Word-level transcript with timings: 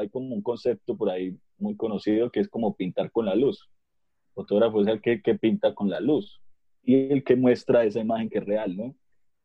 hay 0.00 0.08
como 0.08 0.34
un 0.34 0.42
concepto 0.42 0.96
por 0.96 1.10
ahí 1.10 1.36
muy 1.58 1.76
conocido 1.76 2.30
que 2.30 2.40
es 2.40 2.48
como 2.48 2.74
pintar 2.74 3.10
con 3.10 3.26
la 3.26 3.34
luz. 3.34 3.68
El 4.28 4.34
fotógrafo 4.34 4.80
es 4.80 4.88
el 4.88 5.00
que, 5.00 5.22
que 5.22 5.34
pinta 5.34 5.74
con 5.74 5.90
la 5.90 6.00
luz 6.00 6.40
y 6.82 7.12
el 7.12 7.24
que 7.24 7.36
muestra 7.36 7.84
esa 7.84 8.00
imagen 8.00 8.28
que 8.28 8.38
es 8.38 8.44
real, 8.44 8.76
¿no? 8.76 8.94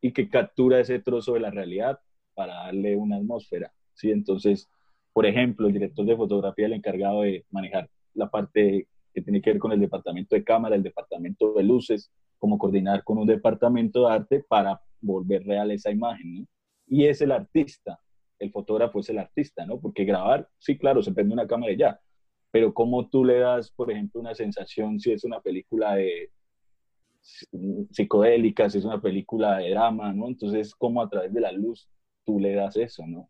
Y 0.01 0.11
que 0.13 0.29
captura 0.29 0.79
ese 0.79 0.99
trozo 0.99 1.33
de 1.33 1.41
la 1.41 1.51
realidad 1.51 1.99
para 2.33 2.53
darle 2.55 2.95
una 2.95 3.17
atmósfera, 3.17 3.73
¿sí? 3.93 4.11
Entonces, 4.11 4.69
por 5.13 5.25
ejemplo, 5.25 5.67
el 5.67 5.73
director 5.73 6.05
de 6.05 6.15
fotografía, 6.15 6.65
el 6.65 6.73
encargado 6.73 7.21
de 7.21 7.45
manejar 7.49 7.89
la 8.13 8.29
parte 8.29 8.87
que 9.13 9.21
tiene 9.21 9.41
que 9.41 9.51
ver 9.51 9.59
con 9.59 9.71
el 9.71 9.79
departamento 9.79 10.35
de 10.35 10.43
cámara, 10.43 10.75
el 10.75 10.83
departamento 10.83 11.53
de 11.53 11.63
luces, 11.63 12.11
como 12.37 12.57
coordinar 12.57 13.03
con 13.03 13.17
un 13.17 13.25
departamento 13.25 14.07
de 14.07 14.13
arte 14.13 14.45
para 14.47 14.81
volver 15.01 15.43
real 15.45 15.71
esa 15.71 15.91
imagen, 15.91 16.41
¿no? 16.41 16.45
Y 16.87 17.05
es 17.05 17.21
el 17.21 17.31
artista, 17.31 17.99
el 18.39 18.51
fotógrafo 18.51 18.99
es 18.99 19.09
el 19.09 19.19
artista, 19.19 19.65
¿no? 19.65 19.79
Porque 19.79 20.05
grabar, 20.05 20.47
sí, 20.57 20.77
claro, 20.77 21.01
se 21.01 21.13
prende 21.13 21.33
una 21.33 21.47
cámara 21.47 21.71
y 21.71 21.77
ya, 21.77 21.99
pero 22.51 22.73
cómo 22.73 23.09
tú 23.09 23.25
le 23.25 23.39
das, 23.39 23.71
por 23.71 23.91
ejemplo, 23.91 24.21
una 24.21 24.35
sensación 24.35 24.99
si 24.99 25.11
es 25.11 25.23
una 25.23 25.41
película 25.41 25.95
de 25.95 26.31
psicodélica, 27.91 28.69
si 28.69 28.77
es 28.77 28.85
una 28.85 29.01
película 29.01 29.57
de 29.57 29.71
drama, 29.71 30.13
¿no? 30.13 30.27
Entonces, 30.27 30.75
cómo 30.75 31.01
a 31.01 31.09
través 31.09 31.33
de 31.33 31.41
la 31.41 31.51
luz 31.51 31.89
tú 32.23 32.39
le 32.39 32.53
das 32.53 32.77
eso, 32.77 33.05
¿no? 33.07 33.29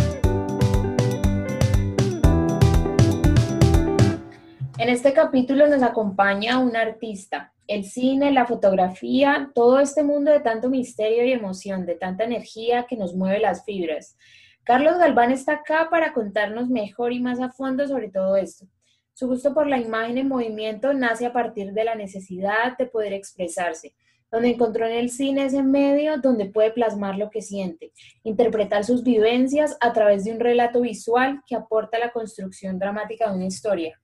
Este 4.91 5.13
capítulo 5.13 5.67
nos 5.67 5.83
acompaña 5.83 6.59
un 6.59 6.75
artista. 6.75 7.53
El 7.65 7.85
cine, 7.85 8.33
la 8.33 8.45
fotografía, 8.45 9.49
todo 9.55 9.79
este 9.79 10.03
mundo 10.03 10.31
de 10.31 10.41
tanto 10.41 10.69
misterio 10.69 11.23
y 11.23 11.31
emoción, 11.31 11.85
de 11.85 11.95
tanta 11.95 12.25
energía 12.25 12.85
que 12.89 12.97
nos 12.97 13.15
mueve 13.15 13.39
las 13.39 13.63
fibras. 13.63 14.17
Carlos 14.65 14.97
Galván 14.97 15.31
está 15.31 15.53
acá 15.53 15.87
para 15.89 16.11
contarnos 16.11 16.67
mejor 16.67 17.13
y 17.13 17.21
más 17.21 17.39
a 17.39 17.49
fondo 17.49 17.87
sobre 17.87 18.09
todo 18.09 18.35
esto. 18.35 18.65
Su 19.13 19.27
gusto 19.27 19.53
por 19.53 19.67
la 19.67 19.79
imagen 19.79 20.17
en 20.17 20.27
movimiento 20.27 20.93
nace 20.93 21.25
a 21.25 21.31
partir 21.31 21.71
de 21.71 21.85
la 21.85 21.95
necesidad 21.95 22.77
de 22.77 22.85
poder 22.85 23.13
expresarse, 23.13 23.95
donde 24.29 24.49
encontró 24.49 24.85
en 24.85 24.97
el 24.97 25.09
cine 25.09 25.45
ese 25.45 25.63
medio 25.63 26.17
donde 26.17 26.47
puede 26.47 26.71
plasmar 26.71 27.17
lo 27.17 27.29
que 27.29 27.41
siente, 27.41 27.93
interpretar 28.23 28.83
sus 28.83 29.03
vivencias 29.03 29.77
a 29.79 29.93
través 29.93 30.25
de 30.25 30.33
un 30.33 30.41
relato 30.41 30.81
visual 30.81 31.41
que 31.47 31.55
aporta 31.55 31.97
la 31.97 32.11
construcción 32.11 32.77
dramática 32.77 33.29
de 33.29 33.37
una 33.37 33.45
historia. 33.45 34.00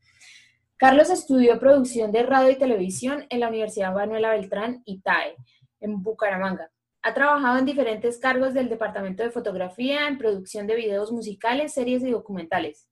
Carlos 0.78 1.10
estudió 1.10 1.60
producción 1.60 2.12
de 2.12 2.22
radio 2.22 2.52
y 2.52 2.56
televisión 2.56 3.26
en 3.32 3.40
la 3.40 3.48
Universidad 3.48 3.96
Manuela 3.96 4.30
Beltrán, 4.30 4.84
ITAE, 4.86 5.36
en 5.80 6.04
Bucaramanga. 6.04 6.70
Ha 7.02 7.16
trabajado 7.16 7.58
en 7.58 7.66
diferentes 7.66 8.20
cargos 8.20 8.54
del 8.54 8.70
Departamento 8.70 9.24
de 9.24 9.32
Fotografía, 9.32 10.08
en 10.08 10.20
producción 10.20 10.68
de 10.68 10.76
videos 10.76 11.12
musicales, 11.12 11.74
series 11.74 12.04
y 12.04 12.12
documentales. 12.12 12.88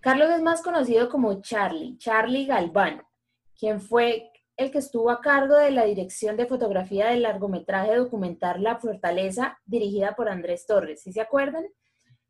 Carlos 0.00 0.28
es 0.28 0.42
más 0.42 0.60
conocido 0.60 1.08
como 1.08 1.40
Charlie, 1.40 1.96
Charlie 1.96 2.44
Galván, 2.44 3.02
quien 3.58 3.80
fue 3.80 4.30
el 4.58 4.70
que 4.70 4.78
estuvo 4.78 5.10
a 5.10 5.22
cargo 5.22 5.56
de 5.56 5.70
la 5.70 5.86
dirección 5.86 6.36
de 6.36 6.44
fotografía 6.44 7.06
del 7.06 7.22
largometraje 7.22 7.96
documental 7.96 8.62
La 8.62 8.76
Fortaleza, 8.76 9.58
dirigida 9.64 10.14
por 10.14 10.28
Andrés 10.28 10.66
Torres. 10.66 11.00
¿Sí 11.00 11.14
se 11.14 11.22
acuerdan? 11.22 11.64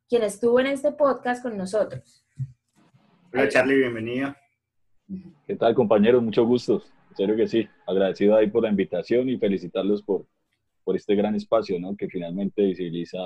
Quien 0.08 0.22
estuvo 0.22 0.60
en 0.60 0.68
este 0.68 0.92
podcast 0.92 1.42
con 1.42 1.56
nosotros. 1.56 2.24
Hola 3.30 3.48
Charlie, 3.48 3.76
bienvenido. 3.76 4.34
¿Qué 5.46 5.54
tal 5.56 5.74
compañeros? 5.74 6.22
Mucho 6.22 6.46
gusto. 6.46 6.82
Espero 7.10 7.36
que 7.36 7.46
sí. 7.46 7.68
Agradecido 7.86 8.36
ahí 8.36 8.48
por 8.48 8.62
la 8.62 8.70
invitación 8.70 9.28
y 9.28 9.36
felicitarlos 9.36 10.02
por, 10.02 10.26
por 10.82 10.96
este 10.96 11.14
gran 11.14 11.34
espacio, 11.34 11.78
¿no? 11.78 11.94
Que 11.94 12.08
finalmente 12.08 12.62
visibiliza 12.62 13.18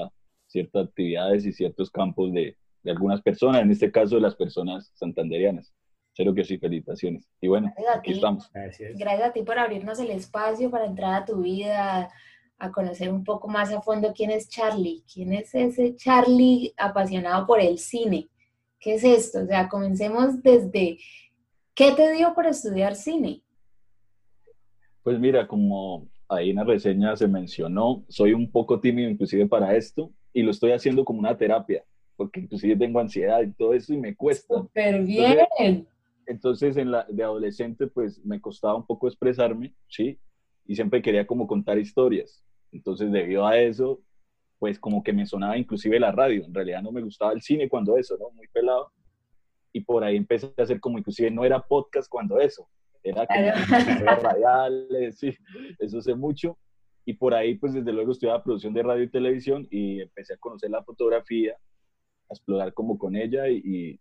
ciertas 0.47 0.89
actividades 0.89 1.47
y 1.47 1.53
ciertos 1.53 1.91
campos 1.91 2.33
de, 2.33 2.57
de 2.83 2.91
algunas 2.91 3.23
personas, 3.23 3.63
en 3.63 3.71
este 3.71 3.93
caso 3.93 4.17
de 4.17 4.23
las 4.23 4.35
personas 4.35 4.91
santanderianas. 4.95 5.73
Espero 6.13 6.35
que 6.35 6.45
sí, 6.45 6.59
felicitaciones. 6.59 7.29
Y 7.41 7.47
bueno, 7.47 7.73
aquí 7.95 8.13
estamos. 8.13 8.51
Gracias. 8.53 8.99
Gracias 8.99 9.29
a 9.29 9.33
ti 9.33 9.43
por 9.43 9.59
abrirnos 9.59 10.01
el 10.01 10.11
espacio 10.11 10.71
para 10.71 10.87
entrar 10.87 11.23
a 11.23 11.25
tu 11.25 11.43
vida, 11.43 12.11
a 12.59 12.73
conocer 12.73 13.09
un 13.09 13.23
poco 13.23 13.49
más 13.49 13.73
a 13.73 13.81
fondo 13.81 14.13
quién 14.15 14.31
es 14.31 14.49
Charlie, 14.49 15.05
quién 15.13 15.33
es 15.33 15.55
ese 15.55 15.95
Charlie 15.95 16.75
apasionado 16.77 17.47
por 17.47 17.61
el 17.61 17.79
cine. 17.79 18.29
¿Qué 18.83 18.95
es 18.95 19.05
esto? 19.05 19.45
O 19.45 19.47
sea, 19.47 19.69
comencemos 19.69 20.43
desde, 20.43 20.99
¿qué 21.73 21.93
te 21.93 22.13
dio 22.13 22.35
por 22.35 22.47
estudiar 22.47 22.97
cine? 22.97 23.41
Pues 25.05 25.21
mira, 25.21 25.47
como 25.47 26.09
ahí 26.29 26.51
en 26.51 26.57
la 26.57 26.65
reseña 26.65 27.15
se 27.17 27.29
mencionó, 27.29 28.05
soy 28.09 28.33
un 28.33 28.51
poco 28.51 28.81
tímido 28.81 29.09
inclusive 29.09 29.47
para 29.47 29.77
esto 29.77 30.13
y 30.33 30.43
lo 30.43 30.51
estoy 30.51 30.73
haciendo 30.73 31.05
como 31.05 31.21
una 31.21 31.37
terapia, 31.37 31.85
porque 32.17 32.41
inclusive 32.41 32.75
tengo 32.75 32.99
ansiedad 32.99 33.41
y 33.43 33.53
todo 33.53 33.73
eso 33.73 33.95
y 33.95 33.99
me 33.99 34.17
cuesta. 34.17 34.53
Súper 34.53 35.05
bien. 35.05 35.39
Entonces, 35.39 35.87
entonces, 36.27 36.77
en 36.77 36.91
la, 36.91 37.07
de 37.09 37.23
adolescente 37.23 37.87
pues 37.87 38.25
me 38.25 38.41
costaba 38.41 38.77
un 38.77 38.87
poco 38.87 39.07
expresarme, 39.07 39.75
¿sí? 39.87 40.19
Y 40.67 40.75
siempre 40.75 41.03
quería 41.03 41.25
como 41.25 41.47
contar 41.47 41.79
historias. 41.79 42.43
Entonces 42.73 43.13
debido 43.13 43.47
a 43.47 43.59
eso 43.59 44.01
pues 44.63 44.79
como 44.79 45.03
que 45.03 45.13
me 45.13 45.27
sonaba 45.27 45.59
inclusive 45.59 45.99
la 45.99 46.13
radio. 46.13 46.45
En 46.45 46.55
realidad 46.55 46.83
no 46.83 46.93
me 46.93 47.03
gustaba 47.03 47.33
el 47.33 47.43
cine 47.43 47.69
cuando 47.69 47.99
eso, 47.99 48.17
¿no? 48.17 48.31
Muy 48.31 48.47
pelado. 48.47 48.93
Y 49.73 49.81
por 49.81 50.05
ahí 50.05 50.17
empecé 50.17 50.55
a 50.57 50.63
hacer 50.63 50.79
como 50.79 50.99
inclusive 50.99 51.33
no 51.33 51.45
era 51.45 51.59
podcast 51.59 52.09
cuando 52.09 52.39
eso. 52.39 52.69
Era 53.03 53.27
como 53.27 53.41
radiales, 54.23 55.19
sí, 55.19 55.37
eso 55.81 56.01
sé 56.01 56.15
mucho. 56.15 56.57
Y 57.05 57.15
por 57.15 57.35
ahí 57.35 57.57
pues 57.57 57.75
desde 57.75 57.93
luego 57.93 58.13
estudiaba 58.13 58.45
producción 58.45 58.73
de 58.73 58.85
radio 58.85 59.03
y 59.03 59.11
televisión 59.11 59.67
y 59.69 60.01
empecé 60.01 60.35
a 60.35 60.37
conocer 60.37 60.71
la 60.71 60.85
fotografía, 60.85 61.55
a 62.31 62.33
explorar 62.33 62.73
como 62.73 62.97
con 62.99 63.17
ella 63.17 63.49
y, 63.49 63.99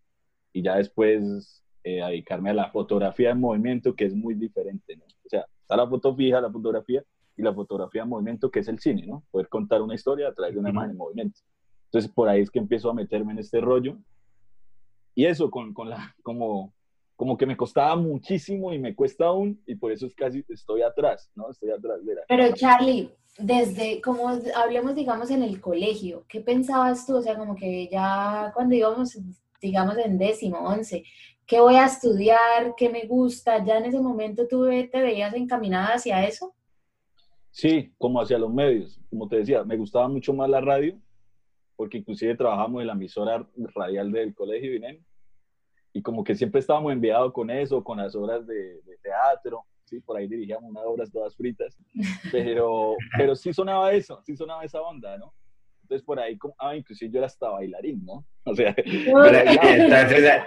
y 0.54 0.62
ya 0.62 0.76
después 0.76 1.64
eh, 1.84 2.04
a 2.04 2.10
dedicarme 2.10 2.52
a 2.52 2.54
la 2.54 2.70
fotografía 2.70 3.32
en 3.32 3.40
movimiento, 3.40 3.96
que 3.96 4.06
es 4.06 4.14
muy 4.14 4.36
diferente, 4.36 4.96
¿no? 4.96 5.06
O 5.06 5.28
sea, 5.28 5.44
está 5.60 5.76
la 5.76 5.90
foto 5.90 6.16
fija, 6.16 6.40
la 6.40 6.52
fotografía, 6.52 7.04
y 7.38 7.44
la 7.44 7.54
fotografía 7.54 8.04
en 8.04 8.10
movimiento, 8.10 8.52
que 8.52 8.60
es 8.60 8.68
el 8.68 8.80
cine, 8.80 9.06
¿no? 9.08 9.24
Poder 9.32 9.48
contar 9.50 9.82
una 9.82 9.96
historia 9.96 10.28
a 10.28 10.34
través 10.34 10.54
de 10.54 10.60
una 10.60 10.70
imagen 10.70 10.92
en 10.92 10.98
movimiento. 10.98 11.40
Entonces, 11.86 12.12
por 12.12 12.30
ahí 12.30 12.42
es 12.42 12.50
que 12.50 12.60
empiezo 12.60 12.90
a 12.90 12.94
meterme 12.94 13.34
en 13.34 13.40
este 13.40 13.60
rollo. 13.60 13.98
Y 15.14 15.26
eso, 15.26 15.52
con, 15.52 15.74
con 15.74 15.90
la, 15.90 16.16
como, 16.24 16.74
como 17.16 17.38
que 17.38 17.46
me 17.46 17.58
costaba 17.58 17.96
muchísimo 17.96 18.74
y 18.74 18.80
me 18.80 18.96
cuesta 18.96 19.26
aún, 19.26 19.62
y 19.66 19.76
por 19.76 19.92
eso 19.92 20.06
es 20.06 20.16
casi 20.16 20.44
estoy 20.50 20.82
atrás, 20.82 21.30
¿no? 21.36 21.50
Estoy 21.50 21.72
atrás 21.72 22.04
de 22.06 22.16
la... 22.16 22.22
Pero 22.28 22.54
Charlie, 22.54 23.12
desde, 23.38 24.02
como 24.02 24.30
hablemos, 24.56 24.96
digamos, 24.96 25.30
en 25.32 25.44
el 25.44 25.60
colegio, 25.60 26.26
¿qué 26.28 26.42
pensabas 26.42 27.06
tú? 27.06 27.18
O 27.18 27.22
sea, 27.22 27.38
como 27.38 27.56
que 27.56 27.90
ya 27.92 28.52
cuando 28.54 28.76
íbamos, 28.76 29.18
digamos, 29.62 29.98
en 29.98 30.18
décimo, 30.18 30.60
once, 30.60 31.04
¿qué 31.46 31.60
voy 31.60 31.76
a 31.76 31.86
estudiar? 31.86 32.74
¿Qué 32.78 32.90
me 32.90 33.06
gusta? 33.06 33.64
¿Ya 33.64 33.78
en 33.78 33.86
ese 33.86 34.00
momento 34.00 34.48
tú 34.48 34.66
te 34.66 35.02
veías 35.02 35.34
encaminada 35.34 35.96
hacia 35.96 36.26
eso? 36.26 36.54
Sí, 37.52 37.94
como 37.98 38.22
hacia 38.22 38.38
los 38.38 38.52
medios. 38.52 39.00
Como 39.10 39.28
te 39.28 39.38
decía, 39.38 39.64
me 39.64 39.78
gustaba 39.78 40.08
mucho 40.08 40.34
más 40.34 40.50
la 40.50 40.62
radio, 40.62 41.00
porque 41.76 41.98
inclusive 41.98 42.36
trabajamos 42.36 42.82
en 42.82 42.88
la 42.88 42.94
emisora 42.94 43.48
radial 43.76 44.12
del 44.12 44.34
colegio 44.34 44.76
INEM, 44.76 45.04
y 45.94 46.02
como 46.02 46.24
que 46.24 46.36
siempre 46.36 46.62
estábamos 46.62 46.94
enviados 46.94 47.34
con 47.34 47.50
eso, 47.50 47.84
con 47.84 47.98
las 47.98 48.16
obras 48.16 48.48
de, 48.48 48.82
de 48.82 48.98
teatro, 49.02 49.66
sí, 49.84 50.00
por 50.00 50.18
ahí 50.18 50.28
dirigíamos 50.28 50.70
unas 50.70 50.86
obras 50.86 51.12
todas 51.12 51.36
fritas, 51.36 51.78
pero, 52.32 52.96
pero 53.18 53.36
sí 53.36 53.54
sonaba 53.54 53.92
eso, 53.92 54.22
sí 54.26 54.36
sonaba 54.36 54.64
esa 54.64 54.82
onda, 54.82 55.18
¿no? 55.18 55.34
Entonces 55.92 56.06
por 56.06 56.22
ahí, 56.22 56.40
ah, 56.58 56.74
inclusive 56.74 57.12
yo 57.12 57.18
era 57.18 57.28
hasta 57.28 57.50
bailarín, 57.50 58.06
¿no? 58.06 58.26
O 58.46 58.56
sea, 58.56 58.74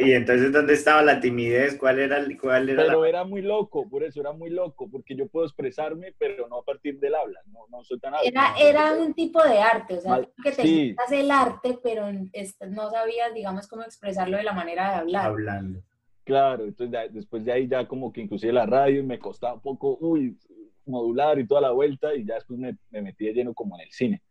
y, 0.01 0.13
entonces, 0.13 0.51
¿dónde 0.51 0.73
estaba 0.73 1.03
la 1.03 1.21
timidez? 1.21 1.77
¿Cuál 1.79 1.99
era, 1.99 2.25
cuál 2.41 2.71
era 2.71 2.83
Pero 2.83 3.05
era 3.05 3.25
muy 3.25 3.43
loco, 3.43 3.87
por 3.89 4.03
eso 4.03 4.23
era 4.23 4.33
muy 4.33 4.49
loco, 4.49 4.89
porque 4.91 5.15
yo 5.15 5.29
puedo 5.29 5.45
expresarme, 5.45 6.15
pero 6.19 6.49
no 6.49 6.61
a 6.61 6.65
partir 6.65 6.99
del 6.99 7.15
habla, 7.15 7.41
no, 7.53 7.67
no 7.71 7.85
soy 7.85 8.01
tan 8.01 8.15
Era, 8.25 8.55
era 8.59 8.95
un 8.95 9.13
tipo 9.13 9.43
de 9.45 9.59
arte, 9.59 9.99
o 9.99 10.01
sea, 10.01 10.27
que 10.43 10.53
te 10.53 10.63
sí. 10.63 10.97
el 11.13 11.31
arte, 11.31 11.79
pero 11.83 12.07
no 12.11 12.91
sabías, 12.91 13.35
digamos, 13.35 13.69
cómo 13.69 13.83
expresarlo 13.83 14.39
de 14.39 14.45
la 14.45 14.55
manera 14.55 14.89
de 14.89 14.97
hablar. 14.97 15.27
Hablando. 15.27 15.83
Claro, 16.25 16.65
entonces 16.65 17.13
después 17.13 17.45
de 17.45 17.53
ahí 17.53 17.69
ya 17.69 17.87
como 17.87 18.15
que 18.15 18.23
inclusive 18.23 18.53
la 18.55 18.65
radio 18.65 19.05
me 19.05 19.19
costaba 19.19 19.55
un 19.55 19.61
poco, 19.61 19.99
uy, 20.01 20.39
modular 20.87 21.39
y 21.39 21.47
toda 21.47 21.61
la 21.61 21.71
vuelta 21.71 22.15
y 22.15 22.25
ya 22.25 22.37
después 22.37 22.59
me, 22.59 22.79
me 22.91 23.03
metí 23.03 23.27
de 23.27 23.35
lleno 23.35 23.53
como 23.53 23.77
en 23.77 23.83
el 23.83 23.93
cine. 23.93 24.23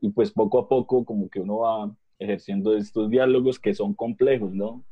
Y 0.00 0.10
pues 0.10 0.30
poco 0.30 0.58
a 0.58 0.68
poco 0.68 1.04
como 1.04 1.28
que 1.28 1.40
uno 1.40 1.58
va 1.58 1.94
ejerciendo 2.18 2.76
estos 2.76 3.10
diálogos 3.10 3.58
que 3.58 3.74
son 3.74 3.94
complejos, 3.94 4.52
¿no? 4.52 4.84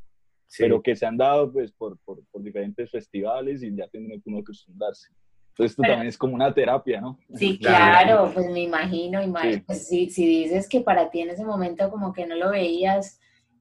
Pero 0.59 0.81
que 0.81 0.95
se 0.95 1.07
han 1.07 1.17
dado 1.17 1.53
pues 1.53 1.73
por, 1.73 1.99
por, 2.05 2.25
por 2.31 2.43
diferentes 2.43 2.91
festivales 2.91 3.63
y 3.63 3.75
ya 3.75 3.89
tiene 3.89 4.07
uno 4.07 4.23
que 4.23 4.41
acostumbrarse. 4.41 5.09
Entonces 5.57 5.73
esto 5.73 5.83
también 5.83 6.09
es 6.09 6.19
como 6.19 6.35
una 6.35 6.53
terapia, 6.53 7.01
¿no? 7.01 7.19
Sí, 7.35 7.59
claro, 7.63 8.31
pues 8.33 8.51
me 8.51 8.63
imagino, 8.63 9.23
imagino 9.23 9.63
pues, 9.67 9.89
si, 9.89 10.11
si 10.11 10.27
dices 10.27 10.69
que 10.69 10.83
para 10.83 11.11
ti 11.11 11.21
en 11.21 11.31
ese 11.31 11.45
momento 11.45 11.91
como 11.91 12.13
que 12.13 12.27
no 12.27 12.37
lo 12.37 12.51
veías 12.51 13.19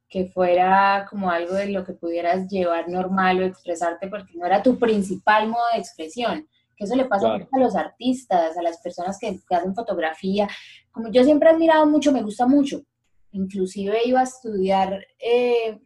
que 0.09 0.25
fuera 0.25 1.07
como 1.09 1.31
algo 1.31 1.53
de 1.53 1.69
lo 1.69 1.83
que 1.83 1.93
pudieras 1.93 2.49
llevar 2.49 2.89
normal 2.89 3.41
o 3.41 3.45
expresarte 3.45 4.07
porque 4.07 4.33
no 4.35 4.45
era 4.45 4.61
tu 4.61 4.77
principal 4.77 5.47
modo 5.47 5.63
de 5.73 5.79
expresión, 5.79 6.47
que 6.75 6.85
eso 6.85 6.95
le 6.95 7.05
pasa 7.05 7.35
a 7.35 7.59
los 7.59 7.75
artistas, 7.75 8.57
a 8.57 8.61
las 8.61 8.79
personas 8.81 9.17
que, 9.19 9.39
que, 9.47 9.55
hacen 9.55 9.75
fotografía. 9.75 10.47
Como 10.91 11.11
yo 11.11 11.23
siempre 11.23 11.49
he 11.49 11.53
admirado 11.53 11.85
mucho, 11.85 12.11
me 12.11 12.21
gusta 12.21 12.45
mucho. 12.47 12.81
Inclusive 13.31 13.99
iba 14.05 14.19
a 14.21 14.23
estudiar 14.23 15.05
eh, 15.19 15.79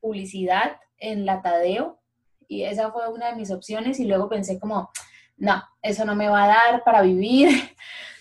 publicidad 0.00 0.76
en 0.98 1.26
la 1.26 1.42
Tadeo 1.42 2.00
y 2.48 2.62
esa 2.62 2.90
fue 2.90 3.08
una 3.12 3.30
de 3.30 3.36
mis 3.36 3.50
opciones 3.50 4.00
y 4.00 4.06
luego 4.06 4.28
pensé 4.28 4.58
como, 4.58 4.90
no, 5.36 5.62
eso 5.82 6.04
no 6.04 6.16
me 6.16 6.28
va 6.28 6.44
a 6.44 6.48
dar 6.48 6.84
para 6.84 7.02
vivir. 7.02 7.48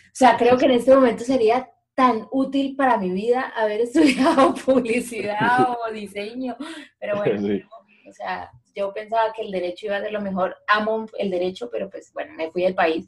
o 0.07 0.13
sea, 0.13 0.37
creo 0.37 0.57
que 0.57 0.65
en 0.65 0.71
este 0.71 0.93
momento 0.93 1.23
sería 1.23 1.69
tan 1.95 2.27
útil 2.31 2.75
para 2.75 2.97
mi 2.97 3.09
vida 3.09 3.53
haber 3.55 3.81
estudiado 3.81 4.53
publicidad 4.53 5.69
o 5.71 5.91
diseño, 5.91 6.55
pero 6.99 7.17
bueno, 7.17 7.41
o 8.09 8.13
sea, 8.13 8.51
yo 8.77 8.93
pensaba 8.93 9.33
que 9.33 9.41
el 9.41 9.51
derecho 9.51 9.87
iba 9.87 9.97
a 9.97 10.01
ser 10.01 10.11
lo 10.11 10.21
mejor, 10.21 10.55
amo 10.67 11.05
el 11.17 11.31
derecho, 11.31 11.69
pero 11.71 11.89
pues 11.89 12.11
bueno, 12.13 12.33
me 12.35 12.51
fui 12.51 12.63
del 12.63 12.75
país, 12.75 13.07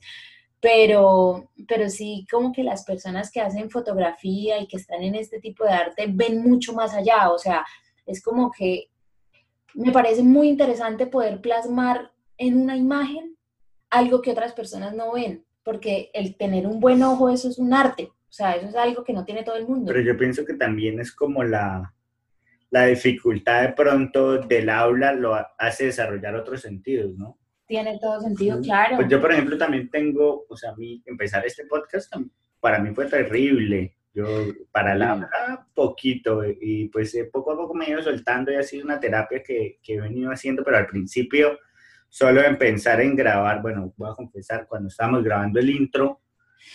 pero, 0.60 1.50
pero 1.68 1.89
sí 1.89 2.25
como 2.30 2.51
que 2.51 2.63
las 2.63 2.83
personas 2.83 3.31
que 3.31 3.42
hacen 3.42 3.69
fotografía 3.69 4.60
y 4.60 4.68
que 4.68 4.77
están 4.77 5.04
en 5.04 5.16
este 5.16 5.39
tipo 5.39 5.63
de 5.63 5.71
arte 5.71 6.06
ven 6.10 6.42
mucho 6.42 6.74
más 6.74 6.94
allá, 6.94 7.31
o 7.31 7.38
sea, 7.38 7.66
es 8.06 8.21
como 8.21 8.51
que 8.51 8.89
me 9.75 9.92
parece 9.92 10.24
muy 10.24 10.50
interesante 10.50 11.06
poder 11.06 11.39
plasmar 11.42 12.12
en 12.38 12.60
una 12.60 12.75
imagen 12.75 13.38
algo 13.89 14.21
que 14.21 14.31
otras 14.31 14.54
personas 14.54 14.95
no 14.95 15.13
ven, 15.13 15.45
porque 15.63 16.10
el 16.13 16.36
tener 16.36 16.66
un 16.66 16.80
buen 16.80 17.04
ojo, 17.04 17.30
eso 17.30 17.48
es 17.48 17.60
un 17.60 17.74
arte, 17.74 18.12
o 18.12 18.31
sea, 18.31 18.56
eso 18.56 18.68
es 18.68 18.75
algo 18.75 19.04
que 19.04 19.13
no 19.13 19.24
tiene 19.24 19.44
todo 19.44 19.56
el 19.56 19.68
mundo. 19.68 19.92
Pero 19.94 20.06
yo 20.06 20.18
pienso 20.18 20.45
que 20.45 20.56
también 20.56 21.00
es 21.00 21.12
como 21.13 21.44
la, 21.44 21.94
la 22.71 22.86
dificultad 22.86 23.63
de 23.63 23.74
pronto 23.74 24.38
del 24.38 24.69
aula 24.69 25.13
lo 25.13 25.36
hace 25.57 25.86
desarrollar 25.86 26.36
otros 26.36 26.62
sentidos, 26.62 27.18
¿no? 27.18 27.38
Tiene 27.66 28.00
todo 28.00 28.19
sentido, 28.21 28.60
claro. 28.62 28.95
Pues 28.95 29.07
yo, 29.10 29.21
por 29.21 29.31
ejemplo, 29.31 29.57
también 29.57 29.89
tengo, 29.89 30.45
o 30.50 30.57
sea, 30.57 30.71
a 30.71 30.75
mí 30.75 31.04
empezar 31.06 31.45
este 31.45 31.66
podcast 31.66 32.12
para 32.60 32.80
mí 32.80 32.94
fue 32.94 33.06
terrible. 33.06 33.95
Yo, 34.12 34.25
para 34.71 34.95
la 34.95 35.68
poquito, 35.74 36.42
y 36.44 36.89
pues 36.89 37.13
eh, 37.13 37.30
poco 37.31 37.51
a 37.51 37.56
poco 37.56 37.75
me 37.75 37.86
he 37.86 37.92
ido 37.92 38.01
soltando 38.01 38.51
y 38.51 38.56
ha 38.56 38.63
sido 38.63 38.83
una 38.83 39.00
terapia 39.00 39.44
que, 39.44 39.80
que 39.83 39.94
he 39.94 40.01
venido 40.01 40.31
haciendo, 40.31 40.63
pero 40.63 40.77
al 40.77 40.88
principio, 40.88 41.60
solo 42.10 42.44
en 42.44 42.57
pensar 42.57 43.00
en 43.01 43.16
grabar, 43.16 43.62
bueno, 43.62 43.94
voy 43.95 44.10
a 44.10 44.16
confesar, 44.16 44.66
cuando 44.68 44.88
estábamos 44.89 45.24
grabando 45.24 45.60
el 45.60 45.69
intro, 45.69 46.21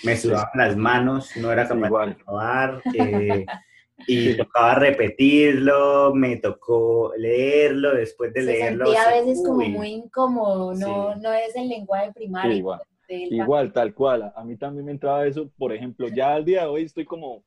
me 0.05 0.17
sudaban 0.17 0.51
las 0.55 0.77
manos, 0.77 1.37
no 1.37 1.51
era 1.51 1.67
capaz 1.67 2.07
de 2.07 2.15
grabar, 2.15 2.83
eh, 2.95 3.45
y 4.07 4.37
tocaba 4.37 4.75
repetirlo, 4.77 6.15
me 6.15 6.37
tocó 6.37 7.13
leerlo, 7.17 7.95
después 7.95 8.33
de 8.33 8.43
leerlo. 8.43 8.93
Y 8.93 8.97
a 8.97 9.09
veces 9.09 9.43
como 9.45 9.67
muy 9.69 9.89
incómodo, 9.89 10.75
no, 10.75 11.15
no 11.17 11.33
es 11.33 11.55
el 11.57 11.69
lenguaje 11.69 12.13
primario. 12.13 12.81
Igual, 13.09 13.73
tal 13.73 13.95
cual. 13.95 14.33
A 14.35 14.45
mí 14.45 14.57
también 14.57 14.87
me 14.87 14.93
entraba 14.93 15.27
eso. 15.27 15.51
Por 15.57 15.73
ejemplo, 15.73 16.09
ya 16.09 16.35
al 16.35 16.45
día 16.45 16.63
de 16.63 16.69
hoy 16.69 16.83
estoy 16.85 17.05
como 17.05 17.45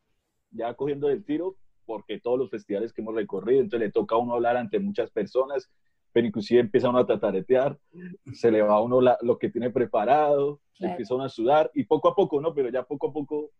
ya 0.51 0.73
cogiendo 0.73 1.09
el 1.09 1.23
tiro 1.23 1.57
porque 1.85 2.19
todos 2.19 2.38
los 2.38 2.49
festivales 2.51 2.94
que 2.94 3.01
hemos 3.01 3.15
recorrido, 3.15 3.61
entonces 3.61 3.88
le 3.88 3.91
toca 3.91 4.15
a 4.15 4.19
uno 4.19 4.33
hablar 4.33 4.57
ante 4.57 4.77
muchas 4.77 5.09
personas, 5.09 5.71
pero 6.11 6.27
inclusive 6.27 6.59
empieza 6.59 6.89
uno 6.89 6.99
a 6.99 7.07
tataretear, 7.07 7.79
se 8.33 8.51
le 8.51 8.61
va 8.61 8.75
a 8.75 8.81
uno 8.81 8.99
lo 9.21 9.38
que 9.39 9.49
tiene 9.49 9.69
preparado, 9.69 10.59
empieza 10.79 11.15
uno 11.15 11.23
a 11.23 11.29
sudar 11.29 11.71
y 11.73 11.85
poco 11.85 12.09
a 12.09 12.15
poco, 12.15 12.41
¿no? 12.41 12.53
Pero 12.53 12.69
ya 12.69 12.83
poco 12.83 13.07
a 13.07 13.13
poco 13.13 13.51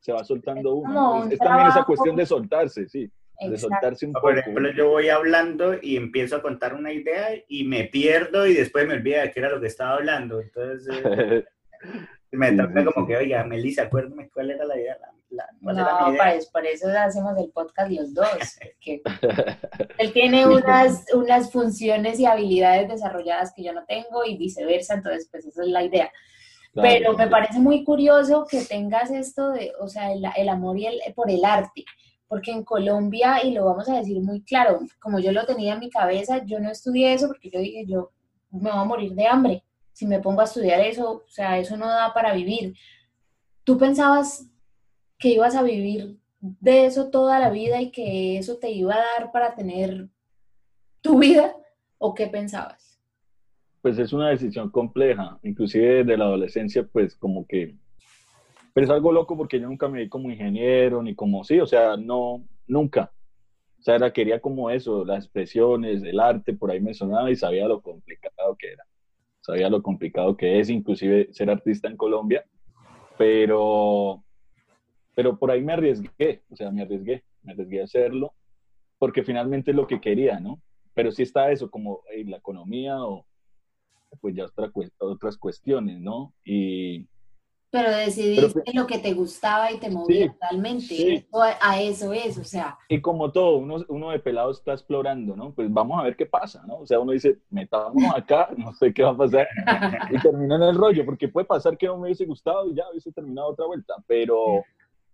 se 0.00 0.12
va 0.12 0.24
soltando 0.24 0.74
uno. 0.74 1.28
Es, 1.30 1.38
también 1.38 1.68
esa 1.68 1.84
cuestión 1.84 2.16
de 2.16 2.26
soltarse, 2.26 2.88
sí. 2.88 3.10
De 3.40 3.56
soltarse 3.56 4.06
un 4.06 4.12
poco. 4.12 4.26
Por 4.26 4.38
ejemplo, 4.38 4.70
yo 4.72 4.88
voy 4.88 5.08
hablando 5.08 5.74
y 5.80 5.96
empiezo 5.96 6.36
a 6.36 6.42
contar 6.42 6.74
una 6.74 6.92
idea 6.92 7.30
y 7.48 7.64
me 7.64 7.84
pierdo 7.84 8.46
y 8.46 8.54
después 8.54 8.86
me 8.86 8.94
olvida 8.94 9.22
de 9.22 9.30
qué 9.30 9.40
era 9.40 9.50
lo 9.50 9.60
que 9.60 9.66
estaba 9.66 9.94
hablando. 9.94 10.40
Entonces, 10.40 10.94
eh, 11.04 11.44
me 12.32 12.52
toca 12.52 12.84
como 12.84 13.06
que, 13.06 13.16
oiga, 13.16 13.44
Melissa, 13.44 13.84
acuérdame 13.84 14.28
cuál 14.28 14.50
era 14.50 14.64
la 14.66 14.78
idea. 14.78 14.98
no, 15.60 15.70
era 15.72 16.38
por 16.52 16.66
eso 16.66 16.88
hacemos 16.88 17.38
el 17.38 17.50
podcast 17.50 17.90
los 17.90 18.12
dos. 18.12 18.58
Que 18.78 19.00
él 19.98 20.12
tiene 20.12 20.46
unas, 20.46 21.06
unas 21.14 21.50
funciones 21.50 22.20
y 22.20 22.26
habilidades 22.26 22.88
desarrolladas 22.90 23.54
que 23.54 23.64
yo 23.64 23.72
no 23.72 23.86
tengo 23.86 24.24
y 24.26 24.36
viceversa, 24.36 24.94
entonces, 24.94 25.28
pues 25.30 25.46
esa 25.46 25.62
es 25.62 25.68
la 25.68 25.82
idea. 25.82 26.12
Pero 26.72 27.16
me 27.16 27.26
parece 27.26 27.58
muy 27.58 27.84
curioso 27.84 28.46
que 28.48 28.62
tengas 28.62 29.10
esto 29.10 29.50
de, 29.50 29.72
o 29.80 29.88
sea, 29.88 30.12
el, 30.12 30.22
el 30.36 30.48
amor 30.48 30.78
y 30.78 30.86
el, 30.86 31.00
por 31.14 31.30
el 31.30 31.44
arte 31.44 31.84
porque 32.30 32.52
en 32.52 32.62
Colombia, 32.62 33.42
y 33.42 33.50
lo 33.50 33.64
vamos 33.64 33.88
a 33.88 33.96
decir 33.96 34.20
muy 34.20 34.44
claro, 34.44 34.78
como 35.00 35.18
yo 35.18 35.32
lo 35.32 35.44
tenía 35.46 35.72
en 35.72 35.80
mi 35.80 35.90
cabeza, 35.90 36.44
yo 36.46 36.60
no 36.60 36.70
estudié 36.70 37.12
eso 37.12 37.26
porque 37.26 37.50
yo 37.50 37.58
dije, 37.58 37.84
yo 37.88 38.12
me 38.52 38.70
voy 38.70 38.78
a 38.78 38.84
morir 38.84 39.14
de 39.14 39.26
hambre 39.26 39.64
si 39.92 40.06
me 40.06 40.20
pongo 40.20 40.40
a 40.40 40.44
estudiar 40.44 40.80
eso, 40.80 41.24
o 41.26 41.28
sea, 41.28 41.58
eso 41.58 41.76
no 41.76 41.86
da 41.86 42.14
para 42.14 42.32
vivir. 42.32 42.74
¿Tú 43.64 43.76
pensabas 43.76 44.46
que 45.18 45.28
ibas 45.28 45.54
a 45.56 45.62
vivir 45.62 46.18
de 46.40 46.86
eso 46.86 47.10
toda 47.10 47.38
la 47.38 47.50
vida 47.50 47.82
y 47.82 47.90
que 47.90 48.38
eso 48.38 48.58
te 48.58 48.70
iba 48.70 48.94
a 48.94 49.20
dar 49.20 49.32
para 49.32 49.54
tener 49.54 50.08
tu 51.02 51.18
vida? 51.18 51.54
¿O 51.98 52.14
qué 52.14 52.28
pensabas? 52.28 52.89
Pues 53.82 53.98
es 53.98 54.12
una 54.12 54.28
decisión 54.28 54.70
compleja, 54.70 55.38
inclusive 55.42 56.04
de 56.04 56.16
la 56.16 56.24
adolescencia, 56.24 56.86
pues 56.86 57.16
como 57.16 57.46
que 57.46 57.76
pero 58.72 58.84
es 58.84 58.90
algo 58.90 59.12
loco 59.12 59.36
porque 59.36 59.58
yo 59.58 59.68
nunca 59.68 59.88
me 59.88 60.00
vi 60.00 60.08
como 60.08 60.30
ingeniero, 60.30 61.02
ni 61.02 61.14
como, 61.14 61.44
sí, 61.44 61.58
o 61.58 61.66
sea, 61.66 61.96
no, 61.96 62.44
nunca. 62.66 63.12
O 63.78 63.82
sea, 63.82 63.96
era, 63.96 64.12
quería 64.12 64.40
como 64.40 64.70
eso, 64.70 65.04
las 65.04 65.24
expresiones, 65.24 66.02
el 66.02 66.20
arte, 66.20 66.52
por 66.54 66.70
ahí 66.70 66.80
me 66.80 66.94
sonaba 66.94 67.30
y 67.30 67.36
sabía 67.36 67.66
lo 67.66 67.80
complicado 67.80 68.56
que 68.56 68.72
era. 68.72 68.84
Sabía 69.40 69.70
lo 69.70 69.82
complicado 69.82 70.36
que 70.36 70.60
es, 70.60 70.68
inclusive 70.70 71.32
ser 71.32 71.50
artista 71.50 71.88
en 71.88 71.96
Colombia. 71.96 72.44
Pero, 73.18 74.22
pero 75.14 75.38
por 75.38 75.50
ahí 75.50 75.62
me 75.62 75.72
arriesgué, 75.72 76.42
o 76.50 76.56
sea, 76.56 76.70
me 76.70 76.82
arriesgué, 76.82 77.24
me 77.42 77.52
arriesgué 77.52 77.80
a 77.80 77.84
hacerlo, 77.84 78.34
porque 78.98 79.24
finalmente 79.24 79.72
es 79.72 79.76
lo 79.76 79.86
que 79.86 80.00
quería, 80.00 80.40
¿no? 80.40 80.60
Pero 80.94 81.10
sí 81.10 81.22
está 81.22 81.50
eso, 81.50 81.70
como 81.70 82.02
la 82.24 82.36
economía 82.36 83.02
o 83.02 83.26
pues 84.20 84.34
ya 84.34 84.44
otra, 84.44 84.70
otras 84.98 85.36
cuestiones, 85.36 86.00
¿no? 86.00 86.34
Y, 86.44 87.06
pero 87.70 87.90
decidiste 87.92 88.72
lo 88.74 88.84
que 88.86 88.98
te 88.98 89.14
gustaba 89.14 89.70
y 89.70 89.78
te 89.78 89.90
movía 89.90 90.34
realmente. 90.40 91.28
a 91.60 91.80
eso 91.80 92.12
es, 92.12 92.36
o 92.36 92.42
sea. 92.42 92.76
Y 92.88 93.00
como 93.00 93.30
todo, 93.30 93.58
uno, 93.58 93.76
uno 93.88 94.10
de 94.10 94.18
pelado 94.18 94.50
está 94.50 94.72
explorando, 94.72 95.36
¿no? 95.36 95.54
Pues 95.54 95.72
vamos 95.72 96.00
a 96.00 96.02
ver 96.02 96.16
qué 96.16 96.26
pasa, 96.26 96.64
¿no? 96.66 96.78
O 96.78 96.86
sea, 96.86 96.98
uno 96.98 97.12
dice, 97.12 97.38
metámonos 97.48 98.12
acá, 98.12 98.50
no 98.56 98.72
sé 98.72 98.92
qué 98.92 99.04
va 99.04 99.10
a 99.10 99.16
pasar. 99.16 99.46
y 100.10 100.18
termina 100.18 100.56
en 100.56 100.62
el 100.62 100.74
rollo, 100.74 101.04
porque 101.04 101.28
puede 101.28 101.46
pasar 101.46 101.78
que 101.78 101.86
no 101.86 101.96
me 101.96 102.06
hubiese 102.06 102.26
gustado 102.26 102.68
y 102.68 102.74
ya 102.74 102.90
hubiese 102.90 103.12
terminado 103.12 103.50
otra 103.50 103.66
vuelta. 103.66 103.94
Pero, 104.08 104.64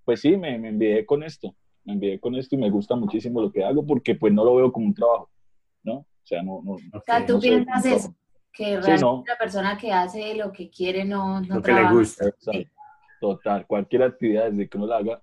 pues 0.07 0.23
sí, 0.23 0.39
me, 0.39 0.59
me 0.59 0.69
envié 0.69 1.05
con 1.05 1.23
esto. 1.23 1.55
Me 1.85 1.93
envié 1.93 2.19
con 2.19 2.35
esto 2.37 2.55
y 2.55 2.59
me 2.59 2.71
gusta 2.71 2.97
muchísimo 2.97 3.43
lo 3.43 3.53
que 3.53 3.65
hago 3.65 3.85
porque 3.85 4.15
pues 4.15 4.33
no 4.33 4.45
lo 4.45 4.55
veo 4.55 4.73
como 4.73 4.87
un 4.87 4.95
trabajo, 4.95 5.29
¿no? 5.83 5.95
O 5.99 6.07
sea, 6.25 6.43
no... 6.43 6.63
no 6.65 6.73
o 6.73 7.01
sea, 7.05 7.25
tú 7.27 7.39
piensas 7.39 7.85
eso 7.85 8.15
que 8.57 8.81
realmente 8.81 9.31
la 9.31 9.39
persona 9.39 9.77
que 9.77 9.93
hace 9.93 10.35
lo 10.35 10.51
que 10.51 10.71
quiere 10.71 11.05
no, 11.05 11.41
no 11.43 11.57
lo 11.57 11.63
que 11.63 11.73
le 11.73 11.91
gusta. 11.91 12.25
Total, 13.21 13.67
cualquier 13.67 14.03
actividad 14.05 14.51
desde 14.51 14.69
que 14.69 14.77
uno 14.79 14.87
la 14.87 14.99
haga 14.99 15.23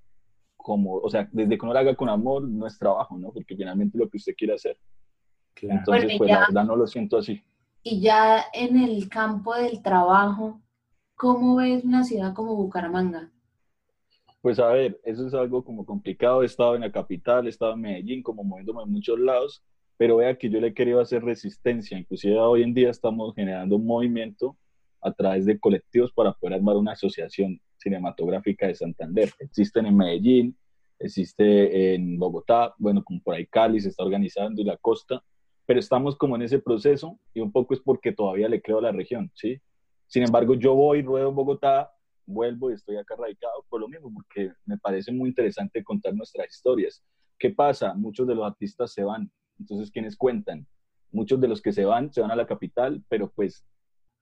como, 0.56 0.96
o 0.96 1.10
sea, 1.10 1.28
desde 1.32 1.58
que 1.58 1.66
uno 1.66 1.74
la 1.74 1.82
haga 1.82 1.96
con 1.96 2.10
amor 2.10 2.44
no 2.44 2.68
es 2.68 2.78
trabajo, 2.78 3.18
¿no? 3.18 3.32
Porque 3.32 3.56
finalmente 3.56 3.98
lo 3.98 4.08
que 4.10 4.18
usted 4.18 4.34
quiere 4.38 4.54
hacer. 4.54 4.78
Entonces, 5.62 6.14
pues 6.18 6.30
la 6.30 6.40
verdad 6.42 6.64
no 6.64 6.76
lo 6.76 6.88
siento 6.88 7.18
así. 7.18 7.44
Y 7.82 8.02
ya 8.02 8.46
en 8.54 8.78
el 8.78 9.10
campo 9.10 9.56
del 9.56 9.82
trabajo, 9.82 10.62
¿cómo 11.16 11.58
ves 11.58 11.84
una 11.84 12.04
ciudad 12.04 12.34
como 12.34 12.56
Bucaramanga? 12.56 13.32
Pues 14.42 14.60
a 14.60 14.68
ver, 14.68 15.00
eso 15.04 15.28
es 15.28 15.34
algo 15.34 15.64
como 15.64 15.86
complicado. 15.86 16.44
He 16.44 16.46
estado 16.46 16.76
en 16.76 16.82
la 16.82 16.92
capital, 16.92 17.46
he 17.46 17.50
estado 17.50 17.74
en 17.74 17.82
Medellín, 17.82 18.24
como 18.24 18.44
moviéndome 18.44 18.84
en 18.84 18.92
muchos 18.92 19.20
lados 19.20 19.64
pero 20.04 20.18
vea 20.18 20.38
que 20.38 20.50
yo 20.50 20.60
le 20.60 20.68
he 20.68 20.74
querido 20.74 21.00
hacer 21.00 21.24
resistencia, 21.24 21.98
inclusive 21.98 22.38
hoy 22.38 22.62
en 22.62 22.74
día 22.74 22.90
estamos 22.90 23.34
generando 23.34 23.78
un 23.78 23.86
movimiento 23.86 24.58
a 25.00 25.14
través 25.14 25.46
de 25.46 25.58
colectivos 25.58 26.12
para 26.12 26.34
poder 26.34 26.56
armar 26.56 26.76
una 26.76 26.92
asociación 26.92 27.62
cinematográfica 27.78 28.68
de 28.68 28.76
Santander. 28.76 29.32
Existen 29.40 29.86
en 29.86 29.96
Medellín, 29.96 30.58
existe 31.00 31.96
en 31.96 32.20
Bogotá, 32.20 32.76
bueno, 32.80 33.02
como 33.02 33.22
por 33.22 33.36
ahí 33.36 33.48
Cali 33.48 33.80
se 33.80 33.88
está 33.88 34.04
organizando 34.04 34.62
y 34.62 34.66
la 34.66 34.76
costa, 34.76 35.24
pero 35.66 35.80
estamos 35.80 36.18
como 36.18 36.36
en 36.36 36.42
ese 36.42 36.60
proceso 36.60 37.18
y 37.34 37.40
un 37.40 37.54
poco 37.54 37.74
es 37.74 37.80
porque 37.80 38.12
todavía 38.12 38.50
le 38.50 38.62
creo 38.62 38.80
a 38.80 38.82
la 38.82 38.92
región, 38.92 39.32
¿sí? 39.34 39.62
Sin 40.08 40.24
embargo, 40.24 40.56
yo 40.56 40.76
voy, 40.76 41.02
ruedo 41.02 41.30
en 41.30 41.36
Bogotá, 41.36 41.94
vuelvo 42.26 42.72
y 42.72 42.74
estoy 42.74 42.98
acá 42.98 43.16
radicado 43.18 43.66
por 43.70 43.80
lo 43.80 43.88
mismo, 43.88 44.12
porque 44.14 44.52
me 44.66 44.78
parece 44.78 45.14
muy 45.14 45.30
interesante 45.30 45.82
contar 45.82 46.14
nuestras 46.14 46.54
historias. 46.54 47.02
¿Qué 47.40 47.52
pasa? 47.52 47.94
Muchos 47.94 48.28
de 48.28 48.36
los 48.36 48.46
artistas 48.46 48.92
se 48.92 49.06
van, 49.06 49.32
entonces, 49.64 49.92
¿quiénes 49.92 50.16
cuentan? 50.16 50.68
Muchos 51.12 51.40
de 51.40 51.48
los 51.48 51.62
que 51.62 51.72
se 51.72 51.86
van, 51.86 52.12
se 52.12 52.22
van 52.22 52.32
a 52.32 52.36
la 52.36 52.46
capital, 52.46 53.04
pero 53.08 53.32
pues 53.32 53.66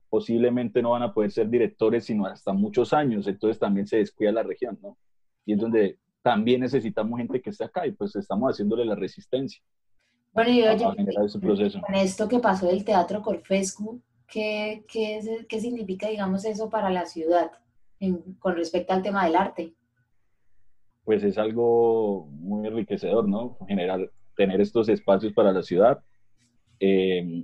posiblemente 0.10 0.82
no 0.82 0.92
van 0.92 1.04
a 1.04 1.14
poder 1.14 1.32
ser 1.32 1.50
directores 1.50 2.06
sino 2.06 2.26
hasta 2.26 2.54
muchos 2.54 2.94
años, 2.94 3.28
entonces 3.28 3.58
también 3.58 3.88
se 3.88 3.98
descuida 3.98 4.32
la 4.32 4.44
región, 4.44 4.78
¿no? 4.82 4.98
Y 5.46 5.54
es 5.54 5.60
donde 5.60 5.98
también 6.22 6.62
necesitamos 6.62 7.18
gente 7.18 7.42
que 7.42 7.50
esté 7.50 7.64
acá 7.64 7.88
y 7.88 7.92
pues 7.92 8.16
estamos 8.16 8.52
haciéndole 8.52 8.86
la 8.86 8.96
resistencia. 8.96 9.64
Bueno, 10.34 10.52
y 10.52 10.62
oye, 10.64 10.86
con 11.82 11.96
esto 11.96 12.28
que 12.28 12.40
pasó 12.40 12.68
del 12.68 12.86
Teatro 12.86 13.22
Corfescu, 13.22 14.02
¿qué, 14.28 14.86
qué, 14.88 15.46
qué 15.50 15.60
significa, 15.60 16.08
digamos, 16.08 16.46
eso 16.46 16.70
para 16.70 16.90
la 16.90 17.06
ciudad 17.06 17.52
con 18.40 18.56
respecto 18.56 18.94
al 18.94 19.02
tema 19.02 19.26
del 19.26 19.36
arte? 19.36 19.74
Pues 21.04 21.24
es 21.24 21.38
algo 21.38 22.28
muy 22.32 22.68
enriquecedor, 22.68 23.28
¿no? 23.28 23.58
Generar, 23.68 24.10
tener 24.36 24.62
estos 24.62 24.90
espacios 24.90 25.34
para 25.34 25.52
la 25.52 25.64
ciudad, 25.64 26.00
eh, 26.80 27.44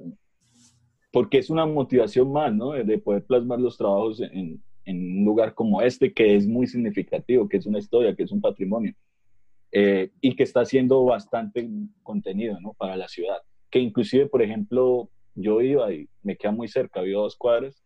porque 1.12 1.38
es 1.38 1.50
una 1.50 1.65
motivación 1.65 2.32
más, 2.32 2.53
¿no? 2.53 2.72
De 2.72 2.98
poder 2.98 3.24
plasmar 3.25 3.60
los 3.60 3.77
trabajos 3.77 4.22
en, 4.22 4.62
en 4.86 5.20
un 5.20 5.25
lugar 5.25 5.53
como 5.53 5.82
este, 5.82 6.13
que 6.13 6.36
es 6.36 6.48
muy 6.48 6.65
significativo, 6.65 7.48
que 7.48 7.58
es 7.58 7.65
una 7.65 7.79
historia, 7.79 8.15
que 8.15 8.24
es 8.24 8.32
un 8.32 8.41
patrimonio. 8.41 8.94
Eh, 9.72 10.12
y 10.22 10.34
que 10.36 10.44
está 10.44 10.62
haciendo 10.62 11.03
bastante 11.03 11.70
contenido 12.01 12.58
¿no? 12.62 12.74
para 12.74 12.96
la 12.96 13.10
ciudad. 13.10 13.38
Que 13.70 13.79
inclusive, 13.79 14.27
por 14.27 14.41
ejemplo, 14.41 15.10
yo 15.36 15.62
iba 15.62 15.91
y 15.94 16.08
me 16.24 16.38
queda 16.38 16.53
muy 16.53 16.70
cerca, 16.70 17.01
vivo 17.01 17.20
a 17.20 17.24
dos 17.24 17.36
cuadras 17.36 17.84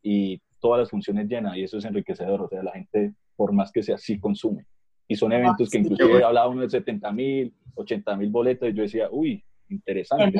y 0.00 0.40
todas 0.60 0.78
las 0.78 0.90
funciones 0.90 1.28
llenas 1.28 1.56
y 1.56 1.64
eso 1.64 1.78
es 1.78 1.84
enriquecedor, 1.84 2.42
o 2.42 2.48
sea, 2.48 2.62
la 2.62 2.72
gente, 2.72 3.14
por 3.36 3.52
más 3.52 3.72
que 3.72 3.82
sea, 3.82 3.98
sí 3.98 4.20
consume. 4.20 4.64
Y 5.08 5.16
son 5.16 5.32
eventos 5.32 5.70
que 5.70 5.78
inclusive 5.78 6.22
hablaba 6.22 6.48
uno 6.48 6.62
de 6.62 6.70
70 6.70 7.12
mil, 7.12 7.54
80 7.74 8.16
mil 8.16 8.30
boletos 8.30 8.68
y 8.68 8.74
yo 8.74 8.82
decía, 8.82 9.08
uy, 9.10 9.42
interesante. 9.68 10.38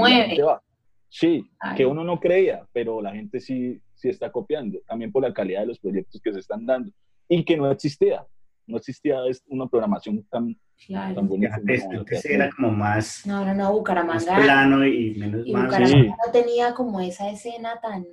Sí, 1.08 1.50
que 1.74 1.86
uno 1.86 2.04
no 2.04 2.20
creía, 2.20 2.66
pero 2.70 3.00
la 3.00 3.12
gente 3.12 3.40
sí, 3.40 3.80
sí 3.94 4.10
está 4.10 4.30
copiando, 4.30 4.78
también 4.86 5.10
por 5.10 5.22
la 5.22 5.32
calidad 5.32 5.60
de 5.62 5.68
los 5.68 5.78
proyectos 5.78 6.20
que 6.20 6.32
se 6.34 6.40
están 6.40 6.66
dando 6.66 6.92
y 7.28 7.44
que 7.44 7.56
no 7.56 7.70
existía 7.70 8.26
no 8.68 8.76
existía 8.76 9.16
una 9.48 9.66
programación 9.66 10.24
tan, 10.30 10.56
tan 10.88 11.26
bonita. 11.26 11.56
Antes, 11.56 12.24
era 12.24 12.50
como 12.54 12.70
más, 12.70 13.26
no, 13.26 13.44
no, 13.44 13.54
no, 13.54 13.72
Bucaramanga, 13.72 14.36
plano 14.36 14.86
y 14.86 15.14
menos 15.14 15.46
y 15.46 15.52
Bucaramanga 15.52 16.16
no 16.26 16.32
tenía 16.32 16.74
como 16.74 17.00
esa 17.00 17.30
escena 17.30 17.80
tan... 17.80 18.06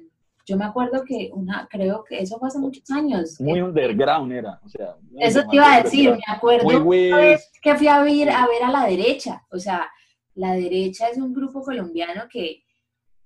Yo 0.46 0.58
me 0.58 0.66
acuerdo 0.66 1.04
que 1.04 1.32
una, 1.34 1.68
creo 1.70 2.04
que 2.04 2.20
eso 2.20 2.38
fue 2.38 2.48
hace 2.48 2.60
muchos 2.60 2.90
años. 2.92 3.40
Muy 3.42 3.62
underground 3.62 4.32
era, 4.32 4.60
o 4.64 4.70
sea. 4.70 4.96
Eso 5.18 5.42
te 5.50 5.56
iba 5.56 5.74
a 5.74 5.82
decir, 5.82 6.12
me 6.12 6.34
acuerdo 6.34 6.68
que 6.68 7.75
fui 7.75 7.88
a 7.88 8.02
ver, 8.02 8.30
a 8.30 8.48
ver 8.48 8.64
a 8.64 8.72
la 8.72 8.86
derecha, 8.86 9.44
o 9.50 9.58
sea, 9.58 9.90
la 10.36 10.54
derecha 10.54 11.08
es 11.08 11.18
un 11.18 11.34
grupo 11.34 11.62
colombiano 11.62 12.24
que 12.30 12.66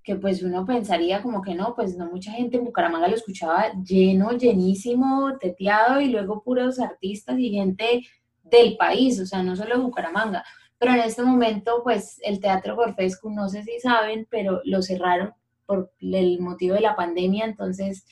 que 0.10 0.16
pues 0.16 0.42
uno 0.42 0.66
pensaría 0.66 1.22
como 1.22 1.42
que 1.42 1.54
no, 1.54 1.76
pues 1.76 1.96
no 1.96 2.08
mucha 2.08 2.32
gente 2.32 2.58
en 2.58 2.66
Bucaramanga 2.66 3.08
lo 3.08 3.16
escuchaba 3.16 3.72
lleno, 3.84 4.32
llenísimo, 4.32 5.38
teteado 5.38 6.02
y 6.02 6.08
luego 6.08 6.42
puros 6.42 6.80
artistas 6.80 7.38
y 7.38 7.52
gente 7.52 8.08
del 8.42 8.76
país, 8.76 9.20
o 9.20 9.28
sea, 9.28 9.44
no 9.44 9.56
solo 9.56 9.78
de 9.78 9.84
Bucaramanga. 9.84 10.44
Pero 10.80 10.94
en 10.94 11.02
este 11.02 11.22
momento, 11.22 11.82
pues 11.84 12.20
el 12.24 12.40
Teatro 12.40 12.76
Gorfescu, 12.76 13.30
no 13.30 13.50
sé 13.50 13.64
si 13.64 13.80
saben, 13.80 14.26
pero 14.32 14.62
lo 14.64 14.82
cerraron 14.82 15.32
por 15.70 15.94
el 16.02 16.40
motivo 16.40 16.74
de 16.74 16.82
la 16.82 16.96
pandemia, 16.96 17.46
entonces 17.46 18.08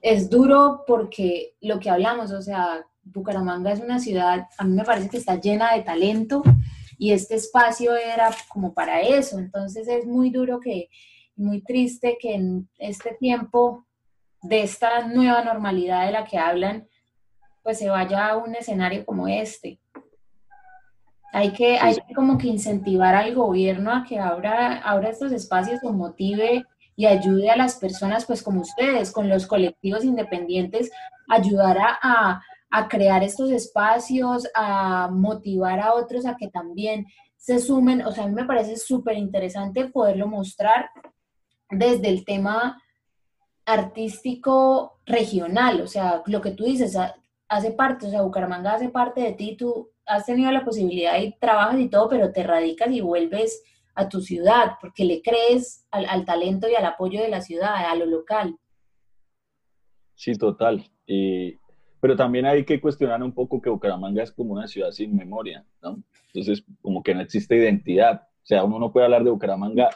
es 0.00 0.30
duro 0.30 0.84
porque 0.86 1.56
lo 1.60 1.78
que 1.78 1.90
hablamos, 1.90 2.30
o 2.30 2.40
sea, 2.40 2.86
Bucaramanga 3.02 3.70
es 3.70 3.80
una 3.80 3.98
ciudad, 3.98 4.48
a 4.56 4.64
mí 4.64 4.74
me 4.74 4.84
parece 4.84 5.10
que 5.10 5.18
está 5.18 5.38
llena 5.38 5.74
de 5.74 5.82
talento, 5.82 6.42
y 6.98 7.12
este 7.12 7.34
espacio 7.34 7.94
era 7.94 8.30
como 8.48 8.72
para 8.72 9.02
eso. 9.02 9.38
Entonces 9.38 9.88
es 9.88 10.06
muy 10.06 10.30
duro 10.30 10.60
que, 10.60 10.88
muy 11.36 11.62
triste 11.62 12.16
que 12.20 12.34
en 12.34 12.68
este 12.78 13.14
tiempo 13.18 13.86
de 14.42 14.62
esta 14.62 15.06
nueva 15.06 15.42
normalidad 15.42 16.06
de 16.06 16.12
la 16.12 16.24
que 16.24 16.38
hablan, 16.38 16.88
pues 17.62 17.78
se 17.78 17.88
vaya 17.88 18.28
a 18.28 18.36
un 18.36 18.54
escenario 18.54 19.04
como 19.04 19.26
este. 19.26 19.80
Hay 21.34 21.52
que, 21.52 21.78
hay 21.78 21.96
como 22.14 22.38
que 22.38 22.46
incentivar 22.46 23.16
al 23.16 23.34
gobierno 23.34 23.92
a 23.92 24.04
que 24.04 24.20
abra, 24.20 24.78
abra 24.78 25.10
estos 25.10 25.32
espacios 25.32 25.80
o 25.82 25.92
motive 25.92 26.64
y 26.94 27.06
ayude 27.06 27.50
a 27.50 27.56
las 27.56 27.74
personas, 27.74 28.24
pues 28.24 28.40
como 28.40 28.60
ustedes, 28.60 29.10
con 29.10 29.28
los 29.28 29.48
colectivos 29.48 30.04
independientes, 30.04 30.92
ayudar 31.28 31.76
a, 31.78 32.40
a 32.70 32.88
crear 32.88 33.24
estos 33.24 33.50
espacios, 33.50 34.48
a 34.54 35.08
motivar 35.10 35.80
a 35.80 35.94
otros 35.94 36.24
a 36.24 36.36
que 36.36 36.46
también 36.46 37.04
se 37.36 37.58
sumen. 37.58 38.06
O 38.06 38.12
sea, 38.12 38.24
a 38.24 38.28
mí 38.28 38.34
me 38.34 38.44
parece 38.44 38.76
súper 38.76 39.18
interesante 39.18 39.86
poderlo 39.88 40.28
mostrar 40.28 40.88
desde 41.68 42.10
el 42.10 42.24
tema 42.24 42.80
artístico 43.66 45.00
regional, 45.04 45.80
o 45.80 45.88
sea, 45.88 46.22
lo 46.26 46.40
que 46.40 46.52
tú 46.52 46.62
dices 46.62 46.96
hace 47.48 47.70
parte, 47.72 48.06
o 48.06 48.10
sea, 48.10 48.22
Bucaramanga 48.22 48.74
hace 48.74 48.88
parte 48.88 49.22
de 49.22 49.32
ti, 49.32 49.56
tú 49.56 49.90
has 50.06 50.26
tenido 50.26 50.50
la 50.50 50.64
posibilidad 50.64 51.20
y 51.20 51.32
trabajas 51.38 51.80
y 51.80 51.88
todo, 51.88 52.08
pero 52.08 52.32
te 52.32 52.42
radicas 52.42 52.90
y 52.90 53.00
vuelves 53.00 53.62
a 53.94 54.08
tu 54.08 54.20
ciudad 54.20 54.72
porque 54.80 55.04
le 55.04 55.22
crees 55.22 55.86
al, 55.90 56.06
al 56.06 56.24
talento 56.24 56.68
y 56.68 56.74
al 56.74 56.84
apoyo 56.84 57.20
de 57.20 57.28
la 57.28 57.40
ciudad, 57.40 57.74
a 57.74 57.94
lo 57.94 58.06
local. 58.06 58.56
Sí, 60.14 60.34
total. 60.34 60.84
Y, 61.06 61.58
pero 62.00 62.16
también 62.16 62.46
hay 62.46 62.64
que 62.64 62.80
cuestionar 62.80 63.22
un 63.22 63.32
poco 63.32 63.60
que 63.60 63.70
Bucaramanga 63.70 64.22
es 64.22 64.32
como 64.32 64.52
una 64.52 64.66
ciudad 64.66 64.90
sin 64.90 65.16
memoria, 65.16 65.64
¿no? 65.82 66.02
Entonces, 66.26 66.64
como 66.82 67.02
que 67.02 67.14
no 67.14 67.20
existe 67.20 67.56
identidad. 67.56 68.22
O 68.22 68.46
sea, 68.46 68.64
uno 68.64 68.78
no 68.78 68.92
puede 68.92 69.06
hablar 69.06 69.24
de 69.24 69.30
Bucaramanga 69.30 69.88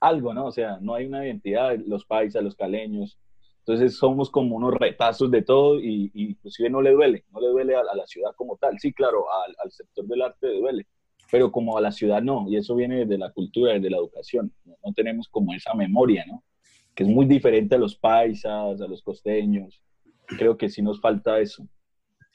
algo, 0.00 0.34
¿no? 0.34 0.46
O 0.46 0.52
sea, 0.52 0.78
no 0.80 0.94
hay 0.94 1.06
una 1.06 1.24
identidad, 1.24 1.76
los 1.84 2.04
paisas, 2.04 2.42
los 2.42 2.54
caleños. 2.54 3.18
Entonces, 3.66 3.96
somos 3.96 4.30
como 4.30 4.54
unos 4.56 4.74
retazos 4.74 5.30
de 5.30 5.42
todo 5.42 5.80
y, 5.80 6.10
inclusive 6.14 6.70
no 6.70 6.80
le 6.80 6.92
duele, 6.92 7.24
no 7.32 7.40
le 7.40 7.48
duele 7.48 7.74
a, 7.74 7.82
la 7.82 8.06
ciudad 8.06 8.30
como 8.36 8.56
tal. 8.56 8.78
Sí, 8.78 8.92
claro, 8.92 9.24
al, 9.62 9.72
sector 9.72 10.06
del 10.06 10.22
arte 10.22 10.46
le 10.46 10.60
duele, 10.60 10.86
pero 11.30 11.50
como 11.50 11.76
a 11.76 11.80
la 11.80 11.90
ciudad 11.90 12.22
no. 12.22 12.46
Y 12.48 12.56
eso 12.56 12.76
viene 12.76 12.98
desde 12.98 13.18
la 13.18 13.32
cultura, 13.32 13.72
desde 13.72 13.90
la 13.90 13.96
educación. 13.96 14.52
No, 14.64 14.76
no 14.84 14.92
tenemos 14.92 15.28
como 15.28 15.52
esa 15.52 15.74
memoria, 15.74 16.24
¿no? 16.28 16.44
Que 16.94 17.02
es 17.02 17.08
muy 17.08 17.26
diferente 17.26 17.74
a 17.74 17.78
los 17.78 17.96
paisas, 17.96 18.80
a 18.80 18.86
los 18.86 19.02
costeños 19.02 19.82
creo 20.26 20.56
que 20.56 20.68
sí 20.68 20.82
nos 20.82 21.00
falta 21.00 21.38
eso. 21.40 21.66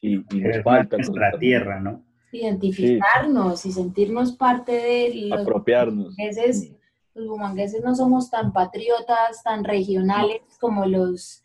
Y, 0.01 0.17
nos 0.17 0.63
falta 0.63 0.97
nuestra 0.97 1.37
tierra, 1.37 1.79
¿no? 1.79 2.03
Identificarnos 2.31 3.65
y 3.65 3.71
sentirnos 3.71 4.31
parte 4.31 4.71
de 4.71 5.27
los 5.29 5.41
apropiarnos. 5.41 6.15
Bumangueses, 6.15 6.73
los 7.13 7.27
bumangueses 7.27 7.83
no 7.83 7.95
somos 7.95 8.29
tan 8.29 8.53
patriotas, 8.53 9.43
tan 9.43 9.63
regionales 9.63 10.41
como 10.59 10.85
los 10.85 11.43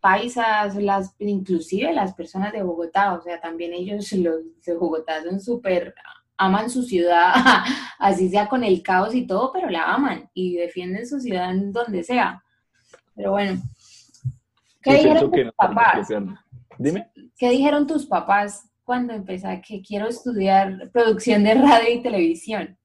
paisas, 0.00 0.76
las, 0.76 1.14
inclusive 1.18 1.92
las 1.92 2.14
personas 2.14 2.52
de 2.52 2.62
Bogotá, 2.62 3.14
o 3.14 3.20
sea, 3.20 3.40
también 3.40 3.72
ellos 3.72 4.12
los 4.12 4.36
de 4.64 4.74
Bogotá 4.74 5.22
son 5.22 5.40
súper, 5.40 5.94
aman 6.36 6.70
su 6.70 6.82
ciudad, 6.82 7.34
así 7.98 8.28
sea 8.28 8.48
con 8.48 8.62
el 8.62 8.82
caos 8.82 9.14
y 9.14 9.26
todo, 9.26 9.52
pero 9.52 9.68
la 9.68 9.92
aman 9.94 10.30
y 10.32 10.56
defienden 10.56 11.06
su 11.06 11.20
ciudad 11.20 11.50
en 11.50 11.72
donde 11.72 12.02
sea. 12.02 12.42
Pero 13.14 13.32
bueno, 13.32 13.60
¿Qué 14.86 14.94
dijeron 14.94 15.30
tus 15.30 15.52
papás? 15.56 16.08
Dime. 16.78 17.10
¿Qué 17.36 17.50
dijeron 17.50 17.86
tus 17.86 18.06
papás 18.06 18.70
cuando 18.84 19.12
empezaste 19.12 19.62
que 19.66 19.82
quiero 19.82 20.06
estudiar 20.06 20.90
producción 20.92 21.42
de 21.42 21.54
radio 21.54 21.92
y 21.92 22.02
televisión? 22.02 22.78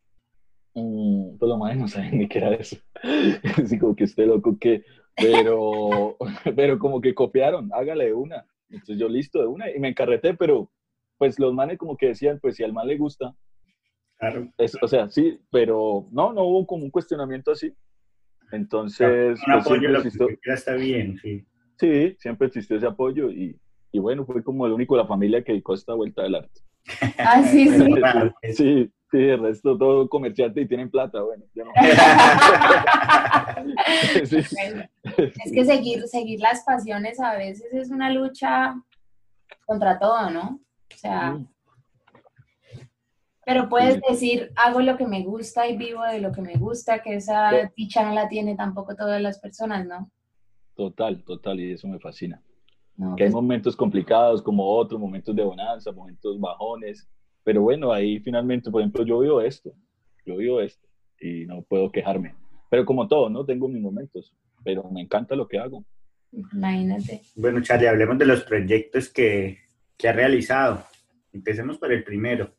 Mm, 0.73 1.37
pues 1.37 1.49
lo 1.49 1.57
más 1.57 1.75
no 1.75 1.87
saben 1.87 2.17
ni 2.19 2.27
qué 2.27 2.39
era 2.39 2.53
eso. 2.55 2.77
Así 3.57 3.77
como 3.77 3.95
que 3.95 4.05
esté 4.05 4.25
loco 4.25 4.57
que, 4.59 4.83
pero, 5.15 6.17
pero 6.55 6.79
como 6.79 7.01
que 7.01 7.13
copiaron, 7.13 7.69
hágale 7.73 8.05
de 8.05 8.13
una. 8.13 8.45
Entonces 8.69 8.97
yo 8.97 9.09
listo 9.09 9.39
de 9.39 9.47
una 9.47 9.69
y 9.69 9.79
me 9.79 9.89
encarreté, 9.89 10.33
pero 10.33 10.71
pues 11.17 11.37
los 11.39 11.53
manes 11.53 11.77
como 11.77 11.97
que 11.97 12.07
decían, 12.07 12.39
pues 12.41 12.55
si 12.55 12.63
al 12.63 12.73
man 12.73 12.87
le 12.87 12.97
gusta. 12.97 13.35
Claro. 14.17 14.51
o 14.81 14.87
sea, 14.87 15.09
sí, 15.09 15.39
pero 15.49 16.07
no, 16.11 16.31
no 16.31 16.43
hubo 16.43 16.67
como 16.67 16.83
un 16.83 16.91
cuestionamiento 16.91 17.51
así. 17.51 17.73
Entonces, 18.51 19.39
un 19.47 19.63
pues, 19.63 19.81
lo 19.81 20.27
que 20.27 20.37
está 20.45 20.75
bien, 20.75 21.17
sí. 21.17 21.43
Sí, 21.79 22.15
siempre 22.19 22.47
existió 22.47 22.77
ese 22.77 22.85
apoyo 22.85 23.31
y, 23.31 23.59
y 23.91 23.99
bueno, 23.99 24.25
fue 24.25 24.43
como 24.43 24.67
el 24.67 24.73
único 24.73 24.95
de 24.95 25.01
la 25.01 25.07
familia 25.07 25.43
que 25.43 25.53
dedicó 25.53 25.73
esta 25.73 25.95
vuelta 25.95 26.21
del 26.21 26.35
arte. 26.35 26.61
Ah, 27.17 27.43
sí, 27.43 27.67
sí. 28.43 28.53
sí, 28.53 28.91
sí, 29.11 29.17
el 29.17 29.39
resto 29.39 29.77
todo 29.77 30.07
comerciante 30.07 30.61
y 30.61 30.67
tienen 30.67 30.89
plata, 30.89 31.21
bueno. 31.21 31.43
Es 34.13 35.51
que 35.51 35.65
seguir, 35.65 36.07
seguir 36.07 36.39
las 36.39 36.63
pasiones 36.63 37.19
a 37.19 37.35
veces 37.35 37.73
es 37.73 37.89
una 37.91 38.09
lucha 38.09 38.75
contra 39.65 39.99
todo, 39.99 40.29
¿no? 40.29 40.59
O 40.93 40.97
sea, 40.97 41.37
pero 43.45 43.67
puedes 43.69 43.99
decir, 44.07 44.51
hago 44.55 44.81
lo 44.81 44.97
que 44.97 45.05
me 45.05 45.23
gusta 45.23 45.67
y 45.67 45.77
vivo 45.77 46.03
de 46.03 46.21
lo 46.21 46.31
que 46.31 46.41
me 46.41 46.55
gusta, 46.55 47.01
que 47.01 47.15
esa 47.15 47.71
dicha 47.75 48.03
no 48.03 48.13
la 48.13 48.29
tiene 48.29 48.55
tampoco 48.55 48.95
todas 48.95 49.21
las 49.21 49.39
personas, 49.39 49.85
¿no? 49.85 50.09
Total, 50.75 51.23
total, 51.23 51.59
y 51.59 51.73
eso 51.73 51.87
me 51.87 51.99
fascina. 51.99 52.41
que 52.95 53.23
hay 53.23 53.29
pues 53.29 53.33
momentos 53.33 53.75
complicados 53.75 54.41
como 54.41 54.65
otros, 54.65 54.99
momentos 54.99 55.35
de 55.35 55.43
bonanza, 55.43 55.91
momentos 55.91 56.39
bajones, 56.39 57.09
pero 57.43 57.61
bueno, 57.61 57.91
ahí 57.91 58.19
finalmente, 58.19 58.69
por 58.69 58.81
ejemplo, 58.81 59.05
yo 59.05 59.19
vivo 59.19 59.41
esto, 59.41 59.73
yo 60.25 60.37
vivo 60.37 60.61
esto 60.61 60.87
y 61.19 61.45
no 61.45 61.61
puedo 61.61 61.91
quejarme. 61.91 62.35
Pero 62.69 62.85
como 62.85 63.07
todo, 63.07 63.29
¿no? 63.29 63.45
Tengo 63.45 63.67
mis 63.67 63.81
momentos, 63.81 64.33
pero 64.63 64.89
me 64.89 65.01
encanta 65.01 65.35
lo 65.35 65.47
que 65.47 65.59
hago. 65.59 65.83
Imagínate. 66.31 67.21
Bueno, 67.35 67.61
Charlie, 67.61 67.87
hablemos 67.87 68.17
de 68.17 68.25
los 68.25 68.43
proyectos 68.43 69.09
que, 69.09 69.57
que 69.97 70.07
ha 70.07 70.13
realizado. 70.13 70.83
Empecemos 71.33 71.77
por 71.77 71.91
el 71.91 72.03
primero. 72.03 72.53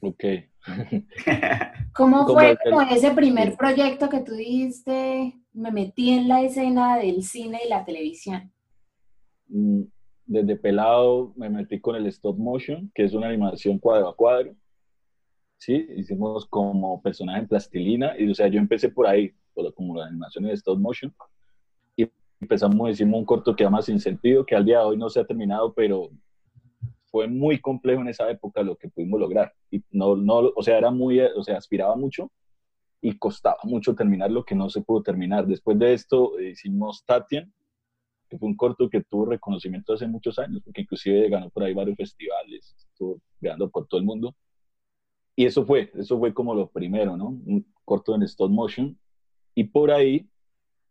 Ok. 0.00 0.24
¿Cómo 1.92 2.26
fue 2.26 2.56
como 2.62 2.82
ese 2.82 3.10
primer 3.12 3.56
proyecto 3.56 4.08
que 4.08 4.20
tú 4.20 4.34
dijiste, 4.34 5.34
me 5.52 5.70
metí 5.70 6.10
en 6.10 6.28
la 6.28 6.42
escena 6.42 6.98
del 6.98 7.22
cine 7.22 7.60
y 7.64 7.68
la 7.68 7.84
televisión? 7.84 8.52
Desde 10.26 10.56
pelado 10.56 11.32
me 11.36 11.48
metí 11.48 11.80
con 11.80 11.96
el 11.96 12.06
stop 12.06 12.36
motion, 12.36 12.90
que 12.94 13.04
es 13.04 13.14
una 13.14 13.28
animación 13.28 13.78
cuadro 13.78 14.08
a 14.08 14.16
cuadro. 14.16 14.54
Sí, 15.58 15.86
hicimos 15.96 16.46
como 16.46 17.00
personaje 17.00 17.40
en 17.40 17.48
plastilina 17.48 18.18
y 18.18 18.30
o 18.30 18.34
sea, 18.34 18.48
yo 18.48 18.58
empecé 18.58 18.90
por 18.90 19.06
ahí, 19.06 19.32
como 19.74 19.96
la 19.96 20.06
animación 20.06 20.44
de 20.44 20.52
stop 20.52 20.78
motion. 20.78 21.14
Y 21.96 22.06
empezamos, 22.40 22.90
hicimos 22.90 23.20
un 23.20 23.24
corto 23.24 23.54
que 23.54 23.64
llama 23.64 23.82
Sin 23.82 24.00
Sentido, 24.00 24.44
que 24.44 24.54
al 24.54 24.64
día 24.64 24.80
de 24.80 24.84
hoy 24.84 24.96
no 24.96 25.08
se 25.08 25.20
ha 25.20 25.24
terminado, 25.24 25.72
pero 25.72 26.10
fue 27.06 27.28
muy 27.28 27.60
complejo 27.60 28.02
en 28.02 28.08
esa 28.08 28.30
época 28.30 28.62
lo 28.62 28.76
que 28.76 28.88
pudimos 28.88 29.18
lograr. 29.18 29.52
Y 29.70 29.82
no, 29.90 30.16
no, 30.16 30.52
o 30.54 30.62
sea, 30.62 30.76
era 30.76 30.90
muy, 30.90 31.20
o 31.20 31.42
sea, 31.42 31.56
aspiraba 31.56 31.96
mucho 31.96 32.30
y 33.00 33.16
costaba 33.16 33.58
mucho 33.62 33.94
terminar 33.94 34.30
lo 34.30 34.44
que 34.44 34.54
no 34.54 34.68
se 34.68 34.82
pudo 34.82 35.02
terminar. 35.02 35.46
Después 35.46 35.78
de 35.78 35.94
esto 35.94 36.38
hicimos 36.40 37.04
Tatian, 37.06 37.52
que 38.28 38.38
fue 38.38 38.48
un 38.48 38.56
corto 38.56 38.88
que 38.88 39.02
tuvo 39.02 39.26
reconocimiento 39.26 39.94
hace 39.94 40.06
muchos 40.06 40.38
años, 40.38 40.62
porque 40.64 40.82
inclusive 40.82 41.28
ganó 41.28 41.50
por 41.50 41.64
ahí 41.64 41.74
varios 41.74 41.96
festivales, 41.96 42.74
estuvo 42.76 43.20
ganando 43.40 43.70
por 43.70 43.86
todo 43.86 44.00
el 44.00 44.06
mundo. 44.06 44.34
Y 45.36 45.44
eso 45.44 45.66
fue, 45.66 45.90
eso 45.94 46.18
fue 46.18 46.32
como 46.32 46.54
lo 46.54 46.70
primero, 46.70 47.16
¿no? 47.16 47.28
Un 47.28 47.66
corto 47.84 48.14
en 48.14 48.22
stop 48.22 48.50
motion. 48.50 48.98
Y 49.54 49.64
por 49.64 49.90
ahí 49.90 50.28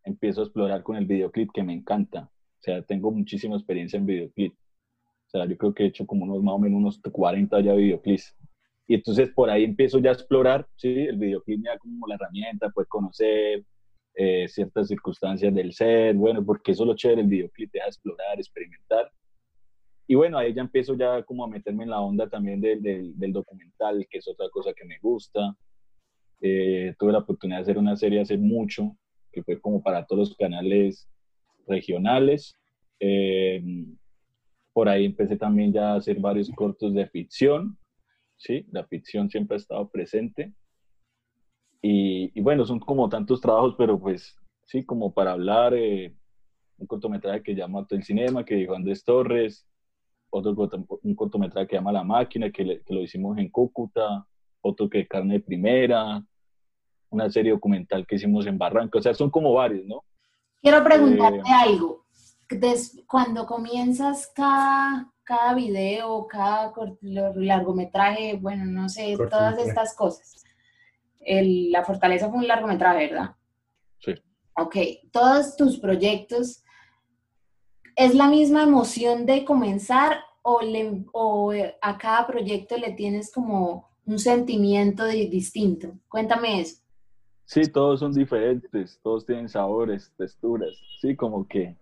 empiezo 0.04 0.42
a 0.42 0.44
explorar 0.46 0.84
con 0.84 0.96
el 0.96 1.06
videoclip 1.06 1.50
que 1.52 1.64
me 1.64 1.74
encanta. 1.74 2.30
O 2.32 2.62
sea, 2.62 2.82
tengo 2.84 3.12
muchísima 3.12 3.56
experiencia 3.56 3.98
en 3.98 4.06
videoclip. 4.06 4.54
O 4.54 5.30
sea, 5.30 5.46
yo 5.46 5.58
creo 5.58 5.74
que 5.74 5.84
he 5.84 5.88
hecho 5.88 6.06
como 6.06 6.26
unos 6.26 6.44
más 6.44 6.54
o 6.54 6.60
menos 6.60 6.78
unos 6.78 7.00
40 7.00 7.60
ya 7.62 7.74
videoclips. 7.74 8.36
Y 8.88 8.96
entonces 8.96 9.30
por 9.30 9.50
ahí 9.50 9.64
empiezo 9.64 9.98
ya 10.00 10.12
a 10.12 10.14
explorar, 10.14 10.68
¿sí? 10.76 10.90
El 10.90 11.18
videoclip 11.18 11.64
ya 11.64 11.78
como 11.80 12.08
la 12.08 12.16
herramienta, 12.16 12.70
pues 12.70 12.88
conocer, 12.88 13.66
eh, 14.16 14.48
ciertas 14.48 14.88
circunstancias 14.88 15.54
del 15.54 15.74
set, 15.74 16.16
bueno, 16.16 16.44
porque 16.46 16.72
eso 16.72 16.84
es 16.84 16.88
lo 16.88 16.96
chévere, 16.96 17.22
el 17.22 17.28
videoclip 17.28 17.72
deja 17.72 17.88
explorar, 17.88 18.38
experimentar. 18.38 19.12
Y 20.08 20.16
bueno, 20.16 20.38
ahí 20.38 20.54
ya 20.54 20.62
empiezo 20.62 20.96
ya 20.96 21.24
como 21.24 21.44
a 21.44 21.50
meterme 21.50 21.84
en 21.84 21.90
la 21.90 22.00
onda 22.00 22.30
también 22.30 22.62
del, 22.62 22.82
del, 22.82 23.34
documental, 23.34 24.06
que 24.10 24.20
es 24.20 24.28
otra 24.28 24.48
cosa 24.50 24.72
que 24.74 24.86
me 24.86 25.00
gusta. 25.00 25.56
Eh, 26.42 26.94
tuve 27.00 27.12
la 27.12 27.20
oportunidad 27.20 27.58
de 27.58 27.64
hacer 27.64 27.78
una 27.78 27.96
serie 27.96 28.22
hace 28.22 28.38
mucho, 28.38 28.96
que 29.32 29.44
fue 29.44 29.60
como 29.60 29.82
para 29.82 30.06
todos 30.06 30.30
los 30.30 30.38
canales 30.38 31.10
regionales. 31.68 32.56
Eh, 33.00 33.64
por 34.74 34.90
ahí 34.90 35.06
empecé 35.06 35.38
también 35.38 35.74
ya 35.74 35.94
a 35.94 35.96
hacer 35.96 36.20
varios 36.20 36.50
cortos 36.52 36.94
de 36.94 37.08
ficción, 37.08 37.78
¿sí? 38.38 38.66
La 38.72 38.86
ficción 38.86 39.30
siempre 39.30 39.56
ha 39.56 39.58
estado 39.58 39.90
presente. 39.90 40.54
Y, 41.88 42.42
bueno, 42.42 42.66
son 42.66 42.80
como 42.80 43.08
tantos 43.10 43.40
trabajos, 43.40 43.76
pero 43.78 44.00
pues 44.00 44.36
sí, 44.64 44.84
como 44.84 45.14
para 45.14 45.34
hablar, 45.34 45.76
eh, 45.76 46.16
un 46.80 46.88
cortometraje 46.88 47.44
que 47.44 47.54
llama 47.54 47.86
El 47.92 48.04
Cinema, 48.04 48.44
que 48.44 48.56
dijo 48.56 48.74
Andrés 48.74 49.04
Torres, 49.04 49.68
otro 50.32 50.56
un 51.04 51.16
cortometraje 51.16 51.68
que 51.68 51.76
llama 51.76 51.92
La 51.92 52.04
Máquina, 52.04 52.50
que, 52.50 52.82
lo 52.90 53.02
hicimos 53.04 53.38
en 53.38 53.50
Cúcuta, 53.50 54.26
otro 54.62 54.90
que 54.90 55.08
Carne 55.08 55.36
de 55.36 55.40
Primera, 55.42 56.26
una 57.12 57.30
serie 57.30 57.52
documental 57.52 58.08
que 58.08 58.16
hicimos 58.16 58.48
en 58.48 58.58
Barranca, 58.58 58.98
o 58.98 59.02
sea, 59.04 59.14
son 59.14 59.30
como 59.30 59.54
varios, 59.54 59.86
¿no? 59.86 60.04
Quiero 60.64 60.84
preguntarte 60.84 61.38
eh, 61.38 61.54
algo. 61.54 62.04
cuando 63.06 63.46
comienzas 63.46 64.32
cada, 64.36 65.14
cada 65.24 65.54
video, 65.54 66.26
cada 66.26 66.74
largometraje, 67.02 68.38
bueno, 68.42 68.66
no 68.66 68.90
sé, 68.90 69.16
todas 69.30 69.60
estas 69.60 69.96
cosas, 69.96 70.45
la 71.26 71.84
Fortaleza 71.84 72.30
fue 72.30 72.40
un 72.40 72.48
largometraje, 72.48 73.08
¿verdad? 73.08 73.36
Sí. 74.00 74.14
Ok, 74.58 74.76
todos 75.12 75.56
tus 75.58 75.80
proyectos, 75.80 76.64
¿es 77.96 78.16
la 78.16 78.28
misma 78.28 78.64
emoción 78.64 79.26
de 79.26 79.44
comenzar 79.44 80.20
o, 80.44 80.60
o 81.14 81.54
a 81.82 81.98
cada 81.98 82.28
proyecto 82.28 82.78
le 82.78 82.94
tienes 82.94 83.32
como 83.32 83.90
un 84.06 84.20
sentimiento 84.20 85.06
distinto? 85.06 85.94
Cuéntame 86.08 86.62
eso. 86.62 86.82
Sí, 87.46 87.62
todos 87.72 88.00
son 88.00 88.14
diferentes, 88.14 89.00
todos 89.04 89.26
tienen 89.26 89.50
sabores, 89.50 90.12
texturas, 90.18 90.76
sí, 91.00 91.16
como 91.16 91.48
que 91.48 91.76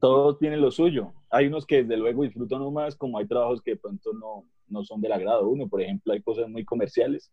todos 0.00 0.38
tienen 0.38 0.60
lo 0.60 0.70
suyo. 0.70 1.12
Hay 1.30 1.46
unos 1.46 1.66
que 1.66 1.82
desde 1.82 1.96
luego 1.96 2.24
disfrutan 2.24 2.60
uno 2.60 2.70
más, 2.70 2.96
como 2.96 3.18
hay 3.18 3.26
trabajos 3.26 3.62
que 3.62 3.72
de 3.72 3.76
pronto 3.76 4.12
no, 4.12 4.44
no 4.68 4.82
son 4.84 5.00
del 5.00 5.12
agrado 5.12 5.48
uno. 5.48 5.68
Por 5.68 5.80
ejemplo, 5.80 6.12
hay 6.12 6.20
cosas 6.20 6.48
muy 6.48 6.64
comerciales 6.64 7.30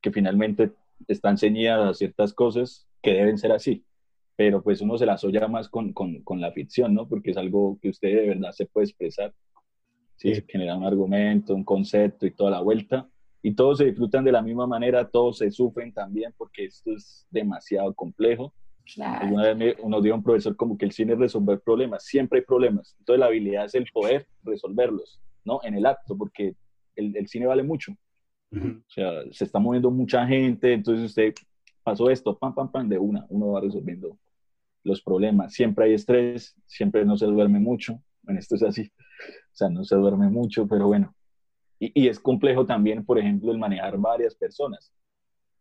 que 0.00 0.10
finalmente 0.10 0.72
están 1.08 1.38
ceñidas 1.38 1.80
a 1.80 1.94
ciertas 1.94 2.32
cosas 2.32 2.86
que 3.02 3.12
deben 3.14 3.38
ser 3.38 3.52
así, 3.52 3.84
pero 4.36 4.62
pues 4.62 4.80
uno 4.80 4.96
se 4.98 5.06
las 5.06 5.22
oye 5.24 5.46
más 5.48 5.68
con, 5.68 5.92
con, 5.92 6.22
con, 6.22 6.40
la 6.40 6.52
ficción, 6.52 6.94
¿no? 6.94 7.08
Porque 7.08 7.30
es 7.30 7.36
algo 7.36 7.78
que 7.80 7.90
usted 7.90 8.08
de 8.08 8.28
verdad 8.28 8.52
se 8.52 8.66
puede 8.66 8.86
expresar, 8.86 9.34
¿sí? 10.16 10.32
Genera 10.48 10.76
un 10.76 10.84
argumento, 10.84 11.54
un 11.54 11.64
concepto 11.64 12.26
y 12.26 12.30
toda 12.30 12.50
la 12.50 12.60
vuelta, 12.60 13.08
y 13.42 13.54
todos 13.54 13.78
se 13.78 13.86
disfrutan 13.86 14.24
de 14.24 14.32
la 14.32 14.42
misma 14.42 14.66
manera, 14.66 15.08
todos 15.08 15.38
se 15.38 15.50
sufren 15.50 15.92
también 15.92 16.34
porque 16.36 16.66
esto 16.66 16.92
es 16.94 17.26
demasiado 17.30 17.94
complejo. 17.94 18.52
Claro. 18.94 19.34
Una 19.34 19.54
vez 19.54 19.76
uno 19.80 20.00
dio 20.00 20.14
un 20.14 20.22
profesor 20.22 20.56
como 20.56 20.76
que 20.76 20.84
el 20.84 20.92
cine 20.92 21.12
es 21.12 21.18
resolver 21.18 21.60
problemas, 21.60 22.04
siempre 22.04 22.40
hay 22.40 22.44
problemas, 22.44 22.96
entonces 22.98 23.20
la 23.20 23.26
habilidad 23.26 23.66
es 23.66 23.74
el 23.74 23.86
poder 23.92 24.26
resolverlos, 24.42 25.20
¿no? 25.44 25.60
En 25.62 25.74
el 25.74 25.86
acto, 25.86 26.16
porque 26.18 26.54
el, 26.96 27.16
el 27.16 27.28
cine 27.28 27.46
vale 27.46 27.62
mucho, 27.62 27.94
o 28.52 28.90
sea, 28.90 29.22
se 29.30 29.44
está 29.44 29.58
moviendo 29.58 29.90
mucha 29.90 30.26
gente, 30.26 30.72
entonces 30.72 31.06
usted 31.06 31.34
pasó 31.82 32.10
esto, 32.10 32.36
pam, 32.36 32.54
pam, 32.54 32.70
pam, 32.70 32.88
de 32.88 32.98
una, 32.98 33.24
uno 33.28 33.52
va 33.52 33.60
resolviendo 33.60 34.18
los 34.82 35.02
problemas. 35.02 35.52
Siempre 35.52 35.86
hay 35.86 35.94
estrés, 35.94 36.56
siempre 36.66 37.04
no 37.04 37.16
se 37.16 37.26
duerme 37.26 37.60
mucho, 37.60 38.02
en 38.26 38.38
esto 38.38 38.56
es 38.56 38.62
así, 38.62 38.82
o 38.82 39.54
sea, 39.54 39.68
no 39.68 39.84
se 39.84 39.96
duerme 39.96 40.28
mucho, 40.28 40.66
pero 40.66 40.86
bueno. 40.88 41.14
Y, 41.78 42.08
es 42.08 42.20
complejo 42.20 42.66
también, 42.66 43.04
por 43.06 43.18
ejemplo, 43.18 43.52
el 43.52 43.58
manejar 43.58 43.96
varias 43.96 44.34
personas, 44.34 44.92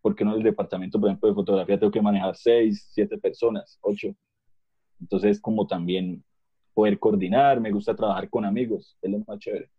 porque 0.02 0.24
en 0.24 0.32
el 0.32 0.44
departamento, 0.44 1.00
por 1.00 1.10
ejemplo, 1.10 1.30
de 1.30 1.36
fotografía 1.36 1.80
tengo 1.80 1.92
que 1.92 2.02
manejar 2.02 2.36
seis, 2.36 2.90
siete 2.92 3.18
personas, 3.18 3.78
ocho. 3.82 4.10
Entonces, 5.00 5.40
como 5.40 5.66
también 5.66 6.24
poder 6.74 7.00
coordinar, 7.00 7.62
me 7.62 7.72
gusta 7.72 7.96
trabajar 7.96 8.30
con 8.30 8.44
amigos, 8.44 8.98
es 9.02 9.12
lo 9.12 9.20
más 9.20 9.40
chévere 9.40 9.70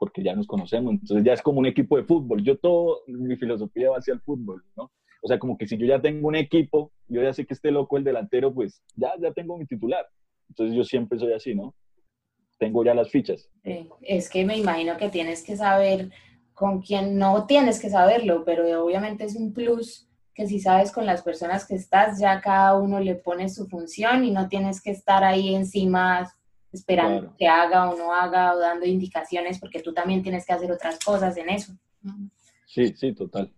porque 0.00 0.22
ya 0.22 0.34
nos 0.34 0.46
conocemos, 0.46 0.94
entonces 0.94 1.22
ya 1.22 1.34
es 1.34 1.42
como 1.42 1.58
un 1.58 1.66
equipo 1.66 1.98
de 1.98 2.04
fútbol. 2.04 2.42
Yo 2.42 2.56
todo, 2.56 3.02
mi 3.06 3.36
filosofía 3.36 3.90
va 3.90 3.98
hacia 3.98 4.14
el 4.14 4.20
fútbol, 4.20 4.64
¿no? 4.74 4.90
O 5.22 5.28
sea, 5.28 5.38
como 5.38 5.58
que 5.58 5.68
si 5.68 5.76
yo 5.76 5.84
ya 5.84 6.00
tengo 6.00 6.26
un 6.26 6.36
equipo, 6.36 6.90
yo 7.06 7.22
ya 7.22 7.34
sé 7.34 7.44
que 7.44 7.52
esté 7.52 7.70
loco 7.70 7.98
el 7.98 8.04
delantero, 8.04 8.50
pues 8.54 8.82
ya, 8.96 9.12
ya 9.20 9.30
tengo 9.32 9.58
mi 9.58 9.66
titular. 9.66 10.06
Entonces 10.48 10.74
yo 10.74 10.84
siempre 10.84 11.18
soy 11.18 11.34
así, 11.34 11.54
¿no? 11.54 11.74
Tengo 12.58 12.82
ya 12.82 12.94
las 12.94 13.10
fichas. 13.10 13.50
es 14.00 14.30
que 14.30 14.42
me 14.46 14.56
imagino 14.56 14.96
que 14.96 15.10
tienes 15.10 15.44
que 15.44 15.54
saber 15.54 16.10
con 16.54 16.80
quién, 16.80 17.18
no 17.18 17.44
tienes 17.46 17.78
que 17.78 17.90
saberlo, 17.90 18.42
pero 18.46 18.82
obviamente 18.82 19.24
es 19.24 19.36
un 19.36 19.52
plus 19.52 20.08
que 20.32 20.46
si 20.46 20.60
sabes 20.60 20.92
con 20.92 21.04
las 21.04 21.20
personas 21.20 21.66
que 21.66 21.74
estás, 21.74 22.18
ya 22.18 22.40
cada 22.40 22.78
uno 22.78 23.00
le 23.00 23.16
pone 23.16 23.50
su 23.50 23.66
función 23.66 24.24
y 24.24 24.30
no 24.30 24.48
tienes 24.48 24.80
que 24.80 24.92
estar 24.92 25.24
ahí 25.24 25.54
encima 25.54 26.32
esperando 26.72 27.34
que 27.36 27.48
haga 27.48 27.90
o 27.90 27.96
no 27.96 28.14
haga 28.14 28.54
o 28.54 28.58
dando 28.58 28.86
indicaciones 28.86 29.58
porque 29.58 29.80
tú 29.80 29.92
también 29.92 30.22
tienes 30.22 30.46
que 30.46 30.52
hacer 30.52 30.70
otras 30.70 30.98
cosas 31.04 31.36
en 31.36 31.50
eso. 31.50 31.72
Sí, 32.66 32.94
sí, 32.96 33.12
total. 33.12 33.52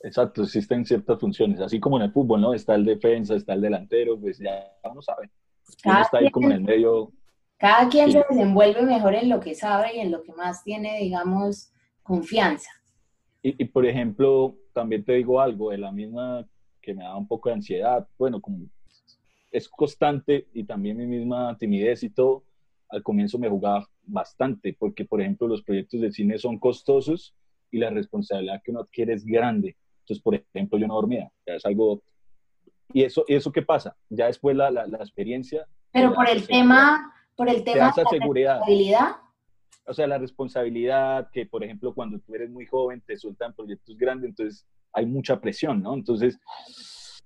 Exacto, 0.00 0.42
existen 0.42 0.84
ciertas 0.84 1.18
funciones, 1.18 1.60
así 1.60 1.80
como 1.80 1.96
en 1.96 2.04
el 2.04 2.12
fútbol, 2.12 2.40
¿no? 2.40 2.54
Está 2.54 2.74
el 2.74 2.84
defensa, 2.84 3.34
está 3.34 3.54
el 3.54 3.62
delantero, 3.62 4.20
pues 4.20 4.38
ya 4.38 4.70
uno 4.84 5.02
sabe. 5.02 5.30
Cada 5.82 6.02
está 6.02 6.18
ahí 6.18 6.30
como 6.30 6.48
en 6.48 6.52
el 6.52 6.60
medio. 6.60 7.12
Cada 7.58 7.88
quien 7.88 8.12
se 8.12 8.24
desenvuelve 8.28 8.82
mejor 8.82 9.14
en 9.14 9.30
lo 9.30 9.40
que 9.40 9.54
sabe 9.54 9.96
y 9.96 10.00
en 10.00 10.12
lo 10.12 10.22
que 10.22 10.32
más 10.34 10.62
tiene, 10.62 10.98
digamos, 10.98 11.72
confianza. 12.02 12.70
Y, 13.42 13.62
y, 13.62 13.64
por 13.66 13.86
ejemplo, 13.86 14.56
también 14.74 15.04
te 15.04 15.14
digo 15.14 15.40
algo 15.40 15.70
de 15.70 15.78
la 15.78 15.90
misma 15.90 16.46
que 16.82 16.94
me 16.94 17.02
da 17.02 17.16
un 17.16 17.26
poco 17.26 17.48
de 17.48 17.56
ansiedad, 17.56 18.06
bueno, 18.18 18.40
como 18.40 18.68
es 19.56 19.68
constante 19.70 20.48
y 20.52 20.64
también 20.64 20.98
mi 20.98 21.06
misma 21.06 21.56
timidez 21.56 22.02
y 22.02 22.10
todo, 22.10 22.44
al 22.90 23.02
comienzo 23.02 23.38
me 23.38 23.48
jugaba 23.48 23.88
bastante, 24.02 24.76
porque 24.78 25.06
por 25.06 25.20
ejemplo 25.20 25.48
los 25.48 25.62
proyectos 25.62 26.00
de 26.02 26.12
cine 26.12 26.36
son 26.36 26.58
costosos 26.58 27.34
y 27.70 27.78
la 27.78 27.88
responsabilidad 27.88 28.60
que 28.62 28.70
uno 28.70 28.80
adquiere 28.80 29.14
es 29.14 29.24
grande. 29.24 29.76
Entonces, 30.00 30.22
por 30.22 30.34
ejemplo, 30.34 30.78
yo 30.78 30.86
no 30.86 30.94
dormía, 30.94 31.32
es 31.46 31.64
algo 31.64 32.02
y 32.92 33.02
eso, 33.02 33.24
¿eso 33.26 33.50
qué 33.50 33.62
pasa? 33.62 33.96
Ya 34.10 34.26
después 34.26 34.54
la, 34.54 34.70
la, 34.70 34.86
la 34.86 34.98
experiencia... 34.98 35.66
Pero 35.90 36.14
por 36.14 36.28
el 36.28 36.46
tema, 36.46 37.12
por 37.34 37.48
el 37.48 37.64
tema 37.64 37.92
de 37.96 38.02
la 38.02 38.10
seguridad. 38.10 38.58
responsabilidad. 38.58 39.16
O 39.86 39.94
sea, 39.94 40.06
la 40.06 40.18
responsabilidad, 40.18 41.30
que 41.32 41.46
por 41.46 41.64
ejemplo 41.64 41.94
cuando 41.94 42.18
tú 42.18 42.34
eres 42.34 42.50
muy 42.50 42.66
joven 42.66 43.02
te 43.06 43.16
sueltan 43.16 43.54
proyectos 43.54 43.96
grandes, 43.96 44.28
entonces 44.28 44.66
hay 44.92 45.06
mucha 45.06 45.40
presión, 45.40 45.82
¿no? 45.82 45.94
Entonces, 45.94 46.38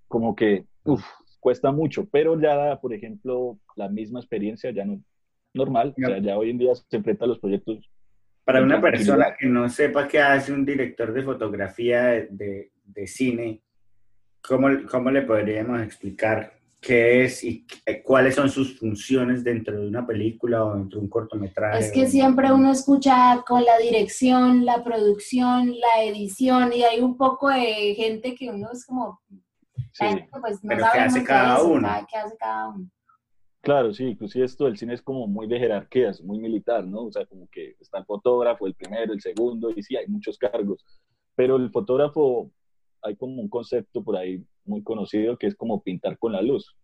como 0.06 0.34
que, 0.36 0.66
uf, 0.84 1.04
cuesta 1.40 1.72
mucho, 1.72 2.06
pero 2.10 2.40
ya, 2.40 2.78
por 2.80 2.94
ejemplo, 2.94 3.58
la 3.76 3.88
misma 3.88 4.20
experiencia 4.20 4.70
ya 4.70 4.84
no 4.84 5.02
normal, 5.52 5.94
o 5.96 6.06
sea, 6.06 6.18
ya 6.18 6.38
hoy 6.38 6.50
en 6.50 6.58
día 6.58 6.72
se 6.74 6.96
enfrenta 6.96 7.24
a 7.24 7.28
los 7.28 7.38
proyectos. 7.40 7.90
Para 8.44 8.62
una 8.62 8.80
persona 8.80 9.34
que 9.38 9.46
no 9.46 9.68
sepa 9.68 10.06
qué 10.06 10.20
hace 10.20 10.52
un 10.52 10.64
director 10.64 11.12
de 11.12 11.22
fotografía 11.22 12.04
de, 12.04 12.28
de, 12.30 12.72
de 12.84 13.06
cine, 13.06 13.60
¿cómo, 14.40 14.68
¿cómo 14.88 15.10
le 15.10 15.22
podríamos 15.22 15.82
explicar 15.82 16.60
qué 16.80 17.24
es 17.24 17.44
y 17.44 17.66
cuáles 18.02 18.34
son 18.34 18.48
sus 18.48 18.78
funciones 18.78 19.44
dentro 19.44 19.78
de 19.78 19.86
una 19.86 20.06
película 20.06 20.64
o 20.64 20.74
dentro 20.76 20.98
de 20.98 21.04
un 21.04 21.10
cortometraje. 21.10 21.78
Es 21.78 21.92
que 21.92 22.06
siempre 22.06 22.50
uno 22.50 22.72
escucha 22.72 23.42
con 23.46 23.64
la 23.64 23.76
dirección, 23.78 24.64
la 24.64 24.82
producción, 24.82 25.74
la 25.78 26.04
edición 26.04 26.72
y 26.72 26.82
hay 26.82 27.00
un 27.00 27.16
poco 27.16 27.50
de 27.50 27.94
gente 27.94 28.34
que 28.34 28.48
uno 28.48 28.68
es 28.72 28.86
como... 28.86 29.20
Sí. 29.92 30.04
pues, 30.40 30.62
no 30.62 30.68
Pero 30.68 30.84
¿qué 30.92 30.98
hace 30.98 31.24
cada 31.24 31.56
eso, 31.56 31.68
uno? 31.68 31.88
¿sabe 31.88 32.06
¿Qué 32.10 32.16
hace 32.16 32.36
cada 32.36 32.68
uno? 32.68 32.90
Claro, 33.62 33.92
sí, 33.92 34.04
inclusive 34.04 34.46
esto 34.46 34.64
del 34.64 34.78
cine 34.78 34.94
es 34.94 35.02
como 35.02 35.26
muy 35.26 35.46
de 35.46 35.58
jerarquías, 35.58 36.22
muy 36.22 36.38
militar, 36.38 36.86
¿no? 36.86 37.02
O 37.02 37.12
sea, 37.12 37.26
como 37.26 37.46
que 37.48 37.76
está 37.78 37.98
el 37.98 38.06
fotógrafo, 38.06 38.66
el 38.66 38.74
primero, 38.74 39.12
el 39.12 39.20
segundo, 39.20 39.70
y 39.70 39.82
sí, 39.82 39.96
hay 39.96 40.06
muchos 40.06 40.38
cargos. 40.38 40.82
Pero 41.34 41.56
el 41.56 41.70
fotógrafo, 41.70 42.50
hay 43.02 43.16
como 43.16 43.40
un 43.42 43.48
concepto 43.48 44.02
por 44.02 44.16
ahí 44.16 44.42
muy 44.64 44.82
conocido 44.82 45.36
que 45.36 45.46
es 45.46 45.54
como 45.54 45.82
pintar 45.82 46.18
con 46.18 46.32
la 46.32 46.40
luz. 46.40 46.74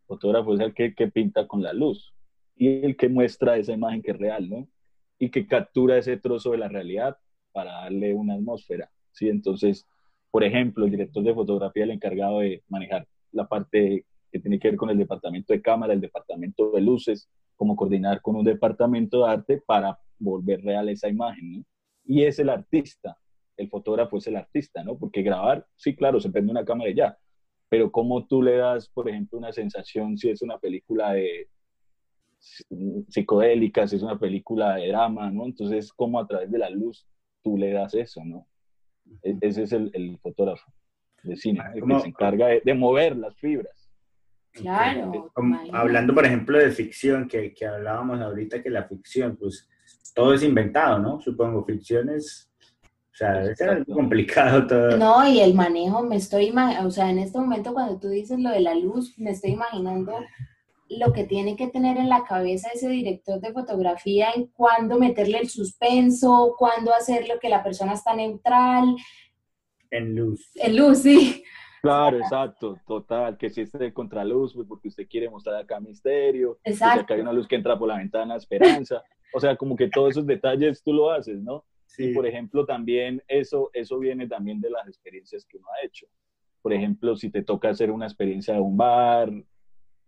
El 0.00 0.06
fotógrafo 0.06 0.54
es 0.54 0.60
el 0.60 0.74
que, 0.74 0.94
que 0.94 1.08
pinta 1.08 1.46
con 1.46 1.62
la 1.62 1.72
luz 1.72 2.12
y 2.56 2.84
el 2.84 2.96
que 2.96 3.08
muestra 3.08 3.56
esa 3.56 3.72
imagen 3.72 4.02
que 4.02 4.12
es 4.12 4.18
real, 4.18 4.48
¿no? 4.48 4.68
Y 5.18 5.30
que 5.30 5.46
captura 5.46 5.98
ese 5.98 6.16
trozo 6.16 6.52
de 6.52 6.58
la 6.58 6.68
realidad 6.68 7.16
para 7.52 7.72
darle 7.82 8.14
una 8.14 8.34
atmósfera, 8.34 8.90
¿sí? 9.12 9.28
Entonces, 9.28 9.86
por 10.30 10.44
ejemplo, 10.44 10.84
el 10.84 10.90
director 10.90 11.22
de 11.22 11.34
fotografía 11.34 11.84
el 11.84 11.92
encargado 11.92 12.40
de 12.40 12.62
manejar 12.68 13.06
la 13.32 13.46
parte 13.46 14.04
que 14.30 14.40
tiene 14.40 14.58
que 14.58 14.68
ver 14.68 14.76
con 14.76 14.90
el 14.90 14.98
departamento 14.98 15.52
de 15.52 15.62
cámara, 15.62 15.92
el 15.92 16.00
departamento 16.00 16.70
de 16.72 16.80
luces, 16.80 17.28
como 17.56 17.76
coordinar 17.76 18.20
con 18.20 18.36
un 18.36 18.44
departamento 18.44 19.24
de 19.24 19.30
arte 19.30 19.62
para 19.66 19.98
volver 20.18 20.62
real 20.62 20.88
esa 20.88 21.08
imagen. 21.08 21.64
Y 22.04 22.22
es 22.22 22.38
el 22.38 22.50
artista, 22.50 23.16
el 23.56 23.68
fotógrafo 23.68 24.18
es 24.18 24.26
el 24.26 24.36
artista, 24.36 24.84
¿no? 24.84 24.98
Porque 24.98 25.22
grabar, 25.22 25.66
sí, 25.76 25.96
claro, 25.96 26.20
se 26.20 26.30
prende 26.30 26.52
una 26.52 26.64
cámara 26.64 26.90
y 26.90 26.94
ya, 26.94 27.18
pero 27.68 27.90
cómo 27.90 28.26
tú 28.26 28.42
le 28.42 28.56
das, 28.56 28.88
por 28.88 29.08
ejemplo, 29.08 29.38
una 29.38 29.52
sensación 29.52 30.16
si 30.16 30.28
es 30.30 30.42
una 30.42 30.58
película 30.58 31.12
de 31.12 31.48
psicodélica, 33.08 33.86
si 33.88 33.96
es 33.96 34.02
una 34.02 34.18
película 34.18 34.76
de 34.76 34.88
drama, 34.88 35.30
¿no? 35.30 35.46
Entonces, 35.46 35.92
cómo 35.92 36.20
a 36.20 36.26
través 36.26 36.50
de 36.50 36.58
la 36.58 36.70
luz 36.70 37.06
tú 37.42 37.56
le 37.56 37.72
das 37.72 37.94
eso, 37.94 38.24
¿no? 38.24 38.46
E- 39.22 39.38
Ese 39.40 39.62
es 39.64 39.72
el, 39.72 39.90
el 39.92 40.18
fotógrafo 40.18 40.72
de 41.22 41.36
cine, 41.36 41.60
el 41.74 41.82
que 41.84 42.00
se 42.00 42.08
encarga 42.08 42.46
de, 42.46 42.62
de 42.64 42.74
mover 42.74 43.16
las 43.16 43.36
fibras. 43.36 43.90
Claro. 44.52 45.30
Hablando, 45.72 46.14
por 46.14 46.24
ejemplo, 46.24 46.58
de 46.58 46.70
ficción, 46.70 47.28
que, 47.28 47.52
que 47.52 47.66
hablábamos 47.66 48.20
ahorita, 48.20 48.62
que 48.62 48.70
la 48.70 48.84
ficción, 48.84 49.36
pues 49.36 49.68
todo 50.14 50.32
es 50.32 50.42
inventado, 50.42 50.98
¿no? 50.98 51.20
Supongo, 51.20 51.64
ficción 51.64 52.08
es, 52.08 52.50
o 53.12 53.14
sea, 53.14 53.34
debe 53.40 53.56
ser 53.56 53.70
algo 53.70 53.94
complicado 53.94 54.66
todo. 54.66 54.96
No, 54.96 55.28
y 55.28 55.40
el 55.40 55.52
manejo, 55.52 56.02
me 56.02 56.16
estoy 56.16 56.46
imaginando, 56.46 56.88
o 56.88 56.90
sea, 56.90 57.10
en 57.10 57.18
este 57.18 57.38
momento 57.38 57.74
cuando 57.74 57.98
tú 57.98 58.08
dices 58.08 58.38
lo 58.38 58.50
de 58.50 58.60
la 58.60 58.74
luz, 58.74 59.18
me 59.18 59.30
estoy 59.30 59.50
imaginando 59.50 60.12
lo 60.88 61.12
que 61.12 61.24
tiene 61.24 61.56
que 61.56 61.68
tener 61.68 61.96
en 61.96 62.08
la 62.08 62.24
cabeza 62.24 62.68
ese 62.72 62.88
director 62.88 63.40
de 63.40 63.52
fotografía 63.52 64.28
en 64.34 64.46
cuándo 64.48 64.98
meterle 64.98 65.38
el 65.38 65.48
suspenso, 65.48 66.54
cuándo 66.58 66.94
hacer 66.94 67.28
lo 67.28 67.38
que 67.40 67.48
la 67.48 67.62
persona 67.62 67.92
está 67.94 68.14
neutral, 68.14 68.96
En 69.90 70.14
luz. 70.14 70.50
en 70.56 70.76
luz, 70.76 70.98
sí. 70.98 71.42
Claro, 71.82 72.18
exacto, 72.18 72.78
total, 72.86 73.36
que 73.36 73.48
si 73.48 73.60
es 73.60 73.70
de 73.72 73.92
contraluz, 73.92 74.54
pues 74.54 74.66
porque 74.66 74.88
usted 74.88 75.06
quiere 75.08 75.30
mostrar 75.30 75.56
acá 75.56 75.78
misterio, 75.78 76.58
Exacto. 76.64 77.02
acá 77.02 77.14
hay 77.14 77.20
una 77.20 77.32
luz 77.32 77.46
que 77.46 77.54
entra 77.56 77.78
por 77.78 77.88
la 77.88 77.98
ventana, 77.98 78.34
esperanza, 78.36 79.02
o 79.32 79.40
sea, 79.40 79.56
como 79.56 79.76
que 79.76 79.88
todos 79.88 80.10
esos 80.10 80.26
detalles 80.26 80.82
tú 80.82 80.92
lo 80.92 81.10
haces, 81.10 81.40
¿no? 81.40 81.64
Sí. 81.86 82.06
Y 82.10 82.14
por 82.14 82.26
ejemplo, 82.26 82.66
también 82.66 83.22
eso, 83.28 83.70
eso 83.72 83.98
viene 83.98 84.26
también 84.26 84.60
de 84.60 84.70
las 84.70 84.88
experiencias 84.88 85.44
que 85.44 85.58
uno 85.58 85.66
ha 85.70 85.86
hecho. 85.86 86.06
Por 86.60 86.72
ejemplo, 86.72 87.14
si 87.16 87.30
te 87.30 87.42
toca 87.42 87.68
hacer 87.68 87.92
una 87.92 88.06
experiencia 88.06 88.54
de 88.54 88.60
un 88.60 88.76
bar 88.76 89.30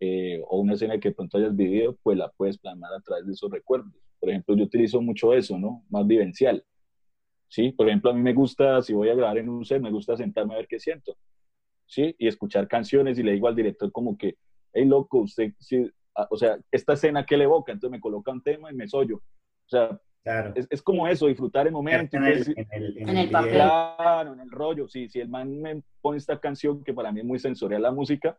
eh, 0.00 0.42
o 0.48 0.60
una 0.60 0.74
escena 0.74 0.98
que 0.98 1.08
de 1.08 1.14
pronto 1.14 1.38
hayas 1.38 1.56
vivido, 1.56 1.96
pues 2.02 2.16
la 2.16 2.28
puedes 2.30 2.58
plasmar 2.58 2.92
a 2.92 3.00
través 3.00 3.26
de 3.26 3.32
esos 3.32 3.50
recuerdos. 3.50 3.92
Por 4.20 4.30
ejemplo, 4.30 4.56
yo 4.56 4.64
utilizo 4.64 5.00
mucho 5.00 5.32
eso, 5.34 5.58
¿no? 5.58 5.84
Más 5.90 6.06
vivencial. 6.06 6.64
¿Sí? 7.48 7.72
Por 7.72 7.88
ejemplo, 7.88 8.10
a 8.10 8.14
mí 8.14 8.20
me 8.20 8.34
gusta, 8.34 8.82
si 8.82 8.92
voy 8.92 9.08
a 9.08 9.14
grabar 9.14 9.38
en 9.38 9.48
un 9.48 9.64
set, 9.64 9.80
me 9.80 9.90
gusta 9.90 10.16
sentarme 10.16 10.54
a 10.54 10.58
ver 10.58 10.68
qué 10.68 10.78
siento. 10.78 11.16
¿Sí? 11.86 12.14
Y 12.18 12.28
escuchar 12.28 12.68
canciones 12.68 13.18
y 13.18 13.22
le 13.22 13.32
digo 13.32 13.48
al 13.48 13.56
director 13.56 13.90
como 13.90 14.18
que, 14.18 14.36
hey, 14.72 14.84
loco, 14.84 15.18
usted, 15.18 15.52
sí, 15.58 15.90
ah, 16.14 16.28
o 16.30 16.36
sea, 16.36 16.58
esta 16.70 16.92
escena, 16.92 17.24
¿qué 17.24 17.36
le 17.36 17.44
evoca? 17.44 17.72
Entonces 17.72 17.92
me 17.92 18.00
coloca 18.00 18.30
un 18.30 18.42
tema 18.42 18.70
y 18.70 18.74
me 18.74 18.86
soy 18.86 19.08
yo. 19.08 19.16
O 19.16 19.68
sea, 19.68 19.98
Claro. 20.22 20.52
es, 20.56 20.66
es 20.68 20.82
como 20.82 21.08
eso, 21.08 21.26
disfrutar 21.26 21.66
el 21.66 21.72
momento. 21.72 22.16
en 22.18 22.24
el, 22.24 22.44
en 22.54 22.66
el, 22.70 22.98
En 22.98 23.16
el 23.16 23.30
papel. 23.30 23.52
Claro, 23.52 24.34
en 24.34 24.40
el 24.40 24.50
rollo, 24.50 24.86
sí, 24.86 25.08
si 25.08 25.20
el 25.20 25.28
man 25.28 25.58
me 25.60 25.82
pone 26.02 26.18
esta 26.18 26.38
canción 26.38 26.84
que 26.84 26.92
para 26.92 27.12
mí 27.12 27.20
es 27.20 27.26
muy 27.26 27.38
sensorial 27.38 27.80
la 27.80 27.92
música, 27.92 28.38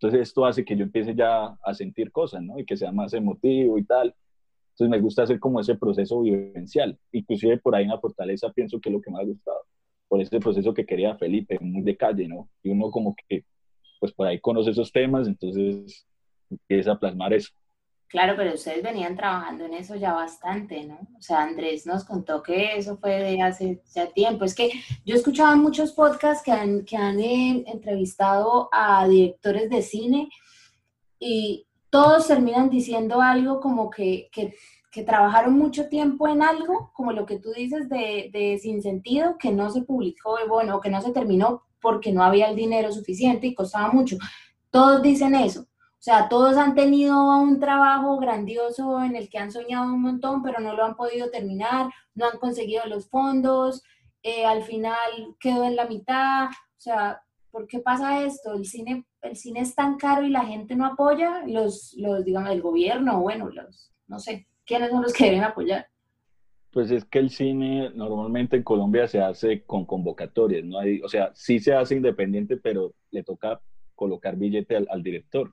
entonces 0.00 0.28
esto 0.28 0.46
hace 0.46 0.64
que 0.64 0.76
yo 0.76 0.84
empiece 0.84 1.12
ya 1.12 1.56
a 1.60 1.74
sentir 1.74 2.12
cosas, 2.12 2.40
¿no? 2.40 2.56
Y 2.56 2.64
que 2.64 2.76
sea 2.76 2.92
más 2.92 3.12
emotivo 3.14 3.78
y 3.78 3.84
tal. 3.84 4.14
Entonces 4.70 4.90
me 4.90 5.00
gusta 5.00 5.24
hacer 5.24 5.40
como 5.40 5.58
ese 5.58 5.74
proceso 5.74 6.20
vivencial. 6.20 6.96
Inclusive 7.10 7.58
por 7.58 7.74
ahí 7.74 7.82
en 7.82 7.90
la 7.90 7.98
fortaleza 7.98 8.52
pienso 8.52 8.80
que 8.80 8.90
es 8.90 8.92
lo 8.92 9.00
que 9.00 9.10
me 9.10 9.18
ha 9.18 9.24
gustado. 9.24 9.58
Por 10.06 10.20
ese 10.20 10.38
proceso 10.38 10.72
que 10.72 10.86
quería 10.86 11.16
Felipe, 11.16 11.58
muy 11.60 11.82
de 11.82 11.96
calle, 11.96 12.28
¿no? 12.28 12.48
Y 12.62 12.70
uno 12.70 12.92
como 12.92 13.16
que, 13.26 13.44
pues 13.98 14.12
por 14.12 14.28
ahí 14.28 14.38
conoce 14.38 14.70
esos 14.70 14.92
temas, 14.92 15.26
entonces 15.26 16.06
empieza 16.48 16.92
a 16.92 16.98
plasmar 17.00 17.32
eso. 17.32 17.50
Claro, 18.08 18.34
pero 18.38 18.54
ustedes 18.54 18.82
venían 18.82 19.16
trabajando 19.16 19.66
en 19.66 19.74
eso 19.74 19.94
ya 19.94 20.14
bastante, 20.14 20.82
¿no? 20.84 20.98
O 21.18 21.20
sea, 21.20 21.42
Andrés 21.42 21.86
nos 21.86 22.04
contó 22.04 22.42
que 22.42 22.74
eso 22.76 22.96
fue 22.96 23.22
de 23.22 23.42
hace 23.42 23.82
ya 23.94 24.06
tiempo. 24.10 24.46
Es 24.46 24.54
que 24.54 24.70
yo 25.04 25.16
en 25.52 25.58
muchos 25.58 25.92
podcasts 25.92 26.42
que 26.42 26.50
han, 26.50 26.86
que 26.86 26.96
han 26.96 27.20
eh, 27.20 27.64
entrevistado 27.66 28.70
a 28.72 29.06
directores 29.06 29.68
de 29.68 29.82
cine 29.82 30.30
y 31.18 31.66
todos 31.90 32.28
terminan 32.28 32.70
diciendo 32.70 33.20
algo 33.20 33.60
como 33.60 33.90
que, 33.90 34.30
que, 34.32 34.54
que 34.90 35.02
trabajaron 35.02 35.58
mucho 35.58 35.90
tiempo 35.90 36.28
en 36.28 36.42
algo, 36.42 36.90
como 36.94 37.12
lo 37.12 37.26
que 37.26 37.38
tú 37.38 37.50
dices 37.52 37.90
de, 37.90 38.30
de 38.32 38.58
Sin 38.58 38.80
Sentido, 38.80 39.36
que 39.38 39.52
no 39.52 39.70
se 39.70 39.82
publicó, 39.82 40.38
bueno, 40.48 40.76
o 40.76 40.80
que 40.80 40.90
no 40.90 41.02
se 41.02 41.12
terminó 41.12 41.64
porque 41.78 42.10
no 42.10 42.22
había 42.22 42.48
el 42.48 42.56
dinero 42.56 42.90
suficiente 42.90 43.48
y 43.48 43.54
costaba 43.54 43.92
mucho. 43.92 44.16
Todos 44.70 45.02
dicen 45.02 45.34
eso. 45.34 45.67
O 45.98 46.00
sea, 46.00 46.28
todos 46.28 46.56
han 46.56 46.76
tenido 46.76 47.40
un 47.40 47.58
trabajo 47.58 48.18
grandioso 48.18 49.02
en 49.02 49.16
el 49.16 49.28
que 49.28 49.38
han 49.38 49.50
soñado 49.50 49.92
un 49.92 50.00
montón, 50.00 50.44
pero 50.44 50.60
no 50.60 50.72
lo 50.74 50.84
han 50.84 50.94
podido 50.94 51.28
terminar, 51.28 51.90
no 52.14 52.26
han 52.26 52.38
conseguido 52.38 52.84
los 52.86 53.08
fondos, 53.08 53.82
eh, 54.22 54.44
al 54.44 54.62
final 54.62 54.96
quedó 55.40 55.64
en 55.64 55.74
la 55.74 55.86
mitad. 55.86 56.46
O 56.46 56.80
sea, 56.80 57.20
¿por 57.50 57.66
qué 57.66 57.80
pasa 57.80 58.24
esto? 58.24 58.54
El 58.54 58.64
cine, 58.64 59.06
el 59.22 59.34
cine 59.34 59.60
es 59.60 59.74
tan 59.74 59.96
caro 59.96 60.24
y 60.24 60.30
la 60.30 60.44
gente 60.44 60.76
no 60.76 60.86
apoya, 60.86 61.42
los, 61.46 61.94
los 61.98 62.24
digamos, 62.24 62.50
el 62.50 62.62
gobierno, 62.62 63.20
bueno, 63.20 63.48
los, 63.50 63.92
no 64.06 64.20
sé, 64.20 64.46
¿quiénes 64.64 64.90
son 64.90 65.02
los 65.02 65.12
que 65.12 65.24
deben 65.24 65.42
apoyar? 65.42 65.88
Pues 66.70 66.92
es 66.92 67.04
que 67.06 67.18
el 67.18 67.30
cine 67.30 67.90
normalmente 67.92 68.56
en 68.56 68.62
Colombia 68.62 69.08
se 69.08 69.20
hace 69.20 69.64
con 69.64 69.84
convocatorias, 69.84 70.64
¿no? 70.64 70.78
Hay, 70.78 71.00
o 71.00 71.08
sea, 71.08 71.32
sí 71.34 71.58
se 71.58 71.74
hace 71.74 71.96
independiente, 71.96 72.56
pero 72.56 72.94
le 73.10 73.24
toca 73.24 73.60
colocar 73.96 74.36
billete 74.36 74.76
al, 74.76 74.86
al 74.90 75.02
director. 75.02 75.52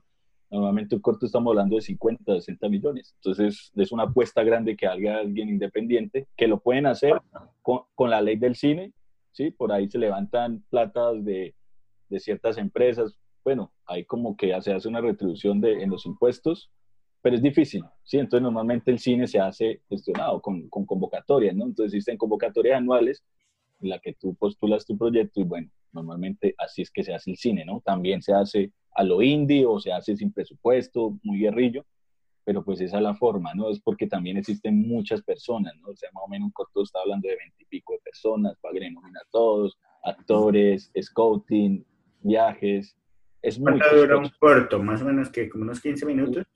Normalmente 0.56 0.94
un 0.94 1.02
corto 1.02 1.26
estamos 1.26 1.50
hablando 1.50 1.76
de 1.76 1.82
50, 1.82 2.32
60 2.32 2.68
millones. 2.70 3.14
Entonces 3.16 3.70
es 3.76 3.92
una 3.92 4.04
apuesta 4.04 4.42
grande 4.42 4.74
que 4.74 4.86
haga 4.86 5.18
alguien 5.18 5.50
independiente, 5.50 6.26
que 6.34 6.46
lo 6.46 6.60
pueden 6.60 6.86
hacer 6.86 7.20
con, 7.60 7.80
con 7.94 8.08
la 8.08 8.22
ley 8.22 8.36
del 8.36 8.56
cine, 8.56 8.94
¿sí? 9.32 9.50
Por 9.50 9.70
ahí 9.70 9.90
se 9.90 9.98
levantan 9.98 10.64
platas 10.70 11.22
de, 11.22 11.54
de 12.08 12.20
ciertas 12.20 12.56
empresas. 12.56 13.18
Bueno, 13.44 13.70
hay 13.84 14.06
como 14.06 14.34
que 14.34 14.58
se 14.62 14.72
hace 14.72 14.88
una 14.88 15.02
retribución 15.02 15.60
de, 15.60 15.82
en 15.82 15.90
los 15.90 16.06
impuestos, 16.06 16.70
pero 17.20 17.36
es 17.36 17.42
difícil, 17.42 17.84
¿sí? 18.02 18.16
Entonces 18.16 18.42
normalmente 18.42 18.90
el 18.90 18.98
cine 18.98 19.26
se 19.26 19.38
hace 19.38 19.82
gestionado 19.90 20.40
con, 20.40 20.70
con 20.70 20.86
convocatorias, 20.86 21.54
¿no? 21.54 21.66
Entonces 21.66 21.92
existen 21.92 22.16
convocatorias 22.16 22.78
anuales 22.78 23.22
en 23.80 23.90
la 23.90 23.98
que 23.98 24.14
tú 24.14 24.34
postulas 24.36 24.86
tu 24.86 24.96
proyecto 24.96 25.38
y 25.42 25.44
bueno, 25.44 25.68
normalmente 25.92 26.54
así 26.56 26.80
es 26.80 26.90
que 26.90 27.04
se 27.04 27.12
hace 27.12 27.30
el 27.30 27.36
cine, 27.36 27.66
¿no? 27.66 27.82
También 27.84 28.22
se 28.22 28.32
hace 28.32 28.72
a 28.96 29.04
lo 29.04 29.20
indie 29.20 29.66
o 29.66 29.78
se 29.78 29.92
hace 29.92 30.16
sin 30.16 30.32
presupuesto, 30.32 31.18
muy 31.22 31.38
guerrillo, 31.38 31.84
pero 32.44 32.64
pues 32.64 32.80
esa 32.80 32.96
es 32.96 33.02
la 33.02 33.14
forma, 33.14 33.54
¿no? 33.54 33.70
Es 33.70 33.78
porque 33.80 34.06
también 34.06 34.38
existen 34.38 34.88
muchas 34.88 35.20
personas, 35.22 35.74
¿no? 35.82 35.88
O 35.88 35.96
sea, 35.96 36.10
más 36.14 36.24
o 36.24 36.28
menos 36.28 36.46
un 36.46 36.52
corto 36.52 36.82
está 36.82 37.00
hablando 37.00 37.28
de 37.28 37.36
veintipico 37.36 37.92
de 37.92 37.98
personas, 38.00 38.56
nomina 38.62 39.20
a 39.20 39.28
todos, 39.30 39.78
actores, 40.02 40.90
scouting, 40.98 41.84
viajes, 42.22 42.96
es 43.42 43.60
muy 43.60 43.78
¿Cuánto 43.78 43.96
dura 43.96 44.18
un 44.18 44.30
corto? 44.40 44.82
Más 44.82 45.02
o 45.02 45.04
menos 45.04 45.30
que 45.30 45.48
como 45.48 45.64
unos 45.64 45.80
15 45.80 46.06
minutos. 46.06 46.46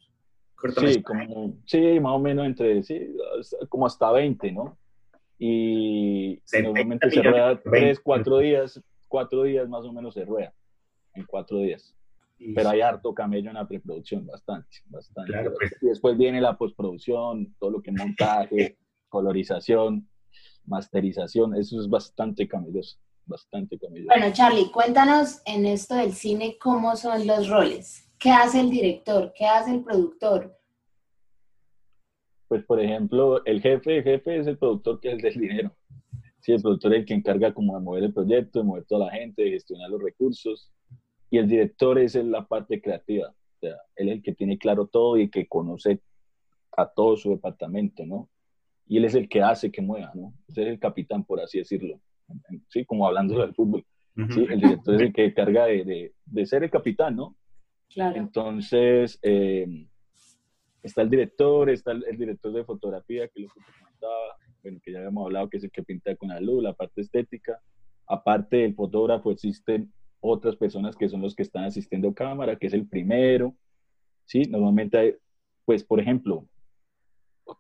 Corto 0.57 0.81
Sí, 0.81 1.03
como, 1.03 1.55
sí, 1.65 2.01
más 2.01 2.13
o 2.13 2.19
menos 2.19 2.47
entre, 2.47 2.83
sí, 2.83 3.15
como 3.69 3.87
hasta 3.87 4.11
20, 4.11 4.53
¿no? 4.53 4.77
Y 5.39 6.41
70 6.45 6.69
normalmente 6.69 7.11
se 7.11 7.23
rueda 7.23 7.61
por 7.61 7.73
20. 7.73 7.87
3, 7.89 8.01
4 8.01 8.39
días, 8.39 8.83
4 9.09 9.43
días 9.45 9.69
más 9.69 9.85
o 9.85 9.93
menos 9.93 10.15
se 10.15 10.25
rueda, 10.25 10.53
en 11.15 11.25
4 11.25 11.59
días. 11.59 11.95
Y- 12.41 12.55
Pero 12.55 12.71
hay 12.71 12.81
harto 12.81 13.13
camello 13.15 13.51
en 13.51 13.55
la 13.57 13.69
preproducción, 13.69 14.27
bastante, 14.27 14.79
bastante. 14.87 15.31
Claro, 15.31 15.53
pues. 15.59 15.73
Y 15.83 15.87
después 15.87 16.17
viene 16.17 16.41
la 16.41 16.57
postproducción, 16.57 17.55
todo 17.59 17.71
lo 17.71 17.83
que 17.83 17.91
es 17.91 17.97
montaje, 17.99 18.79
colorización, 19.11 20.09
masterización, 20.65 21.55
eso 21.55 21.79
es 21.79 21.89
bastante 21.89 22.49
camelloso, 22.49 22.99
bastante 23.27 23.79
camelloso. 23.79 24.09
Bueno, 24.09 24.33
Charlie, 24.33 24.71
cuéntanos 24.71 25.43
en 25.45 25.67
esto 25.67 25.95
del 25.97 26.13
cine 26.13 26.57
cómo 26.59 26.97
son 26.97 27.27
los 27.27 27.49
roles. 27.49 28.11
¿Qué 28.19 28.31
hace 28.31 28.61
el 28.61 28.71
director? 28.71 29.33
¿Qué 29.37 29.47
hace 29.47 29.73
el 29.75 29.85
productor? 29.85 30.57
Pues, 32.49 32.65
por 32.65 32.81
ejemplo, 32.81 33.45
el 33.45 33.61
jefe, 33.61 33.99
el 33.99 34.03
jefe 34.03 34.39
es 34.41 34.47
el 34.47 34.59
productor 34.59 34.99
que 35.01 35.09
es 35.09 35.15
el 35.15 35.21
del 35.21 35.35
dinero. 35.35 35.77
Sí, 36.41 36.53
el 36.53 36.63
productor 36.63 36.95
es 36.95 37.01
el 37.01 37.07
que 37.07 37.15
encarga 37.15 37.53
como 37.53 37.75
de 37.79 37.85
mover 37.85 38.05
el 38.05 38.15
proyecto, 38.15 38.61
de 38.61 38.65
mover 38.65 38.85
toda 38.87 39.07
la 39.07 39.13
gente, 39.13 39.43
de 39.43 39.51
gestionar 39.51 39.91
los 39.91 40.03
recursos. 40.03 40.73
Y 41.31 41.39
el 41.39 41.49
director 41.49 41.99
es 41.99 42.15
el- 42.15 42.31
la 42.31 42.47
parte 42.47 42.81
creativa. 42.81 43.29
O 43.29 43.59
sea, 43.61 43.77
él 43.97 44.09
es 44.09 44.15
el 44.17 44.23
que 44.23 44.35
tiene 44.35 44.59
claro 44.59 44.87
todo 44.87 45.17
y 45.19 45.29
que 45.31 45.47
conoce 45.47 46.01
a 46.77 46.87
todo 46.87 47.17
su 47.17 47.31
departamento, 47.31 48.05
¿no? 48.07 48.29
Y 48.87 48.97
él 48.97 49.05
es 49.05 49.15
el 49.15 49.29
que 49.29 49.43
hace 49.43 49.71
que 49.71 49.83
mueva, 49.83 50.11
¿no? 50.15 50.33
Ese 50.49 50.63
es 50.63 50.69
el 50.69 50.79
capitán, 50.81 51.25
por 51.25 51.41
así 51.41 51.59
decirlo. 51.59 52.01
Sí, 52.69 52.85
como 52.85 53.07
hablando 53.07 53.39
del 53.41 53.55
fútbol. 53.55 53.85
Sí, 54.35 54.47
el 54.51 54.61
director 54.61 54.95
es 54.97 55.01
el 55.03 55.13
que 55.13 55.33
carga 55.35 55.67
de, 55.67 55.85
de- 55.85 56.15
de 56.27 56.47
ser 56.47 56.65
el 56.65 56.71
capitán, 56.71 57.17
¿no? 57.17 57.37
Claro. 57.89 58.17
Entonces, 58.17 59.19
eh, 59.23 59.87
está 60.83 61.03
el 61.03 61.11
director, 61.11 61.71
está 61.71 61.93
el, 61.93 62.05
el 62.09 62.17
director 62.19 62.53
de 62.53 62.65
fotografía, 62.65 63.29
que 63.29 63.43
es 63.45 63.49
lo 63.49 63.55
que 63.55 63.61
comentaba, 63.81 64.37
bueno, 64.63 64.79
que 64.83 64.93
ya 64.93 64.99
habíamos 64.99 65.25
hablado, 65.27 65.49
que 65.49 65.57
es 65.59 65.65
el 65.65 65.71
que 65.71 65.83
pinta 65.83 66.15
con 66.17 66.29
la 66.29 66.41
luz, 66.41 66.63
la 66.63 66.73
parte 66.73 67.01
estética. 67.01 67.61
Aparte 68.07 68.57
del 68.59 68.75
fotógrafo, 68.75 69.31
existen 69.31 69.93
otras 70.21 70.57
personas 70.57 70.97
que 70.97 71.09
son 71.09 71.23
los 71.23 71.35
que 71.35 71.43
están 71.43 71.65
asistiendo 71.65 72.15
cámara, 72.15 72.57
que 72.57 72.67
es 72.67 72.75
el 72.75 72.87
primero, 72.87 73.55
¿sí? 74.27 74.43
Normalmente, 74.43 74.99
hay, 74.99 75.15
pues, 75.65 75.85
por 75.85 76.01
ejemplo, 76.01 76.47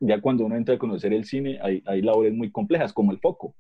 ya 0.01 0.20
cuando 0.20 0.44
uno 0.44 0.57
entra 0.57 0.75
a 0.75 0.79
conocer 0.79 1.12
el 1.12 1.25
cine, 1.25 1.59
hay, 1.62 1.83
hay 1.87 2.03
labores 2.03 2.33
muy 2.33 2.51
complejas, 2.51 2.92
como 2.92 3.12
el 3.12 3.18
foco. 3.18 3.55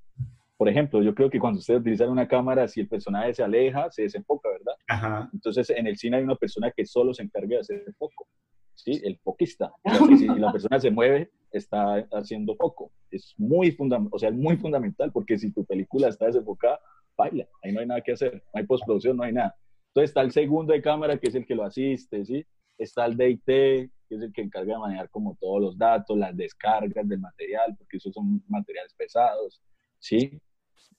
Por 0.56 0.68
ejemplo, 0.68 1.02
yo 1.02 1.14
creo 1.14 1.30
que 1.30 1.40
cuando 1.40 1.58
ustedes 1.58 1.80
utilizan 1.80 2.10
una 2.10 2.28
cámara, 2.28 2.68
si 2.68 2.80
el 2.80 2.88
personaje 2.88 3.32
se 3.32 3.42
aleja, 3.42 3.90
se 3.90 4.02
desenfoca, 4.02 4.50
¿verdad? 4.50 4.74
Ajá. 4.88 5.30
Entonces, 5.32 5.70
en 5.70 5.86
el 5.86 5.96
cine 5.96 6.18
hay 6.18 6.22
una 6.22 6.36
persona 6.36 6.70
que 6.70 6.84
solo 6.84 7.14
se 7.14 7.22
encarga 7.22 7.48
de 7.48 7.60
hacer 7.60 7.82
foco, 7.98 8.26
¿sí? 8.74 9.00
El 9.02 9.18
foquista. 9.18 9.72
O 9.82 9.90
sea, 9.90 10.06
que 10.06 10.16
si 10.18 10.26
la 10.26 10.52
persona 10.52 10.78
se 10.78 10.90
mueve, 10.90 11.30
está 11.50 12.06
haciendo 12.12 12.54
foco. 12.56 12.92
Es 13.10 13.34
muy, 13.36 13.76
o 14.10 14.18
sea, 14.18 14.28
es 14.28 14.34
muy 14.34 14.56
fundamental 14.56 15.10
porque 15.12 15.38
si 15.38 15.52
tu 15.52 15.64
película 15.64 16.08
está 16.08 16.26
desenfocada, 16.26 16.80
baila. 17.16 17.46
Ahí 17.62 17.72
no 17.72 17.80
hay 17.80 17.86
nada 17.86 18.00
que 18.00 18.12
hacer. 18.12 18.42
No 18.52 18.60
hay 18.60 18.66
postproducción, 18.66 19.16
no 19.16 19.22
hay 19.22 19.32
nada. 19.32 19.54
Entonces, 19.88 20.10
está 20.10 20.20
el 20.20 20.30
segundo 20.30 20.72
de 20.72 20.82
cámara, 20.82 21.18
que 21.18 21.28
es 21.28 21.34
el 21.34 21.46
que 21.46 21.54
lo 21.54 21.64
asiste, 21.64 22.24
¿sí? 22.24 22.46
Está 22.78 23.06
el 23.06 23.16
DIT, 23.16 23.44
que 23.44 23.90
es 24.08 24.22
el 24.22 24.32
que 24.32 24.42
encarga 24.42 24.74
de 24.74 24.80
manejar 24.80 25.10
como 25.10 25.36
todos 25.40 25.60
los 25.60 25.78
datos, 25.78 26.16
las 26.16 26.36
descargas 26.36 27.08
del 27.08 27.18
material, 27.18 27.74
porque 27.76 27.96
esos 27.96 28.14
son 28.14 28.42
materiales 28.48 28.94
pesados, 28.94 29.60
¿sí? 29.98 30.40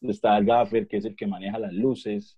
Está 0.01 0.37
el 0.37 0.45
gaffer, 0.45 0.87
que 0.87 0.97
es 0.97 1.05
el 1.05 1.15
que 1.15 1.27
maneja 1.27 1.57
las 1.57 1.73
luces, 1.73 2.37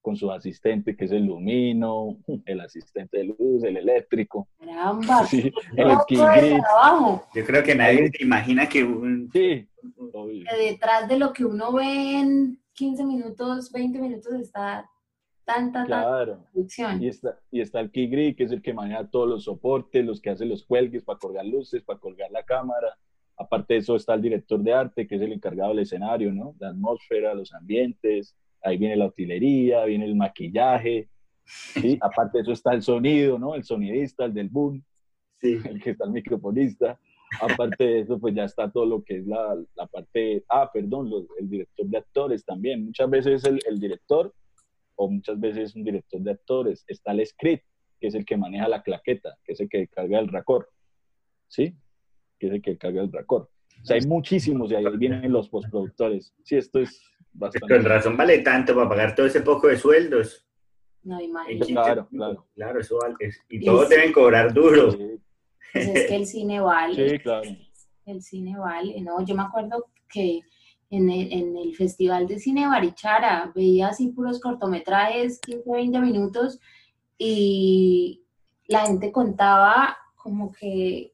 con 0.00 0.16
su 0.16 0.30
asistente, 0.30 0.96
que 0.96 1.04
es 1.04 1.12
el 1.12 1.26
lumino, 1.26 2.18
el 2.46 2.60
asistente 2.60 3.18
de 3.18 3.24
luz, 3.24 3.64
el 3.64 3.76
eléctrico, 3.76 4.48
Caramba. 4.58 5.26
sí, 5.26 5.52
el. 5.76 5.88
Yo 7.34 7.44
creo 7.46 7.62
que 7.62 7.74
nadie 7.74 8.10
se 8.10 8.24
imagina 8.24 8.68
que 8.68 8.84
un... 8.84 9.30
sí, 9.32 9.68
obvio. 10.12 10.44
Que 10.48 10.70
Detrás 10.70 11.08
de 11.08 11.18
lo 11.18 11.32
que 11.32 11.44
uno 11.44 11.72
ve 11.72 12.18
en 12.18 12.60
15 12.74 13.04
minutos, 13.04 13.70
20 13.72 13.98
minutos 13.98 14.32
está 14.34 14.88
tanta, 15.44 15.80
tanta 15.80 15.86
claro. 15.86 16.44
producción. 16.52 17.02
Y 17.02 17.08
está, 17.08 17.38
y 17.50 17.60
está 17.60 17.80
el 17.80 17.90
key 17.90 18.08
grid, 18.08 18.36
que 18.36 18.44
es 18.44 18.52
el 18.52 18.62
que 18.62 18.72
maneja 18.72 19.08
todos 19.08 19.28
los 19.28 19.44
soportes, 19.44 20.04
los 20.04 20.20
que 20.20 20.30
hace 20.30 20.46
los 20.46 20.64
cuelgues 20.64 21.04
para 21.04 21.18
colgar 21.18 21.44
luces, 21.44 21.82
para 21.82 21.98
colgar 21.98 22.30
la 22.30 22.44
cámara. 22.44 22.96
Aparte 23.36 23.74
de 23.74 23.80
eso 23.80 23.96
está 23.96 24.14
el 24.14 24.22
director 24.22 24.60
de 24.60 24.72
arte, 24.72 25.06
que 25.06 25.16
es 25.16 25.22
el 25.22 25.32
encargado 25.32 25.70
del 25.70 25.80
escenario, 25.80 26.32
¿no? 26.32 26.54
La 26.58 26.68
atmósfera, 26.68 27.34
los 27.34 27.52
ambientes. 27.54 28.36
Ahí 28.62 28.76
viene 28.76 28.96
la 28.96 29.06
utilería, 29.06 29.84
viene 29.84 30.04
el 30.04 30.16
maquillaje. 30.16 31.08
¿sí? 31.44 31.98
Aparte 32.00 32.38
de 32.38 32.42
eso 32.42 32.52
está 32.52 32.72
el 32.74 32.82
sonido, 32.82 33.38
¿no? 33.38 33.54
El 33.54 33.64
sonidista, 33.64 34.24
el 34.24 34.34
del 34.34 34.48
boom. 34.48 34.82
Sí. 35.40 35.58
el 35.64 35.82
que 35.82 35.90
está 35.90 36.04
el 36.04 36.10
microfonista. 36.12 36.98
Aparte 37.40 37.84
de 37.84 38.00
eso, 38.00 38.18
pues 38.18 38.34
ya 38.34 38.44
está 38.44 38.70
todo 38.70 38.86
lo 38.86 39.04
que 39.04 39.18
es 39.18 39.26
la, 39.26 39.56
la 39.76 39.86
parte, 39.86 40.44
ah, 40.48 40.68
perdón, 40.72 41.08
los- 41.10 41.26
el 41.38 41.48
director 41.48 41.86
de 41.86 41.98
actores 41.98 42.44
también. 42.44 42.84
Muchas 42.84 43.08
veces 43.08 43.44
el, 43.44 43.60
el 43.68 43.78
director 43.78 44.34
o 44.96 45.08
muchas 45.08 45.38
veces 45.38 45.74
un 45.76 45.84
director 45.84 46.20
de 46.20 46.32
actores. 46.32 46.84
Está 46.88 47.12
el 47.12 47.24
script, 47.24 47.64
que 48.00 48.08
es 48.08 48.14
el 48.14 48.24
que 48.24 48.36
maneja 48.36 48.68
la 48.68 48.82
claqueta, 48.82 49.38
que 49.44 49.52
es 49.52 49.60
el 49.60 49.68
que 49.68 49.86
carga 49.86 50.18
el 50.18 50.28
racor. 50.28 50.68
¿Sí? 51.48 51.74
Que 52.38 52.48
es 52.48 52.52
el 52.54 52.62
que 52.62 52.76
carga 52.76 53.00
el 53.02 53.12
racor. 53.12 53.48
O 53.80 53.84
sea, 53.84 53.96
hay 53.96 54.06
muchísimos 54.06 54.70
y 54.70 54.74
ahí 54.74 54.84
vienen 54.98 55.32
los 55.32 55.48
postproductores. 55.48 56.34
Sí, 56.42 56.56
esto 56.56 56.80
es 56.80 57.00
bastante... 57.32 57.74
Con 57.74 57.84
razón 57.84 58.16
vale 58.16 58.38
tanto 58.40 58.74
para 58.74 58.88
pagar 58.88 59.14
todo 59.14 59.26
ese 59.26 59.40
poco 59.42 59.68
de 59.68 59.76
sueldos. 59.76 60.46
No. 61.02 61.18
15 61.18 61.72
Claro, 61.72 62.08
claro. 62.08 62.46
Claro, 62.54 62.80
eso 62.80 62.98
vale. 63.00 63.14
es- 63.20 63.40
Y 63.48 63.58
Y 63.62 63.64
todos 63.64 63.88
sí. 63.88 63.94
deben 63.94 64.12
cobrar 64.12 64.52
duro. 64.52 64.92
Sí, 64.92 64.98
Pues 65.72 65.88
es 65.88 66.06
que 66.08 66.16
el 66.16 66.26
cine 66.26 66.60
vale. 66.60 67.10
sí, 67.10 67.18
claro. 67.18 67.48
El 68.06 68.22
cine 68.22 68.58
vale. 68.58 69.00
No, 69.00 69.24
yo 69.24 69.34
me 69.34 69.42
acuerdo 69.42 69.86
que 70.08 70.40
en 70.90 71.08
el, 71.08 71.32
en 71.32 71.56
el 71.56 71.74
Festival 71.76 72.26
de 72.26 72.38
Cine 72.40 72.66
Barichara 72.66 73.52
veía 73.54 73.88
así 73.88 74.08
puros 74.08 74.40
cortometrajes, 74.40 75.40
15, 75.40 75.62
20 75.70 76.00
minutos, 76.00 76.58
y 77.16 78.24
la 78.66 78.86
gente 78.86 79.12
contaba 79.12 79.96
como 80.16 80.50
que, 80.52 81.12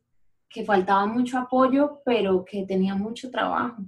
que 0.49 0.65
faltaba 0.65 1.05
mucho 1.07 1.39
apoyo, 1.39 2.01
pero 2.05 2.45
que 2.45 2.65
tenía 2.65 2.95
mucho 2.95 3.31
trabajo. 3.31 3.83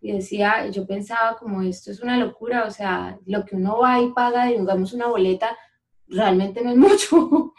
Y 0.00 0.12
decía, 0.12 0.68
yo 0.68 0.86
pensaba 0.86 1.36
como 1.36 1.62
esto 1.62 1.90
es 1.90 2.00
una 2.00 2.16
locura, 2.16 2.64
o 2.66 2.70
sea, 2.70 3.18
lo 3.26 3.44
que 3.44 3.56
uno 3.56 3.78
va 3.78 4.00
y 4.00 4.12
paga, 4.12 4.46
digamos, 4.46 4.92
una 4.92 5.08
boleta, 5.08 5.56
realmente 6.06 6.62
no 6.62 6.70
es 6.70 6.76
mucho. 7.10 7.52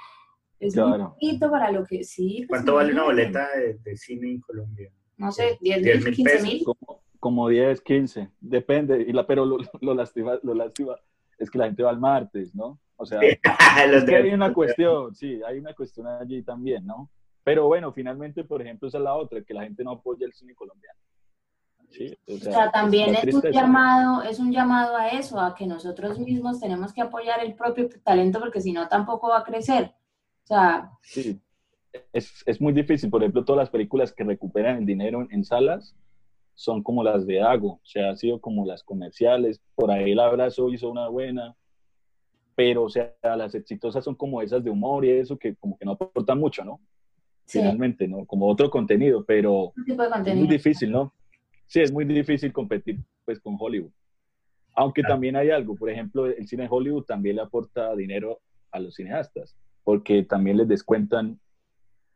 Es 0.60 0.76
muy 0.76 0.86
Claro. 0.86 1.10
poquito 1.12 1.50
para 1.52 1.72
lo 1.72 1.86
que 1.86 2.04
sí. 2.04 2.46
pues, 2.48 2.60
¿Cuánto 2.60 2.76
vale 2.76 2.94
una 2.94 3.04
boleta 3.04 3.48
de, 3.58 3.76
de 3.76 3.98
cine 3.98 4.30
en 4.32 4.42
Colombia? 4.42 4.92
No 5.18 5.32
sé, 5.32 5.58
10 5.62 5.84
10 5.84 5.96
mil, 5.98 6.06
mil 6.06 6.16
15 6.16 6.32
pesos. 6.32 6.48
mil. 6.48 6.64
como, 6.64 7.04
como 7.20 7.50
10, 7.50 7.82
15, 7.82 8.30
depende, 8.40 9.02
y 9.02 9.12
la, 9.12 9.26
pero 9.28 9.46
lo, 9.46 9.58
lo, 9.82 9.94
lastima, 9.94 10.40
lo 10.44 10.54
lastima 10.54 10.96
es 11.38 11.50
que 11.50 11.58
la 11.58 11.66
gente 11.66 11.84
va 11.84 11.92
el 11.92 12.00
martes, 12.00 12.54
¿no? 12.56 12.80
O 12.98 13.06
sea, 13.06 13.20
Los 13.88 14.04
es 14.04 14.10
que 14.10 14.16
hay 14.16 14.34
una 14.34 14.54
cuestión, 14.54 15.14
sí, 15.16 15.42
hay 15.46 15.60
una 15.60 15.74
cuestión 15.74 16.08
allí 16.08 16.42
también, 16.44 16.86
¿no? 16.86 17.10
Pero 17.44 17.68
bueno, 17.68 17.92
finalmente, 17.94 18.44
por 18.44 18.62
ejemplo, 18.62 18.88
esa 18.90 18.98
es 18.98 19.04
la 19.04 19.14
otra, 19.14 19.42
que 19.42 19.54
la 19.54 19.64
gente 19.64 19.84
no 19.84 19.92
apoya 19.92 20.26
el 20.26 20.34
cine 20.34 20.54
colombiano. 20.56 21.00
Sí, 21.90 22.16
o 22.28 22.36
O 22.36 22.38
sea, 22.38 22.52
sea, 22.54 22.72
también 22.72 23.14
la 23.14 23.20
es 23.20 23.34
un 23.34 23.42
llamado, 23.52 24.24
es 24.24 24.40
un 24.40 24.52
llamado 24.52 24.96
a 24.96 25.10
eso, 25.10 25.40
a 25.40 25.56
que 25.56 25.66
nosotros 25.68 26.20
mismos 26.20 26.60
tenemos 26.60 26.94
que 26.94 27.02
apoyar 27.02 27.44
el 27.44 27.56
propio 27.56 27.90
talento 28.04 28.40
porque 28.40 28.62
si 28.62 28.72
no 28.72 28.88
tampoco 28.88 29.30
va 29.30 29.40
a 29.40 29.44
crecer. 29.44 29.94
O 30.44 30.48
sea, 30.48 30.92
Sí, 31.02 31.40
es, 32.14 32.44
es 32.46 32.62
muy 32.62 32.74
difícil. 32.74 33.10
Por 33.10 33.22
ejemplo, 33.24 33.44
todas 33.44 33.60
las 33.60 33.70
películas 33.70 34.14
que 34.14 34.24
recuperan 34.24 34.78
el 34.78 34.86
dinero 34.86 35.22
en, 35.22 35.28
en 35.32 35.44
salas 35.44 35.96
son 36.54 36.84
como 36.84 37.04
las 37.04 37.26
de 37.26 37.42
Ago, 37.42 37.74
o 37.76 37.86
sea, 37.86 38.12
ha 38.12 38.16
sido 38.16 38.40
como 38.42 38.66
las 38.66 38.84
comerciales. 38.84 39.62
Por 39.76 39.92
ahí 39.92 40.12
el 40.12 40.20
abrazo 40.20 40.70
hizo 40.70 40.90
una 40.90 41.08
buena, 41.08 41.56
pero 42.56 42.84
o 42.84 42.90
sea, 42.90 43.14
las 43.38 43.56
exitosas 43.56 44.04
son 44.04 44.16
como 44.16 44.42
esas 44.42 44.64
de 44.64 44.70
humor 44.70 45.06
y 45.06 45.12
eso 45.12 45.38
que 45.40 45.56
como 45.56 45.78
que 45.78 45.86
no 45.86 45.94
aportan 45.94 46.40
mucho, 46.40 46.64
¿no? 46.66 46.82
sí, 47.46 47.60
Finalmente, 47.60 48.08
¿no? 48.08 48.26
Como 48.26 48.48
otro 48.48 48.70
contenido, 48.70 49.24
pero 49.26 49.74
tipo 49.86 50.04
de 50.04 50.10
es 50.10 50.36
muy 50.36 50.48
contenido. 50.48 50.48
difícil, 50.48 50.92
¿no? 50.92 51.14
Sí, 51.70 51.82
es 51.82 51.92
muy 51.92 52.04
difícil 52.04 52.52
competir 52.52 52.98
pues 53.26 53.40
con 53.40 53.56
Hollywood. 53.60 53.92
Aunque 54.76 55.02
Claro. 55.02 55.14
también 55.14 55.36
hay 55.36 55.52
algo, 55.52 55.76
por 55.76 55.90
ejemplo, 55.90 56.26
el 56.26 56.48
cine 56.48 56.64
de 56.64 56.70
Hollywood 56.72 57.04
también 57.04 57.36
le 57.36 57.44
aporta 57.44 57.96
dinero 57.96 58.40
a 58.72 58.80
los 58.80 58.96
cineastas, 58.96 59.56
porque 59.84 60.24
también 60.24 60.58
les 60.58 60.68
descuentan 60.68 61.40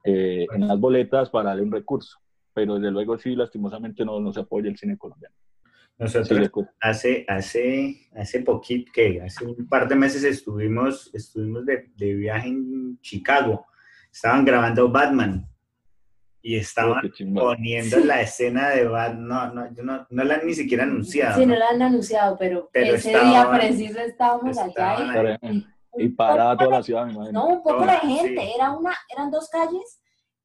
eh, 0.05 0.47
en 0.51 0.67
las 0.67 0.79
boletas 0.79 1.29
para 1.29 1.49
darle 1.49 1.63
un 1.63 1.71
recurso. 1.71 2.17
Pero 2.55 2.75
desde 2.75 2.89
luego 2.91 3.17
sí, 3.19 3.35
lastimosamente 3.35 4.03
no, 4.03 4.19
no 4.19 4.33
se 4.33 4.39
apoya 4.39 4.69
el 4.69 4.77
cine 4.77 4.97
colombiano. 4.97 5.35
Nosotros 5.99 6.49
hace, 6.81 7.23
hace, 7.27 8.09
hace 8.15 8.39
poquito, 8.41 8.91
que 8.91 9.21
hace 9.21 9.45
un 9.45 9.67
par 9.67 9.87
de 9.87 9.95
meses 9.95 10.23
estuvimos, 10.23 11.13
estuvimos 11.13 11.63
de, 11.63 11.91
de 11.95 12.13
viaje 12.15 12.47
en 12.49 12.99
Chicago. 13.01 13.67
Estaban 14.11 14.45
grabando 14.45 14.89
Batman 14.89 15.47
y 16.45 16.57
estaban 16.57 17.01
Qué 17.01 17.11
chimba. 17.11 17.41
poniendo 17.41 17.97
la 17.99 18.21
escena 18.21 18.69
de 18.71 18.85
Batman. 18.85 19.27
No, 19.27 19.53
no, 19.63 19.73
yo 19.73 19.81
no, 19.81 20.05
no 20.09 20.23
la 20.25 20.35
han 20.35 20.45
ni 20.45 20.53
siquiera 20.53 20.83
anunciado. 20.83 21.39
Sí, 21.39 21.45
¿no? 21.45 21.53
no 21.53 21.59
lo 21.59 21.65
han 21.69 21.81
anunciado, 21.81 22.35
pero, 22.37 22.69
Pero 22.73 22.95
ese 22.95 23.11
estaban- 23.13 23.29
día 23.31 23.49
preciso 23.51 23.99
estábamos 24.01 24.57
allá 24.57 24.67
estaban 24.67 25.07
y 25.09 25.13
Para- 25.13 25.39
Y 25.95 26.09
parada 26.09 26.57
toda 26.57 26.71
la 26.79 26.83
ciudad, 26.83 27.05
me 27.05 27.13
imagino. 27.13 27.39
No, 27.39 27.47
un 27.47 27.63
poco 27.63 27.81
de 27.81 27.85
Toda, 27.87 27.99
gente, 27.99 28.41
sí. 28.41 28.51
era 28.55 28.71
una, 28.71 28.93
eran 29.09 29.31
dos 29.31 29.47
calles, 29.49 30.01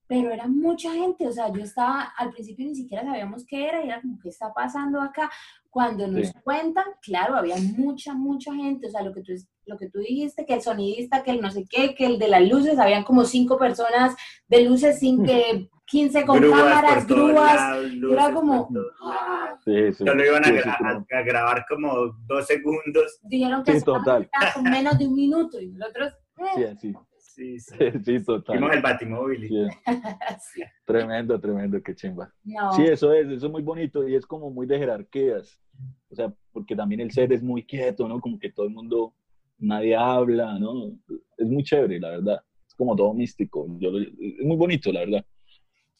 pero 0.06 0.30
era 0.30 0.46
mucha 0.46 0.92
gente, 0.92 1.26
o 1.26 1.32
sea, 1.32 1.50
yo 1.52 1.62
estaba, 1.64 2.02
al 2.16 2.30
principio 2.32 2.66
ni 2.66 2.74
siquiera 2.74 3.02
sabíamos 3.04 3.44
qué 3.46 3.66
era, 3.66 3.82
y 3.82 3.88
era 3.88 4.00
como, 4.00 4.18
¿qué 4.22 4.28
está 4.28 4.52
pasando 4.54 5.00
acá? 5.00 5.30
Cuando 5.70 6.06
nos 6.06 6.28
Sí. 6.28 6.32
cuentan, 6.44 6.84
claro, 7.02 7.34
había 7.36 7.56
mucha, 7.76 8.14
mucha 8.14 8.54
gente, 8.54 8.86
o 8.86 8.90
sea, 8.90 9.02
lo 9.02 9.12
que 9.12 9.22
tú, 9.22 9.32
lo 9.66 9.76
que 9.78 9.88
tú 9.90 9.98
dijiste, 9.98 10.46
que 10.46 10.54
el 10.54 10.62
sonidista, 10.62 11.22
que 11.22 11.30
el 11.32 11.40
no 11.40 11.50
sé 11.50 11.64
qué, 11.68 11.94
que 11.94 12.06
el 12.06 12.18
de 12.18 12.28
las 12.28 12.42
luces, 12.48 12.78
habían 12.78 13.02
como 13.04 13.24
cinco 13.24 13.58
personas 13.58 14.14
de 14.48 14.62
luces, 14.64 14.98
sin 15.00 15.24
que 15.24 15.68
15 15.90 16.24
con 16.26 16.38
Grúas 16.40 16.60
cámaras, 16.60 17.06
grúas, 17.06 17.54
lados, 17.54 17.92
era 18.12 18.32
como, 18.34 18.68
lados. 18.70 19.58
Sí, 19.64 19.92
sí. 19.92 20.04
Solo 20.04 20.24
iban 20.24 20.44
a, 20.44 20.48
Sí, 20.48 20.52
gra- 20.54 21.06
a- 21.10 21.18
a 21.18 21.22
grabar 21.22 21.64
como 21.68 22.14
dos 22.26 22.46
segundos. 22.46 23.18
dijeron 23.22 23.62
que 23.64 23.80
total. 23.80 24.28
con 24.54 24.64
menos 24.64 24.98
de 24.98 25.06
un 25.06 25.14
minuto, 25.14 25.60
y 25.60 25.68
nosotros, 25.68 26.12
Sí, 26.54 26.62
eh. 26.62 26.76
Sí, 26.80 26.94
sí. 27.60 27.74
Sí, 28.04 28.24
total. 28.24 28.56
Vimos 28.58 28.74
el 28.74 28.82
batimóvil. 28.82 29.44
y- 29.44 29.48
Sí, 29.48 29.66
sí, 30.54 30.62
Tremendo, 30.84 31.40
tremendo, 31.40 31.80
qué 31.82 31.94
chimba. 31.94 32.32
no. 32.44 32.72
Sí, 32.72 32.82
eso 32.84 33.12
es, 33.12 33.26
eso 33.28 33.46
es 33.46 33.52
muy 33.52 33.62
bonito 33.62 34.06
y 34.08 34.14
es 34.14 34.26
como 34.26 34.50
muy 34.50 34.66
de 34.66 34.78
jerarquías. 34.78 35.60
O 36.10 36.14
sea, 36.14 36.32
porque 36.52 36.74
también 36.76 37.00
el 37.00 37.10
set 37.12 37.30
es 37.32 37.42
muy 37.42 37.64
quieto, 37.64 38.08
¿no? 38.08 38.20
Como 38.20 38.38
que 38.38 38.50
todo 38.50 38.66
el 38.66 38.72
mundo, 38.72 39.14
nadie 39.58 39.94
habla, 39.96 40.58
¿no? 40.58 40.92
Es 41.36 41.46
muy 41.46 41.62
chévere, 41.62 42.00
la 42.00 42.10
verdad. 42.10 42.40
Es 42.66 42.74
como 42.74 42.94
todo 42.96 43.14
místico. 43.14 43.66
Yo 43.78 43.90
lo- 43.90 44.00
es 44.00 44.44
muy 44.44 44.56
bonito, 44.56 44.90
la 44.92 45.00
verdad. 45.00 45.24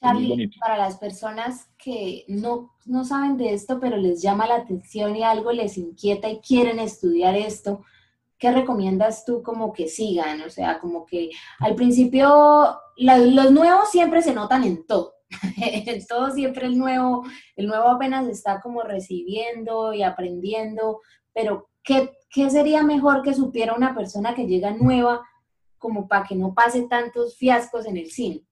Charlie, 0.01 0.37
para 0.61 0.77
las 0.79 0.97
personas 0.99 1.69
que 1.77 2.25
no, 2.29 2.71
no 2.87 3.05
saben 3.05 3.37
de 3.37 3.53
esto, 3.55 3.81
pero 3.81 3.97
les 3.97 4.23
llama 4.23 4.47
la 4.47 4.57
atención 4.57 5.17
y 5.17 5.25
algo 5.25 5.51
les 5.53 5.77
inquieta 5.77 6.29
y 6.31 6.41
quieren 6.41 6.79
estudiar 6.79 7.35
esto, 7.37 7.85
¿qué 8.39 8.53
recomiendas 8.53 9.25
tú 9.25 9.43
como 9.43 9.73
que 9.73 9.89
sigan? 9.89 10.43
O 10.43 10.51
sea, 10.51 10.79
como 10.81 11.05
que 11.05 11.31
al 11.59 11.75
principio 11.75 12.79
la- 12.97 13.19
los 13.19 13.51
nuevos 13.51 13.91
siempre 13.91 14.23
se 14.23 14.35
notan 14.35 14.65
en 14.65 14.87
todo. 14.87 15.15
en 15.57 16.07
todo 16.07 16.31
siempre 16.31 16.67
el 16.67 16.79
nuevo, 16.79 17.25
el 17.57 17.67
nuevo 17.67 17.89
apenas 17.89 18.29
está 18.29 18.61
como 18.61 18.83
recibiendo 18.83 19.93
y 19.93 20.03
aprendiendo, 20.03 21.01
pero 21.35 21.69
¿qué, 21.83 22.13
qué 22.31 22.49
sería 22.51 22.83
mejor 22.83 23.23
que 23.23 23.35
supiera 23.35 23.75
una 23.75 23.95
persona 23.95 24.35
que 24.35 24.47
llega 24.47 24.71
nueva 24.71 25.23
como 25.77 26.09
para 26.09 26.25
que 26.27 26.35
no 26.37 26.55
pase 26.55 26.83
tantos 26.89 27.37
fiascos 27.37 27.87
en 27.87 27.97
el 27.99 28.11
cine? 28.11 28.45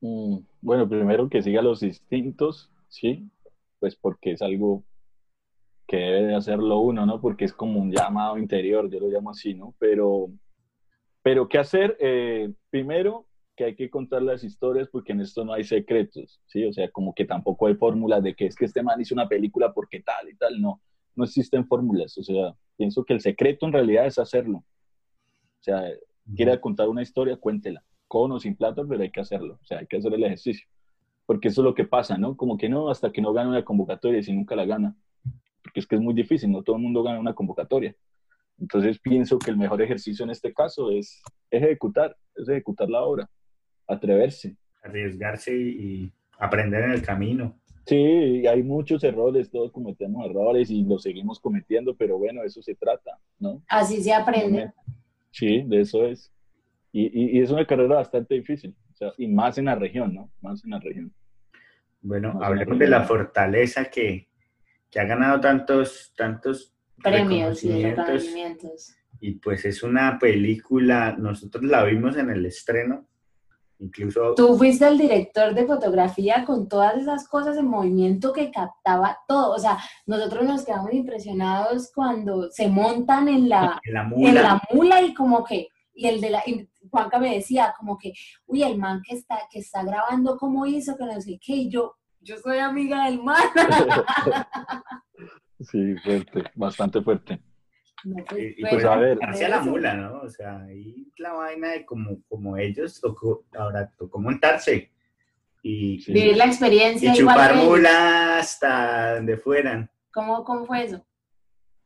Mm, 0.00 0.38
Bueno, 0.60 0.88
primero 0.88 1.28
que 1.28 1.42
siga 1.42 1.62
los 1.62 1.82
instintos, 1.82 2.70
¿sí? 2.88 3.30
Pues 3.78 3.96
porque 3.96 4.32
es 4.32 4.42
algo 4.42 4.84
que 5.86 5.96
debe 5.96 6.26
de 6.28 6.34
hacerlo 6.36 6.78
uno, 6.78 7.04
¿no? 7.06 7.20
Porque 7.20 7.44
es 7.44 7.52
como 7.52 7.80
un 7.80 7.92
llamado 7.92 8.38
interior, 8.38 8.88
yo 8.90 9.00
lo 9.00 9.08
llamo 9.08 9.30
así, 9.30 9.54
¿no? 9.54 9.74
Pero, 9.78 10.30
pero 11.22 11.48
¿qué 11.48 11.58
hacer? 11.58 11.96
Eh, 12.00 12.52
primero, 12.70 13.26
que 13.56 13.64
hay 13.64 13.76
que 13.76 13.90
contar 13.90 14.22
las 14.22 14.44
historias 14.44 14.88
porque 14.88 15.12
en 15.12 15.20
esto 15.20 15.44
no 15.44 15.52
hay 15.52 15.64
secretos, 15.64 16.40
¿sí? 16.46 16.64
O 16.64 16.72
sea, 16.72 16.90
como 16.90 17.14
que 17.14 17.24
tampoco 17.24 17.66
hay 17.66 17.74
fórmulas 17.74 18.22
de 18.22 18.34
que 18.34 18.46
es 18.46 18.56
que 18.56 18.66
este 18.66 18.82
man 18.82 19.00
hizo 19.00 19.14
una 19.14 19.28
película 19.28 19.72
porque 19.74 20.00
tal 20.00 20.28
y 20.30 20.36
tal, 20.36 20.60
no. 20.60 20.80
No 21.16 21.24
existen 21.24 21.66
fórmulas, 21.66 22.16
o 22.18 22.22
sea, 22.22 22.54
pienso 22.76 23.04
que 23.04 23.14
el 23.14 23.20
secreto 23.20 23.66
en 23.66 23.72
realidad 23.72 24.06
es 24.06 24.18
hacerlo. 24.18 24.58
O 24.58 25.62
sea, 25.62 25.82
quiera 26.34 26.60
contar 26.60 26.88
una 26.88 27.02
historia, 27.02 27.36
cuéntela, 27.36 27.84
con 28.10 28.32
o 28.32 28.40
sin 28.40 28.56
plata, 28.56 28.82
pero 28.88 29.00
hay 29.02 29.10
que 29.12 29.20
hacerlo, 29.20 29.60
o 29.62 29.64
sea, 29.64 29.78
hay 29.78 29.86
que 29.86 29.98
hacer 29.98 30.12
el 30.12 30.24
ejercicio. 30.24 30.66
Porque 31.26 31.46
eso 31.46 31.60
es 31.60 31.64
lo 31.64 31.74
que 31.76 31.84
pasa, 31.84 32.18
¿no? 32.18 32.36
Como 32.36 32.58
que 32.58 32.68
no, 32.68 32.90
hasta 32.90 33.12
que 33.12 33.22
no 33.22 33.32
gane 33.32 33.50
una 33.50 33.64
convocatoria 33.64 34.18
y 34.18 34.24
si 34.24 34.32
nunca 34.32 34.56
la 34.56 34.64
gana. 34.64 34.96
Porque 35.62 35.78
es 35.78 35.86
que 35.86 35.94
es 35.94 36.00
muy 36.00 36.12
difícil, 36.12 36.50
no 36.50 36.64
todo 36.64 36.74
el 36.74 36.82
mundo 36.82 37.04
gana 37.04 37.20
una 37.20 37.34
convocatoria. 37.34 37.94
Entonces 38.58 38.98
pienso 38.98 39.38
que 39.38 39.52
el 39.52 39.56
mejor 39.56 39.80
ejercicio 39.80 40.24
en 40.24 40.30
este 40.30 40.52
caso 40.52 40.90
es, 40.90 41.22
es 41.52 41.62
ejecutar, 41.62 42.16
es 42.34 42.48
ejecutar 42.48 42.90
la 42.90 43.02
obra, 43.02 43.30
atreverse. 43.86 44.56
Arriesgarse 44.82 45.56
y, 45.56 46.12
aprender 46.40 46.82
en 46.82 46.90
el 46.90 47.02
camino. 47.02 47.54
Sí, 47.86 48.44
hay 48.44 48.64
muchos 48.64 49.04
errores, 49.04 49.52
todos 49.52 49.70
cometemos 49.70 50.28
errores 50.28 50.68
y 50.68 50.82
los 50.82 51.04
seguimos 51.04 51.38
cometiendo, 51.38 51.94
pero 51.94 52.18
bueno, 52.18 52.42
eso 52.42 52.60
se 52.60 52.74
trata, 52.74 53.12
¿no? 53.38 53.62
Así 53.68 54.02
se 54.02 54.12
aprende. 54.12 54.72
Sí, 55.30 55.62
de 55.62 55.82
eso 55.82 56.04
es. 56.06 56.32
Y, 56.92 57.06
y, 57.06 57.38
y 57.38 57.42
es 57.42 57.50
una 57.50 57.66
carrera 57.66 57.96
bastante 57.96 58.34
difícil, 58.34 58.74
o 58.90 58.94
sea, 58.94 59.12
y 59.16 59.28
más 59.28 59.58
en 59.58 59.66
la 59.66 59.76
región, 59.76 60.14
¿no? 60.14 60.30
Más 60.40 60.64
en 60.64 60.70
la 60.70 60.80
región. 60.80 61.12
Bueno, 62.02 62.34
No, 62.34 62.42
hablemos 62.44 62.78
de 62.78 62.88
la 62.88 63.02
fortaleza 63.04 63.84
que, 63.84 64.28
que 64.90 65.00
ha 65.00 65.04
ganado 65.04 65.40
tantos, 65.40 66.12
tantos 66.16 66.74
Premios 67.02 67.64
y 67.64 67.82
reconocimientos. 67.82 68.94
Y 69.20 69.32
pues 69.32 69.64
es 69.64 69.82
una 69.82 70.18
película, 70.18 71.14
nosotros 71.18 71.64
la 71.64 71.84
vimos 71.84 72.16
en 72.16 72.30
el 72.30 72.44
estreno, 72.46 73.06
incluso 73.78 74.34
Tú 74.34 74.56
fuiste 74.56 74.86
el 74.86 74.98
director 74.98 75.54
de 75.54 75.66
fotografía 75.66 76.44
con 76.44 76.68
todas 76.68 76.96
esas 76.98 77.26
cosas 77.28 77.56
en 77.56 77.66
movimiento 77.66 78.32
que 78.32 78.50
captaba 78.50 79.18
todo. 79.28 79.54
O 79.54 79.58
sea, 79.58 79.78
nosotros 80.06 80.44
nos 80.44 80.64
quedamos 80.64 80.92
impresionados 80.92 81.90
cuando 81.94 82.50
se 82.50 82.68
montan 82.68 83.28
en 83.28 83.48
la, 83.48 83.80
en 83.82 83.94
la 83.94 84.02
en 84.02 84.08
mula. 84.08 84.42
la 84.42 84.62
mula 84.72 85.02
y 85.02 85.14
como 85.14 85.44
que, 85.44 85.68
y 85.94 86.06
el 86.06 86.20
de 86.20 86.30
la, 86.30 86.42
y 86.46 86.68
Juanca 86.90 87.18
me 87.18 87.34
decía 87.34 87.74
como 87.78 87.96
que, 87.96 88.12
uy, 88.46 88.62
el 88.62 88.78
man 88.78 89.02
que 89.06 89.16
está, 89.16 89.38
que 89.50 89.60
está 89.60 89.82
grabando, 89.82 90.36
¿cómo 90.36 90.66
hizo? 90.66 90.96
Que 90.96 91.04
no 91.04 91.20
sé 91.20 91.38
qué, 91.44 91.54
y 91.54 91.70
yo, 91.70 91.96
yo 92.20 92.36
soy 92.38 92.58
amiga 92.58 93.06
del 93.06 93.22
man. 93.22 93.42
Sí, 95.60 95.94
fuerte, 96.02 96.44
bastante 96.54 97.02
fuerte. 97.02 97.38
No, 98.04 98.24
pues, 98.26 98.40
Y, 98.40 98.62
y 98.62 98.62
pues 98.62 98.82
a 98.84 98.96
ver. 98.96 99.18
hacia 99.20 99.48
la 99.50 99.60
mula, 99.60 99.94
¿no? 99.94 100.20
O 100.22 100.28
sea, 100.30 100.62
ahí 100.62 101.06
la 101.18 101.34
vaina 101.34 101.72
de 101.72 101.84
como, 101.84 102.22
como 102.28 102.56
ellos 102.56 102.98
tocó, 102.98 103.44
ahora 103.52 103.90
tocó 103.98 104.18
montarse 104.18 104.90
y, 105.62 106.00
Sí. 106.00 106.12
Vivir 106.14 106.38
la 106.38 106.46
y 106.46 106.48
experiencia 106.48 107.14
igual 107.14 107.36
chupar 107.36 107.56
mula 107.56 108.38
hasta 108.38 109.16
donde 109.16 109.36
fueran. 109.36 109.90
¿Cómo, 110.12 110.42
¿Cómo 110.44 110.64
fue 110.64 110.84
eso? 110.84 111.04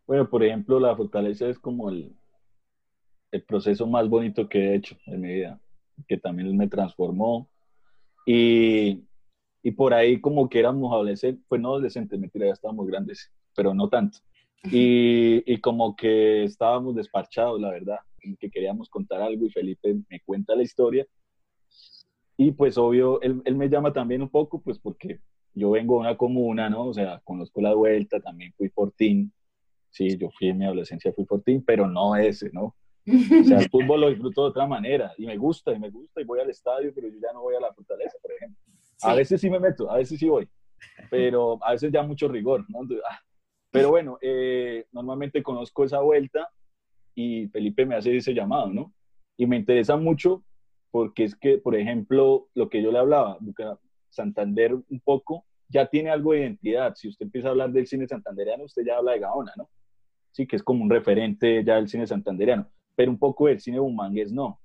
Bueno, 0.07 0.29
por 0.31 0.45
ejemplo, 0.45 0.79
la 0.79 0.95
fortaleza 0.95 1.49
es 1.49 1.59
como 1.59 1.91
el, 1.91 2.15
el 3.35 3.43
proceso 3.43 3.85
más 3.89 4.09
bonito 4.09 4.49
que 4.49 4.59
he 4.61 4.75
hecho 4.77 4.97
en 5.07 5.21
mi 5.21 5.35
vida, 5.35 5.61
que 6.07 6.17
también 6.17 6.57
me 6.57 6.69
transformó. 6.69 7.51
Y, 8.25 9.03
y 9.61 9.71
por 9.73 9.93
ahí 9.93 10.21
como 10.21 10.49
que 10.49 10.61
éramos 10.61 10.93
adolescentes, 10.93 11.45
pues 11.49 11.61
no 11.61 11.71
adolescentes, 11.71 12.17
mentira, 12.19 12.47
ya 12.47 12.53
estábamos 12.53 12.87
grandes, 12.87 13.33
pero 13.57 13.75
no 13.75 13.89
tanto. 13.89 14.19
Y, 14.71 15.43
y 15.53 15.59
como 15.59 15.97
que 15.97 16.45
estábamos 16.45 16.95
despachados, 16.95 17.61
la 17.61 17.71
verdad, 17.71 17.99
que 18.39 18.51
queríamos 18.51 18.89
contar 18.89 19.21
algo 19.21 19.47
y 19.47 19.51
Felipe 19.51 19.97
me 20.09 20.21
cuenta 20.21 20.55
la 20.55 20.63
historia. 20.63 21.05
Y 22.37 22.53
pues 22.53 22.79
obvio, 22.79 23.21
él, 23.21 23.43
él 23.45 23.57
me 23.57 23.69
llama 23.69 23.93
también 23.93 24.23
un 24.23 24.29
poco, 24.29 24.63
pues 24.63 24.79
porque 24.79 25.19
yo 25.55 25.73
vengo 25.73 25.95
de 25.95 26.01
una 26.03 26.17
comuna, 26.17 26.71
¿no? 26.71 26.87
O 26.87 26.95
sea, 26.95 27.21
conozco 27.25 27.61
la 27.61 27.75
vuelta, 27.75 28.21
también 28.21 28.53
fui 28.57 28.69
Fortín. 28.69 29.33
Sí, 29.91 30.17
yo 30.17 30.31
fui 30.31 30.49
en 30.49 30.59
mi 30.59 30.67
adolescencia, 30.67 31.13
fui 31.13 31.25
Fortín, 31.25 31.65
pero 31.65 31.89
no 31.89 32.15
ese, 32.15 32.51
¿no? 32.53 32.77
O 33.07 33.45
sea, 33.45 33.59
el 33.61 33.69
fútbol 33.71 34.01
lo 34.01 34.09
disfruto 34.11 34.43
de 34.45 34.49
otra 34.51 34.67
manera 34.67 35.13
y 35.19 35.27
me 35.27 35.37
gusta, 35.37 35.73
y 35.73 35.79
me 35.79 35.91
gusta, 35.91 36.21
y 36.21 36.25
voy 36.25 36.41
al 36.41 36.51
estadio, 36.51 36.93
pero 36.95 37.09
yo 37.09 37.19
ya 37.21 37.33
no 37.33 37.43
voy 37.43 37.55
a 37.55 37.61
la 37.61 37.73
fortaleza, 37.73 38.17
por 38.21 38.33
ejemplo. 38.33 38.59
A 39.03 39.11
Sí. 39.13 39.17
veces 39.19 39.41
sí 39.41 39.51
me 39.51 39.61
meto, 39.61 39.91
a 39.91 39.97
veces 39.99 40.19
sí 40.19 40.29
voy, 40.29 40.49
pero 41.11 41.59
a 41.65 41.73
veces 41.73 41.93
ya 41.93 42.03
mucho 42.03 42.29
rigor, 42.29 42.65
¿no? 42.69 42.81
Ah. 43.09 43.19
Pero 43.71 43.91
bueno, 43.91 44.19
eh, 44.23 44.87
normalmente 44.93 45.43
conozco 45.43 45.85
esa 45.85 46.01
vuelta 46.01 46.49
y 47.15 47.49
Felipe 47.49 47.85
me 47.85 47.97
hace 47.97 48.17
ese 48.17 48.33
llamado, 48.33 48.69
¿no? 48.69 48.95
Y 49.37 49.47
me 49.47 49.57
interesa 49.57 49.97
mucho 49.97 50.45
porque 50.91 51.25
es 51.25 51.35
que, 51.35 51.59
por 51.59 51.75
ejemplo, 51.75 52.49
lo 52.55 52.69
que 52.69 52.81
yo 52.81 52.93
le 52.93 52.99
hablaba, 52.99 53.37
Santander 54.11 54.75
un 54.75 55.01
poco 55.01 55.45
ya 55.69 55.87
tiene 55.87 56.11
algo 56.11 56.33
de 56.33 56.41
identidad. 56.41 56.95
Si 56.95 57.09
usted 57.09 57.27
empieza 57.27 57.49
a 57.49 57.51
hablar 57.51 57.73
del 57.73 57.87
cine 57.89 58.07
santandereano, 58.07 58.63
usted 58.65 58.85
ya 58.87 58.99
habla 58.99 59.13
de 59.13 59.19
Gaona, 59.19 59.53
¿no? 59.57 59.69
Sí, 60.31 60.47
que 60.47 60.55
es 60.57 60.63
como 60.63 60.85
un 60.85 60.91
referente 60.91 61.65
ya 61.65 61.75
del 61.77 61.89
cine 61.89 62.07
santandereano, 62.07 62.69
pero 62.97 63.11
un 63.11 63.19
poco 63.19 63.47
del 63.47 63.61
cine 63.61 63.79
bumangués 63.79 64.33
no. 64.33 64.61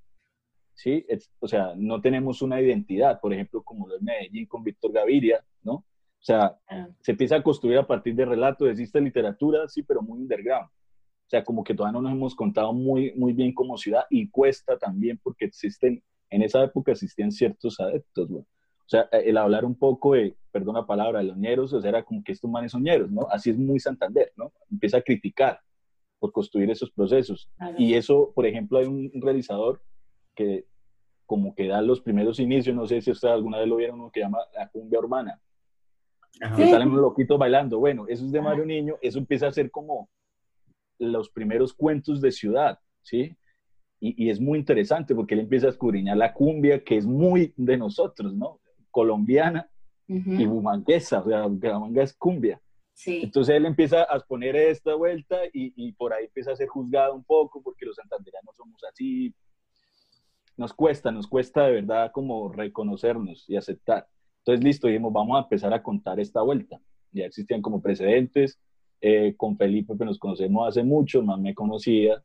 ¿sí? 0.73 1.05
Es- 1.09 1.30
o 1.39 1.47
sea, 1.47 1.73
no 1.75 1.99
tenemos 1.99 2.41
una 2.41 2.61
identidad, 2.61 3.19
por 3.19 3.34
ejemplo, 3.34 3.61
como 3.63 3.88
lo 3.88 3.95
es 3.97 4.01
Medellín 4.01 4.45
con 4.45 4.63
Víctor 4.63 4.93
Gaviria, 4.93 5.43
¿no? 5.61 5.73
O 5.73 5.86
sea, 6.21 6.57
Ah. 6.69 6.88
se 7.01 7.11
empieza 7.11 7.36
a 7.36 7.43
construir 7.43 7.77
a 7.77 7.86
partir 7.88 8.15
de 8.15 8.23
relatos, 8.25 8.69
existe 8.69 9.01
literatura, 9.01 9.67
sí, 9.67 9.84
pero 9.84 10.01
muy 10.01 10.19
underground. 10.21 10.67
O 10.67 11.30
sea, 11.30 11.43
como 11.43 11.63
que 11.65 11.73
todavía 11.75 11.99
no 11.99 12.01
nos 12.01 12.13
hemos 12.13 12.34
contado 12.36 12.71
muy, 12.73 13.13
muy 13.15 13.34
bien 13.34 13.53
como 13.53 13.77
ciudad 13.77 14.03
y 14.09 14.30
cuesta 14.30 14.77
también 14.77 15.19
porque 15.21 15.45
existen, 15.45 16.01
en 16.30 16.41
esa 16.43 16.63
época 16.63 16.91
existían 16.93 17.32
ciertos 17.32 17.77
adeptos, 17.80 18.30
güey. 18.30 18.41
O 18.43 18.89
sea, 18.89 19.01
el 19.11 19.38
hablar 19.38 19.65
un 19.65 19.75
poco 19.75 20.13
de, 20.13 20.36
perdón 20.51 20.75
la 20.75 20.86
palabra, 20.88 21.19
de 21.19 21.25
los 21.25 21.38
ñeros, 21.38 21.73
o 21.73 21.82
sea, 21.82 21.89
era 21.89 22.03
como 22.03 22.23
que 22.23 22.32
estos 22.32 22.49
manes 22.49 22.71
son 22.71 22.84
ñeros, 22.84 23.11
¿no? 23.11 23.27
Así 23.30 23.49
es 23.51 23.57
muy 23.57 23.80
Santander, 23.80 24.32
¿no? 24.38 24.51
Empieza 24.71 24.97
a 24.97 25.01
criticar 25.01 25.59
por 26.20 26.32
construir 26.32 26.70
esos 26.70 26.91
procesos. 26.91 27.49
Claro. 27.57 27.76
Y 27.78 27.93
eso, 27.95 28.32
por 28.36 28.45
ejemplo, 28.45 28.78
hay 28.78 28.86
un 28.86 29.11
realizador 29.22 29.82
que 30.36 30.65
como 31.30 31.53
que 31.53 31.67
da 31.67 31.80
los 31.84 32.01
primeros 32.01 32.39
inicios, 32.39 32.76
no 32.76 32.88
sé 32.88 33.01
si 33.01 33.11
ustedes 33.11 33.36
alguna 33.36 33.59
vez 33.59 33.67
lo 33.67 33.76
vieron, 33.76 33.99
uno 33.99 34.09
que 34.09 34.20
llama 34.20 34.39
La 34.55 34.67
Cumbia 34.67 34.97
Urbana, 34.97 35.39
Ajá. 36.41 36.55
que 36.55 36.67
salen 36.67 36.88
unos 36.88 37.01
loquitos 37.01 37.38
bailando. 37.38 37.78
Bueno, 37.78 38.07
eso 38.07 38.26
es 38.26 38.32
de 38.32 38.41
Mario 38.41 38.65
Niño, 38.65 38.95
eso 38.99 39.20
empieza 39.20 39.45
a 39.45 39.51
ser 39.51 39.70
como 39.70 40.09
los 40.97 41.30
primeros 41.30 41.72
cuentos 41.72 42.20
de 42.20 42.32
ciudad, 42.32 42.80
¿sí? 43.03 43.38
Y, 43.99 44.26
y, 44.26 44.32
es 44.32 44.41
muy 44.41 44.57
interesante 44.57 45.13
porque 45.13 45.36
él 45.36 45.41
empieza 45.41 45.67
a 45.67 45.70
escudriñar 45.70 46.17
la 46.17 46.34
cumbia, 46.34 46.84
que 46.84 46.97
es 46.97 47.05
muy 47.05 47.53
de 47.55 47.78
nosotros, 47.78 48.34
¿no? 48.34 48.59
Colombiana 48.89 49.70
y 50.07 50.47
bumanguesa, 50.47 51.20
o 51.20 51.30
sea, 51.30 51.45
Bucaramanga 51.45 52.01
es 52.01 52.13
cumbia. 52.15 52.59
Sí. 52.99 53.21
Entonces 53.23 53.55
él 53.55 53.65
empieza 53.65 54.05
a 54.11 54.17
exponer 54.17 54.57
esta 54.57 54.93
vuelta 54.93 55.37
y, 55.53 55.71
y, 55.77 55.93
por 55.93 56.11
ahí 56.11 56.25
empieza 56.25 56.51
a 56.51 56.55
ser 56.57 56.67
juzgado 56.67 57.15
un 57.15 57.23
poco 57.23 57.61
porque 57.63 57.85
los 57.85 57.95
santanderianos 57.95 58.53
somos 58.57 58.83
así. 58.83 59.33
Nos 60.57 60.73
cuesta, 60.73 61.09
nos 61.09 61.25
cuesta 61.25 61.63
de 61.63 61.75
verdad 61.75 62.11
como 62.11 62.51
reconocernos 62.51 63.49
y 63.49 63.55
aceptar. 63.55 64.05
Entonces, 64.39 64.65
listo, 64.65 64.87
dijimos, 64.87 65.13
vamos 65.13 65.37
a 65.37 65.43
empezar 65.43 65.73
a 65.73 65.81
contar 65.81 66.19
esta 66.19 66.41
vuelta. 66.41 66.81
Ya 67.13 67.23
existían 67.23 67.61
como 67.61 67.81
precedentes. 67.81 68.59
Eh, 68.99 69.33
con 69.37 69.55
Felipe, 69.55 69.97
que 69.97 70.03
nos 70.03 70.19
conocemos 70.19 70.67
hace 70.67 70.83
mucho, 70.83 71.23
más 71.23 71.39
me 71.39 71.55
conocía. 71.55 72.21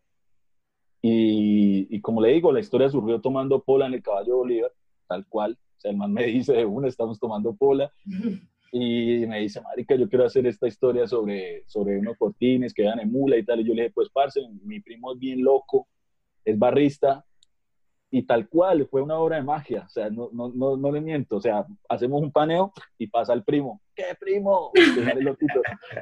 Y, 1.01 1.87
y, 1.89 2.01
como 2.01 2.21
le 2.21 2.33
digo, 2.33 2.51
la 2.51 2.59
historia 2.59 2.91
surgió 2.91 3.21
tomando 3.21 3.63
pola 3.63 3.87
en 3.87 3.95
el 3.95 4.03
caballo 4.03 4.39
Bolívar, 4.39 4.73
tal 5.07 5.25
cual. 5.29 5.57
O 5.77 5.81
sea, 5.81 5.93
el 5.93 5.99
man 5.99 6.13
me 6.13 6.25
dice 6.27 6.53
de 6.53 6.65
una, 6.65 6.89
estamos 6.89 7.21
tomando 7.21 7.55
pola. 7.55 7.93
Y 8.77 9.25
me 9.29 9.39
dice, 9.39 9.61
marica, 9.61 9.95
yo 9.95 10.09
quiero 10.09 10.25
hacer 10.25 10.45
esta 10.49 10.67
historia 10.67 11.07
sobre, 11.07 11.63
sobre 11.69 11.97
unos 11.97 12.17
cortines 12.19 12.75
que 12.75 12.83
dan 12.83 12.99
en 12.99 13.13
mula 13.13 13.37
y 13.37 13.45
tal. 13.45 13.61
Y 13.61 13.65
yo 13.65 13.73
le 13.73 13.83
dije, 13.83 13.95
pues, 13.95 14.09
parce, 14.11 14.41
mi 14.65 14.81
primo 14.81 15.13
es 15.13 15.19
bien 15.21 15.45
loco, 15.45 15.87
es 16.45 16.59
barrista, 16.59 17.25
y 18.11 18.23
tal 18.23 18.49
cual, 18.49 18.87
fue 18.89 19.01
una 19.01 19.19
obra 19.19 19.37
de 19.37 19.43
magia, 19.43 19.85
o 19.87 19.89
sea, 19.89 20.09
no, 20.09 20.29
no, 20.33 20.49
no, 20.55 20.77
no 20.77 20.93
le 20.93 21.01
miento, 21.01 21.37
o 21.37 21.41
sea, 21.41 21.67
hacemos 21.89 22.23
un 22.23 22.31
paneo 22.31 22.73
y 22.97 23.09
pasa 23.09 23.33
el 23.33 23.43
primo, 23.43 23.81
¿qué 23.93 24.05
primo? 24.21 24.71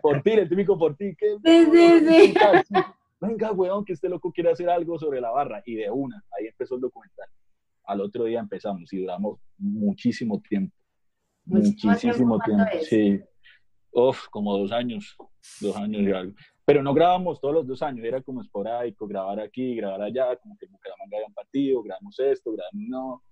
por 0.03 0.23
ti, 0.23 0.33
el 0.33 0.49
típico 0.49 0.79
por 0.79 0.95
ti, 0.95 1.15
¿qué? 1.17 1.37
Venga, 3.19 3.53
weón, 3.53 3.83
que 3.85 3.95
este 3.95 4.11
loco 4.11 4.31
quiere 4.31 4.51
hacer 4.51 4.69
algo 4.69 4.99
sobre 4.99 5.23
la 5.23 5.31
barra, 5.31 5.63
y 5.65 5.75
de 5.75 5.91
una, 5.91 6.23
ahí 6.39 6.49
empezó 6.49 6.75
el 6.75 6.83
documental. 6.83 7.29
Al 7.85 8.03
otro 8.03 8.25
día 8.25 8.41
empezamos 8.41 8.93
y 8.93 9.01
duramos 9.01 9.41
muchísimo 9.57 10.39
tiempo, 10.47 10.77
muchísimo, 11.45 12.39
tiempo, 12.41 12.65
sí. 12.83 13.21
Uf, 13.93 14.29
como 14.31 14.57
dos 14.57 14.73
años, 14.73 15.17
dos 15.61 15.77
años 15.77 16.03
y 16.03 16.13
algo 16.13 16.35
pero 16.65 16.83
no 16.83 16.95
grabamos 16.95 17.41
todos 17.41 17.55
los 17.55 17.67
dos 17.67 17.83
años, 17.83 18.05
era 18.05 18.23
como 18.23 18.41
esporádico, 18.41 19.07
grabar 19.07 19.41
aquí, 19.41 19.75
grabar 19.75 20.03
allá, 20.03 20.37
como 20.37 20.57
que 20.57 20.67
en 20.67 20.73
Bucaramanga 20.73 21.17
había 21.17 21.27
un 21.27 21.35
partido, 21.35 21.83
grabamos 21.83 22.19
esto, 22.21 22.53
grabamos 22.53 22.89
no. 22.89 23.23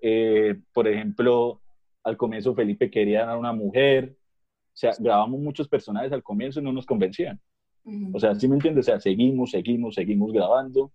Eh, 0.00 0.56
por 0.72 0.88
ejemplo, 0.88 1.60
al 2.02 2.16
comienzo 2.16 2.54
Felipe 2.54 2.90
quería 2.90 3.20
dar 3.20 3.30
a 3.30 3.38
una 3.38 3.52
mujer, 3.52 4.16
o 4.16 4.76
sea, 4.76 4.92
grabamos 4.98 5.40
muchos 5.40 5.68
personajes 5.68 6.12
al 6.12 6.22
comienzo 6.22 6.60
y 6.60 6.62
no 6.62 6.72
nos 6.72 6.86
convencían. 6.86 7.40
O 8.12 8.20
sea, 8.20 8.34
¿sí 8.34 8.46
me 8.48 8.56
entiendes? 8.56 8.86
O 8.86 8.90
sea, 8.90 9.00
seguimos, 9.00 9.50
seguimos, 9.50 9.94
seguimos 9.94 10.30
grabando. 10.30 10.92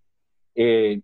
Eh, 0.54 1.02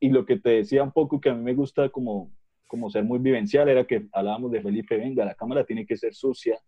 y 0.00 0.08
lo 0.08 0.24
que 0.24 0.38
te 0.38 0.50
decía 0.50 0.82
un 0.82 0.92
poco 0.92 1.20
que 1.20 1.28
a 1.28 1.34
mí 1.34 1.42
me 1.42 1.54
gusta 1.54 1.90
como, 1.90 2.30
como 2.68 2.88
ser 2.90 3.02
muy 3.02 3.18
vivencial 3.18 3.68
era 3.68 3.84
que 3.84 4.06
hablábamos 4.12 4.52
de 4.52 4.62
Felipe, 4.62 4.96
venga, 4.96 5.24
la 5.24 5.34
cámara 5.34 5.64
tiene 5.64 5.84
que 5.84 5.96
ser 5.96 6.14
sucia, 6.14 6.60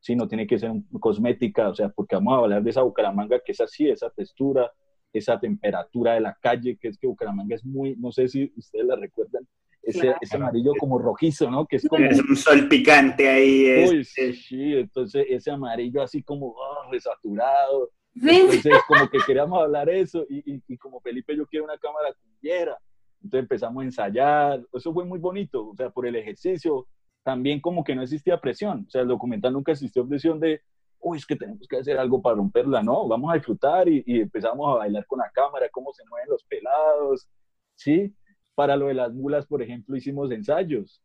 sí, 0.00 0.16
no 0.16 0.26
tiene 0.26 0.46
que 0.46 0.58
ser 0.58 0.72
cosmética, 0.98 1.68
o 1.68 1.74
sea, 1.74 1.90
porque 1.90 2.16
vamos 2.16 2.34
a 2.34 2.38
hablar 2.38 2.62
de 2.62 2.70
esa 2.70 2.82
Bucaramanga 2.82 3.40
que 3.44 3.52
es 3.52 3.60
así, 3.60 3.88
esa 3.88 4.10
textura, 4.10 4.72
esa 5.12 5.38
temperatura 5.38 6.14
de 6.14 6.20
la 6.20 6.36
calle, 6.40 6.76
que 6.76 6.88
es 6.88 6.98
que 6.98 7.06
Bucaramanga 7.06 7.54
es 7.54 7.64
muy, 7.64 7.94
no 7.96 8.10
sé 8.10 8.26
si 8.26 8.52
ustedes 8.56 8.86
la 8.86 8.96
recuerdan, 8.96 9.46
ese, 9.86 10.16
ese 10.20 10.36
amarillo 10.36 10.72
como 10.80 10.98
rojizo, 10.98 11.48
¿no? 11.48 11.64
Que 11.64 11.76
es 11.76 11.86
como... 11.86 12.04
Es 12.04 12.18
un 12.18 12.34
sol 12.34 12.68
picante 12.68 13.28
ahí. 13.28 13.86
Uy, 13.88 14.04
sí, 14.04 14.74
entonces 14.74 15.26
ese 15.28 15.52
amarillo 15.52 16.02
así 16.02 16.24
como 16.24 16.48
oh, 16.48 16.90
resaturado. 16.90 17.90
Entonces 18.14 18.72
como 18.88 19.08
que 19.08 19.18
queríamos 19.24 19.62
hablar 19.62 19.88
eso 19.88 20.26
y, 20.28 20.54
y, 20.54 20.62
y, 20.66 20.76
como 20.76 21.00
Felipe 21.00 21.36
yo 21.36 21.46
quiero 21.46 21.66
una 21.66 21.78
cámara 21.78 22.12
cumbiera. 22.20 22.76
Entonces 23.22 23.44
empezamos 23.44 23.82
a 23.82 23.84
ensayar, 23.84 24.64
eso 24.72 24.92
fue 24.92 25.04
muy 25.04 25.18
bonito, 25.18 25.68
o 25.68 25.74
sea, 25.76 25.90
por 25.90 26.06
el 26.06 26.16
ejercicio, 26.16 26.86
también 27.22 27.60
como 27.60 27.82
que 27.82 27.94
no 27.94 28.02
existía 28.02 28.40
presión, 28.40 28.84
o 28.86 28.90
sea, 28.90 29.02
el 29.02 29.08
documental 29.08 29.52
nunca 29.52 29.72
existió 29.72 30.06
presión 30.06 30.38
de, 30.38 30.60
uy, 31.00 31.18
es 31.18 31.26
que 31.26 31.36
tenemos 31.36 31.66
que 31.66 31.76
hacer 31.76 31.98
algo 31.98 32.20
para 32.22 32.36
romperla, 32.36 32.82
no, 32.82 33.08
vamos 33.08 33.32
a 33.32 33.34
disfrutar 33.34 33.88
y, 33.88 34.04
empezamos 34.06 34.68
a 34.68 34.78
bailar 34.78 35.06
con 35.06 35.18
la 35.18 35.30
cámara, 35.32 35.68
cómo 35.70 35.92
se 35.92 36.04
mueven 36.08 36.28
los 36.28 36.44
pelados, 36.44 37.28
¿sí? 37.74 38.14
Para 38.54 38.76
lo 38.76 38.86
de 38.86 38.94
las 38.94 39.12
mulas, 39.12 39.46
por 39.46 39.62
ejemplo, 39.62 39.96
hicimos 39.96 40.30
ensayos. 40.30 41.02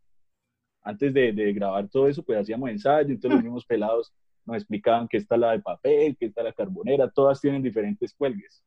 Antes 0.84 1.14
de, 1.14 1.53
grabar 1.53 1.88
todo 1.89 2.07
eso, 2.07 2.24
pues 2.24 2.39
hacíamos 2.39 2.70
ensayos, 2.70 3.12
entonces 3.12 3.36
los 3.36 3.43
mismos 3.43 3.66
pelados 3.66 4.14
nos 4.45 4.57
explicaban 4.57 5.07
que 5.07 5.18
está 5.18 5.38
la 5.38 5.51
de 5.51 5.59
papel, 5.59 6.18
que 6.18 6.26
está 6.28 6.43
la 6.43 6.53
carbonera, 6.53 7.09
todas 7.09 7.39
tienen 7.41 7.62
diferentes 7.62 8.14
cuelgues. 8.14 8.64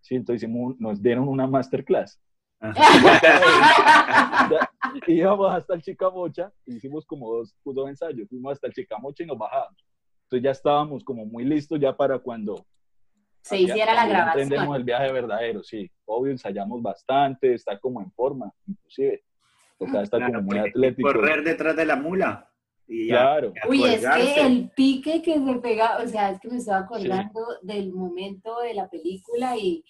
¿sí? 0.00 0.14
Entonces 0.14 0.48
nos 0.78 1.02
dieron 1.02 1.28
una 1.28 1.46
masterclass. 1.46 2.20
y 5.06 5.14
íbamos 5.14 5.52
hasta 5.52 5.74
el 5.74 5.82
Chicamocha, 5.82 6.52
hicimos 6.66 7.04
como 7.04 7.34
dos, 7.34 7.54
dos 7.64 7.88
ensayos, 7.88 8.28
fuimos 8.28 8.52
hasta 8.52 8.68
el 8.68 8.72
Chicamocha 8.72 9.24
y 9.24 9.26
nos 9.26 9.38
bajamos. 9.38 9.84
Entonces 10.24 10.44
ya 10.44 10.50
estábamos 10.52 11.04
como 11.04 11.26
muy 11.26 11.44
listos 11.44 11.80
ya 11.80 11.96
para 11.96 12.18
cuando 12.18 12.64
se 13.42 13.58
hiciera 13.58 13.94
la 13.94 14.06
grabación. 14.06 14.44
Entendemos 14.44 14.76
el 14.76 14.84
viaje 14.84 15.12
verdadero, 15.12 15.62
sí. 15.62 15.90
Obvio, 16.04 16.30
ensayamos 16.30 16.80
bastante, 16.80 17.54
está 17.54 17.78
como 17.78 18.00
en 18.00 18.10
forma, 18.12 18.52
inclusive. 18.66 19.24
Porque 19.76 20.00
está 20.00 20.24
como 20.24 20.42
muy 20.42 20.58
atlético. 20.58 21.08
Correr 21.08 21.42
detrás 21.42 21.74
de 21.74 21.84
la 21.84 21.96
mula. 21.96 22.48
Y 22.86 23.08
claro. 23.08 23.52
Uy, 23.68 23.84
es 23.84 24.06
que 24.06 24.40
el 24.40 24.70
pique 24.70 25.22
que 25.22 25.40
se 25.40 25.54
pega, 25.56 25.98
o 25.98 26.06
sea, 26.06 26.30
es 26.30 26.40
que 26.40 26.48
me 26.48 26.58
estaba 26.58 26.80
acordando 26.80 27.40
del 27.62 27.92
momento 27.92 28.60
de 28.60 28.74
la 28.74 28.88
película 28.88 29.56
y 29.56 29.84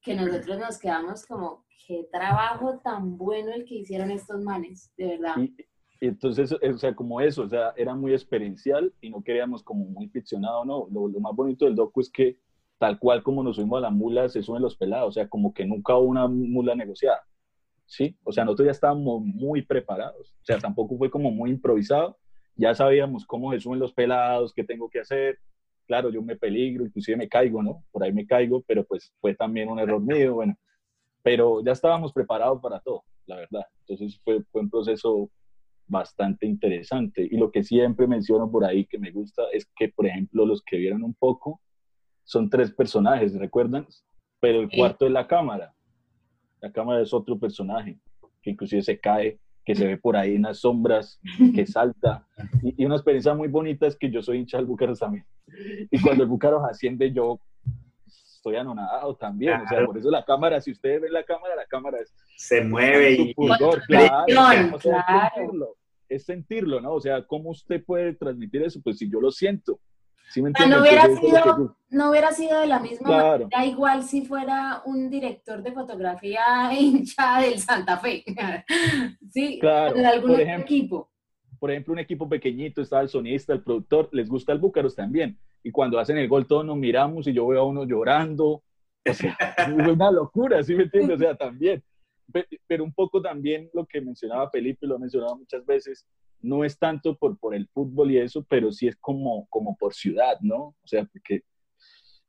que 0.00 0.14
nosotros 0.14 0.58
nos 0.58 0.78
quedamos 0.78 1.26
como, 1.26 1.65
qué 1.86 2.08
trabajo 2.12 2.80
tan 2.82 3.16
bueno 3.16 3.52
el 3.52 3.64
que 3.64 3.76
hicieron 3.76 4.10
estos 4.10 4.42
manes, 4.42 4.92
de 4.96 5.06
verdad. 5.06 5.36
Y, 5.38 5.54
entonces, 6.00 6.52
o 6.52 6.78
sea, 6.78 6.94
como 6.94 7.20
eso, 7.20 7.42
o 7.42 7.48
sea, 7.48 7.72
era 7.76 7.94
muy 7.94 8.12
experiencial 8.12 8.92
y 9.00 9.08
no 9.08 9.22
queríamos 9.22 9.62
como 9.62 9.86
muy 9.86 10.08
ficcionado, 10.08 10.64
¿no? 10.64 10.88
Lo, 10.90 11.08
lo 11.08 11.20
más 11.20 11.34
bonito 11.34 11.64
del 11.64 11.74
docu 11.74 12.00
es 12.00 12.10
que 12.10 12.36
tal 12.78 12.98
cual 12.98 13.22
como 13.22 13.42
nos 13.42 13.56
subimos 13.56 13.78
a 13.78 13.82
la 13.82 13.90
mula, 13.90 14.28
se 14.28 14.42
suben 14.42 14.62
los 14.62 14.76
pelados, 14.76 15.08
o 15.08 15.12
sea, 15.12 15.28
como 15.28 15.54
que 15.54 15.64
nunca 15.64 15.96
hubo 15.96 16.08
una 16.08 16.28
mula 16.28 16.74
negociada, 16.74 17.22
¿sí? 17.86 18.16
O 18.24 18.32
sea, 18.32 18.44
nosotros 18.44 18.66
ya 18.66 18.72
estábamos 18.72 19.22
muy 19.22 19.62
preparados, 19.62 20.34
o 20.42 20.44
sea, 20.44 20.58
tampoco 20.58 20.98
fue 20.98 21.10
como 21.10 21.30
muy 21.30 21.50
improvisado, 21.50 22.18
ya 22.56 22.74
sabíamos 22.74 23.24
cómo 23.24 23.52
se 23.52 23.60
suben 23.60 23.78
los 23.78 23.92
pelados, 23.92 24.52
qué 24.52 24.64
tengo 24.64 24.90
que 24.90 25.00
hacer, 25.00 25.38
claro, 25.86 26.10
yo 26.10 26.20
me 26.22 26.36
peligro, 26.36 26.84
inclusive 26.84 27.16
me 27.16 27.28
caigo, 27.28 27.62
¿no? 27.62 27.82
Por 27.90 28.02
ahí 28.04 28.12
me 28.12 28.26
caigo, 28.26 28.62
pero 28.66 28.84
pues 28.84 29.14
fue 29.20 29.34
también 29.34 29.70
un 29.70 29.78
error 29.78 30.00
mío, 30.00 30.34
bueno, 30.34 30.58
pero 31.26 31.60
ya 31.60 31.72
estábamos 31.72 32.12
preparados 32.12 32.62
para 32.62 32.78
todo, 32.78 33.02
la 33.26 33.34
verdad. 33.34 33.64
Entonces 33.80 34.20
fue, 34.22 34.44
fue 34.52 34.60
un 34.60 34.70
proceso 34.70 35.28
bastante 35.88 36.46
interesante. 36.46 37.26
Y 37.28 37.36
lo 37.36 37.50
que 37.50 37.64
siempre 37.64 38.06
menciono 38.06 38.48
por 38.48 38.64
ahí 38.64 38.86
que 38.86 38.96
me 38.96 39.10
gusta 39.10 39.42
es 39.52 39.66
que, 39.74 39.88
por 39.88 40.06
ejemplo, 40.06 40.46
los 40.46 40.62
que 40.62 40.76
vieron 40.76 41.02
un 41.02 41.14
poco 41.14 41.60
son 42.22 42.48
tres 42.48 42.70
personajes, 42.70 43.34
¿recuerdan? 43.34 43.88
Pero 44.38 44.60
el 44.60 44.70
cuarto 44.70 45.04
es 45.04 45.10
la 45.10 45.26
cámara. 45.26 45.74
La 46.60 46.70
cámara 46.70 47.02
es 47.02 47.12
otro 47.12 47.36
personaje 47.36 47.98
que 48.40 48.50
inclusive 48.50 48.82
se 48.82 49.00
cae, 49.00 49.40
que 49.64 49.74
se 49.74 49.84
ve 49.84 49.96
por 49.96 50.16
ahí 50.16 50.36
en 50.36 50.42
las 50.42 50.60
sombras, 50.60 51.18
que 51.52 51.66
salta. 51.66 52.24
Y, 52.62 52.84
una 52.84 52.94
experiencia 52.94 53.34
muy 53.34 53.48
bonita 53.48 53.88
es 53.88 53.96
que 53.96 54.12
yo 54.12 54.22
soy 54.22 54.38
hincha 54.38 54.58
del 54.58 54.66
Bucaros 54.66 55.00
también. 55.00 55.24
Y 55.90 56.00
cuando 56.00 56.22
el 56.22 56.28
Bucaros 56.28 56.62
asciende, 56.70 57.10
yo 57.10 57.40
estoy 58.46 58.56
anonadado 58.56 59.16
también. 59.16 59.60
O 59.60 59.68
sea, 59.68 59.84
por 59.84 59.98
eso 59.98 60.10
la 60.10 60.24
cámara, 60.24 60.60
si 60.60 60.70
ustedes 60.70 61.00
ven 61.00 61.12
la 61.12 61.24
cámara, 61.24 61.56
la 61.56 61.66
cámara 61.66 61.98
es, 62.00 62.14
se 62.36 62.62
mueve 62.62 63.12
y 63.12 63.34
claro, 63.34 63.72
es, 63.72 64.82
sentirlo, 64.82 65.76
es 66.08 66.24
sentirlo, 66.24 66.80
¿no? 66.80 66.92
O 66.92 67.00
sea, 67.00 67.26
¿cómo 67.26 67.50
usted 67.50 67.84
puede 67.84 68.14
transmitir 68.14 68.62
eso? 68.62 68.80
Pues 68.82 68.98
si 68.98 69.10
yo 69.10 69.20
lo 69.20 69.30
siento. 69.30 69.80
¿sí 70.30 70.42
me 70.42 70.50
no, 70.50 70.80
hubiera 70.80 71.06
sido, 71.06 71.76
no 71.90 72.10
hubiera 72.10 72.32
sido 72.32 72.60
de 72.60 72.66
la 72.66 72.80
misma 72.80 73.08
manera, 73.08 73.64
igual 73.64 74.02
si 74.02 74.24
fuera 74.24 74.82
un 74.84 75.08
director 75.08 75.62
de 75.62 75.70
fotografía 75.72 76.42
hincha 76.78 77.40
del 77.40 77.58
Santa 77.58 77.98
Fe. 77.98 78.24
sí, 79.30 79.58
claro. 79.60 79.94
de 79.94 80.06
algún 80.06 80.40
equipo. 80.40 81.10
Por 81.58 81.70
ejemplo, 81.70 81.92
un 81.92 81.98
equipo 81.98 82.28
pequeñito, 82.28 82.82
está 82.82 83.00
el 83.00 83.08
sonista, 83.08 83.52
el 83.52 83.62
productor, 83.62 84.08
les 84.12 84.28
gusta 84.28 84.52
el 84.52 84.58
Búcaros 84.58 84.94
también 84.94 85.38
y 85.66 85.72
cuando 85.72 85.98
hacen 85.98 86.16
el 86.16 86.28
gol 86.28 86.46
todos 86.46 86.64
nos 86.64 86.76
miramos 86.76 87.26
y 87.26 87.32
yo 87.32 87.46
veo 87.48 87.62
a 87.62 87.66
uno 87.66 87.84
llorando. 87.84 88.62
O 89.08 89.12
sea, 89.12 89.36
es 89.58 89.68
una 89.68 90.12
locura, 90.12 90.62
¿sí 90.62 90.76
me 90.76 90.84
entiendes? 90.84 91.16
O 91.16 91.18
sea, 91.18 91.36
también. 91.36 91.82
Pero 92.68 92.84
un 92.84 92.92
poco 92.92 93.20
también 93.20 93.68
lo 93.72 93.84
que 93.84 94.00
mencionaba 94.00 94.48
Felipe, 94.50 94.86
lo 94.86 94.94
ha 94.94 94.98
mencionado 95.00 95.36
muchas 95.36 95.66
veces, 95.66 96.06
no 96.40 96.64
es 96.64 96.78
tanto 96.78 97.16
por, 97.16 97.36
por 97.38 97.52
el 97.52 97.66
fútbol 97.68 98.12
y 98.12 98.18
eso, 98.18 98.44
pero 98.48 98.70
sí 98.70 98.86
es 98.86 98.96
como, 98.96 99.48
como 99.48 99.76
por 99.76 99.92
ciudad, 99.92 100.38
¿no? 100.40 100.56
O 100.56 100.86
sea, 100.86 101.04
porque 101.04 101.42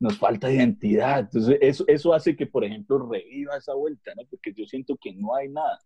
nos 0.00 0.18
falta 0.18 0.50
identidad. 0.50 1.20
Entonces, 1.20 1.58
eso, 1.60 1.84
eso 1.86 2.14
hace 2.14 2.36
que, 2.36 2.46
por 2.46 2.64
ejemplo, 2.64 3.08
reviva 3.08 3.56
esa 3.56 3.74
vuelta, 3.74 4.12
¿no? 4.16 4.22
Porque 4.28 4.52
yo 4.52 4.66
siento 4.66 4.96
que 5.00 5.12
no 5.12 5.34
hay 5.34 5.48
nada. 5.48 5.78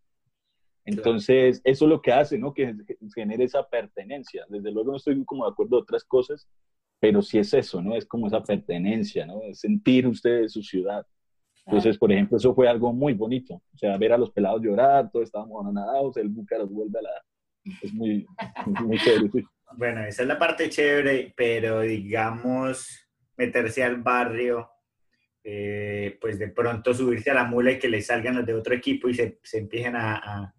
Entonces, 0.85 1.61
eso 1.65 1.85
es 1.85 1.89
lo 1.89 2.03
que 2.03 2.13
hace, 2.13 2.39
¿no? 2.39 2.53
Que 2.53 2.75
genere 3.15 3.45
esa 3.45 3.69
pertenencia. 3.69 4.45
Desde 4.49 4.73
luego 4.73 4.93
no 4.93 4.97
estoy 4.97 5.25
como 5.25 5.45
de 5.45 5.53
acuerdo 5.53 5.77
de 5.77 5.83
otras 5.83 6.05
cosas, 6.05 6.49
pero 6.99 7.23
sí 7.23 7.39
es 7.39 7.53
eso, 7.55 7.81
¿no? 7.81 7.95
Es 7.95 8.07
como 8.07 8.27
esa 8.27 8.43
pertenencia, 8.43 9.27
¿no? 9.27 9.43
Es 9.43 9.61
sentir 9.61 10.07
usted 10.07 10.43
de 10.43 10.49
su 10.49 10.63
ciudad. 10.63 11.07
Entonces, 11.67 11.97
por 11.97 12.11
ejemplo, 12.11 12.37
eso 12.37 12.55
fue 12.55 12.69
algo 12.69 12.93
muy 12.93 13.13
bonito. 13.13 13.55
O 13.55 13.79
sea, 13.79 13.97
ver 13.97 14.13
a 14.13 14.19
los 14.19 14.33
pelados 14.33 14.63
llorar, 14.63 15.11
todos 15.11 15.27
estábamos 15.27 15.61
anonadados, 15.61 16.17
el 16.17 16.29
buca 16.29 16.59
los 16.59 16.71
vuelve 16.71 16.99
a 16.99 17.03
la... 17.03 17.11
Es 17.83 17.93
muy, 17.93 18.27
muy 18.85 18.99
chévere, 18.99 19.31
sí. 19.31 19.45
Bueno, 19.77 20.05
esa 20.05 20.23
es 20.23 20.29
la 20.29 20.39
parte 20.39 20.69
chévere, 20.69 21.33
pero 21.37 21.81
digamos, 21.81 23.09
meterse 23.37 23.85
al 23.85 24.03
barrio, 24.03 24.69
eh, 25.45 26.19
pues 26.21 26.39
de 26.39 26.49
pronto 26.49 26.93
subirse 26.93 27.31
a 27.31 27.35
la 27.35 27.45
mula 27.45 27.73
y 27.73 27.79
que 27.79 27.89
le 27.89 28.03
salgan 28.03 28.37
los 28.37 28.47
de 28.47 28.55
otro 28.55 28.75
equipo 28.75 29.09
y 29.09 29.15
se, 29.15 29.39
se 29.43 29.59
empiecen 29.59 29.97
a, 29.97 30.17
a, 30.17 30.55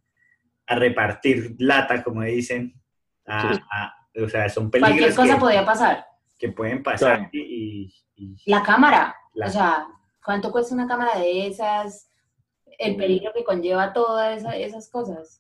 a, 0.68 0.76
repartir 0.76 1.56
lata, 1.60 2.04
como 2.04 2.22
dicen. 2.24 2.74
A, 3.26 3.54
Sí. 4.14 4.22
o 4.22 4.30
sea, 4.30 4.48
son 4.50 4.70
peligros 4.70 4.92
Cualquier 4.98 5.16
cosa 5.16 5.34
que, 5.36 5.40
podía 5.40 5.66
pasar. 5.66 6.06
que 6.38 6.50
pueden 6.50 6.84
pasar 6.84 7.16
Claro. 7.18 7.30
y, 7.34 7.94
y- 8.16 8.36
La 8.46 8.62
cámara, 8.64 9.16
La- 9.34 9.48
o 9.48 9.50
sea, 9.50 9.88
¿cuánto 10.24 10.52
cuesta 10.52 10.76
una 10.76 10.88
cámara 10.88 11.18
de 11.20 11.48
esas? 11.48 12.10
El 12.78 12.96
peligro 12.96 13.32
que 13.36 13.44
conlleva 13.44 13.94
todas 13.94 14.38
esa- 14.38 14.56
esas 14.58 14.90
cosas. 14.90 15.40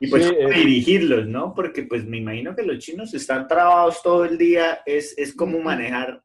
y 0.00 0.06
pues 0.06 0.26
Sí, 0.28 0.34
eh. 0.38 0.46
dirigirlos, 0.54 1.26
¿no? 1.26 1.52
Porque 1.54 1.82
pues 1.82 2.04
me 2.06 2.18
imagino 2.18 2.54
que 2.54 2.62
los 2.62 2.78
chinos 2.78 3.12
están 3.14 3.48
trabados 3.48 4.00
todo 4.00 4.24
el 4.24 4.38
día, 4.38 4.80
es, 4.86 5.18
es 5.18 5.34
como 5.34 5.58
manejar, 5.58 6.22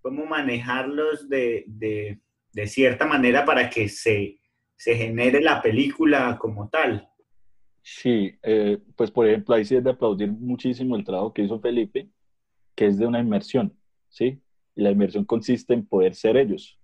cómo 0.00 0.24
manejarlos 0.24 1.28
de, 1.28 1.64
de, 1.66 2.20
de 2.52 2.66
cierta 2.68 3.04
manera 3.04 3.44
para 3.44 3.68
que 3.68 3.88
se, 3.88 4.38
se 4.82 4.96
genere 4.96 5.40
la 5.40 5.62
película 5.62 6.36
como 6.40 6.68
tal. 6.68 7.08
Sí, 7.82 8.34
eh, 8.42 8.80
pues 8.96 9.12
por 9.12 9.28
ejemplo, 9.28 9.54
ahí 9.54 9.64
sí 9.64 9.76
es 9.76 9.84
de 9.84 9.90
aplaudir 9.90 10.32
muchísimo 10.32 10.96
el 10.96 11.04
trabajo 11.04 11.32
que 11.32 11.42
hizo 11.42 11.60
Felipe, 11.60 12.08
que 12.74 12.86
es 12.86 12.98
de 12.98 13.06
una 13.06 13.20
inmersión, 13.20 13.72
¿sí? 14.08 14.42
Y 14.74 14.82
la 14.82 14.90
inmersión 14.90 15.24
consiste 15.24 15.72
en 15.72 15.86
poder 15.86 16.16
ser 16.16 16.36
ellos. 16.36 16.80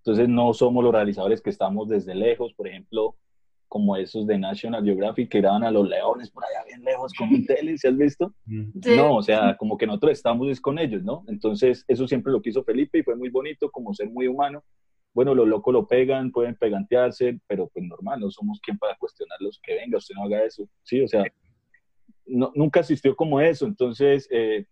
Entonces 0.00 0.28
no 0.28 0.52
somos 0.52 0.84
los 0.84 0.92
realizadores 0.92 1.40
que 1.40 1.48
estamos 1.48 1.88
desde 1.88 2.14
lejos, 2.14 2.52
por 2.52 2.68
ejemplo, 2.68 3.16
como 3.68 3.96
esos 3.96 4.26
de 4.26 4.36
National 4.36 4.84
Geographic 4.84 5.30
que 5.30 5.40
graban 5.40 5.64
a 5.64 5.70
los 5.70 5.88
leones 5.88 6.30
por 6.30 6.44
allá 6.44 6.62
bien 6.66 6.84
lejos 6.84 7.14
con 7.14 7.30
un 7.30 7.46
tele, 7.46 7.78
¿se 7.78 7.88
has 7.88 7.96
visto? 7.96 8.34
Sí. 8.46 8.96
No, 8.96 9.16
o 9.16 9.22
sea, 9.22 9.56
como 9.56 9.78
que 9.78 9.86
nosotros 9.86 10.12
estamos 10.12 10.46
es 10.50 10.60
con 10.60 10.78
ellos, 10.78 11.02
¿no? 11.02 11.24
Entonces, 11.26 11.86
eso 11.88 12.06
siempre 12.06 12.34
lo 12.34 12.42
quiso 12.42 12.62
Felipe 12.64 12.98
y 12.98 13.02
fue 13.02 13.16
muy 13.16 13.30
bonito, 13.30 13.70
como 13.70 13.94
ser 13.94 14.10
muy 14.10 14.26
humano. 14.26 14.62
Bueno, 15.12 15.34
los 15.34 15.48
locos 15.48 15.72
lo 15.74 15.86
pegan, 15.86 16.30
pueden 16.30 16.54
pegantearse, 16.54 17.40
pero 17.46 17.68
pues 17.68 17.84
normal, 17.84 18.20
no 18.20 18.30
somos 18.30 18.60
quien 18.60 18.78
para 18.78 18.96
cuestionarlos 18.96 19.60
que 19.62 19.74
venga, 19.74 19.98
usted 19.98 20.14
no 20.14 20.24
haga 20.24 20.44
eso, 20.44 20.68
¿sí? 20.82 21.02
O 21.02 21.08
sea, 21.08 21.24
no, 22.26 22.52
nunca 22.54 22.80
asistió 22.80 23.16
como 23.16 23.40
eso, 23.40 23.66
entonces, 23.66 24.28
eh, 24.30 24.66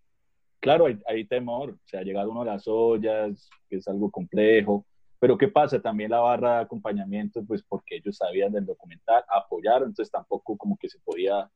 claro, 0.61 0.87
hay, 0.87 0.99
hay 1.07 1.25
temor, 1.25 1.71
o 1.71 1.89
sea, 1.89 2.03
llegar 2.03 2.29
uno 2.29 2.43
a 2.43 2.47
las 2.47 2.69
ollas, 2.69 3.51
que 3.69 3.77
es 3.77 3.89
algo 3.89 4.11
complejo, 4.11 4.87
pero 5.19 5.37
¿qué 5.37 5.49
pasa? 5.49 5.83
También 5.83 6.13
la 6.13 6.21
barra 6.21 6.57
de 6.57 6.63
acompañamiento, 6.63 7.45
pues 7.45 7.65
porque 7.65 7.97
ellos 7.97 8.17
sabían 8.17 8.53
del 8.53 8.67
documental, 8.67 9.25
apoyaron, 9.29 9.89
entonces 9.89 10.13
tampoco 10.13 10.57
como 10.57 10.77
que 10.77 10.89
se 10.89 11.01
podía 11.01 11.51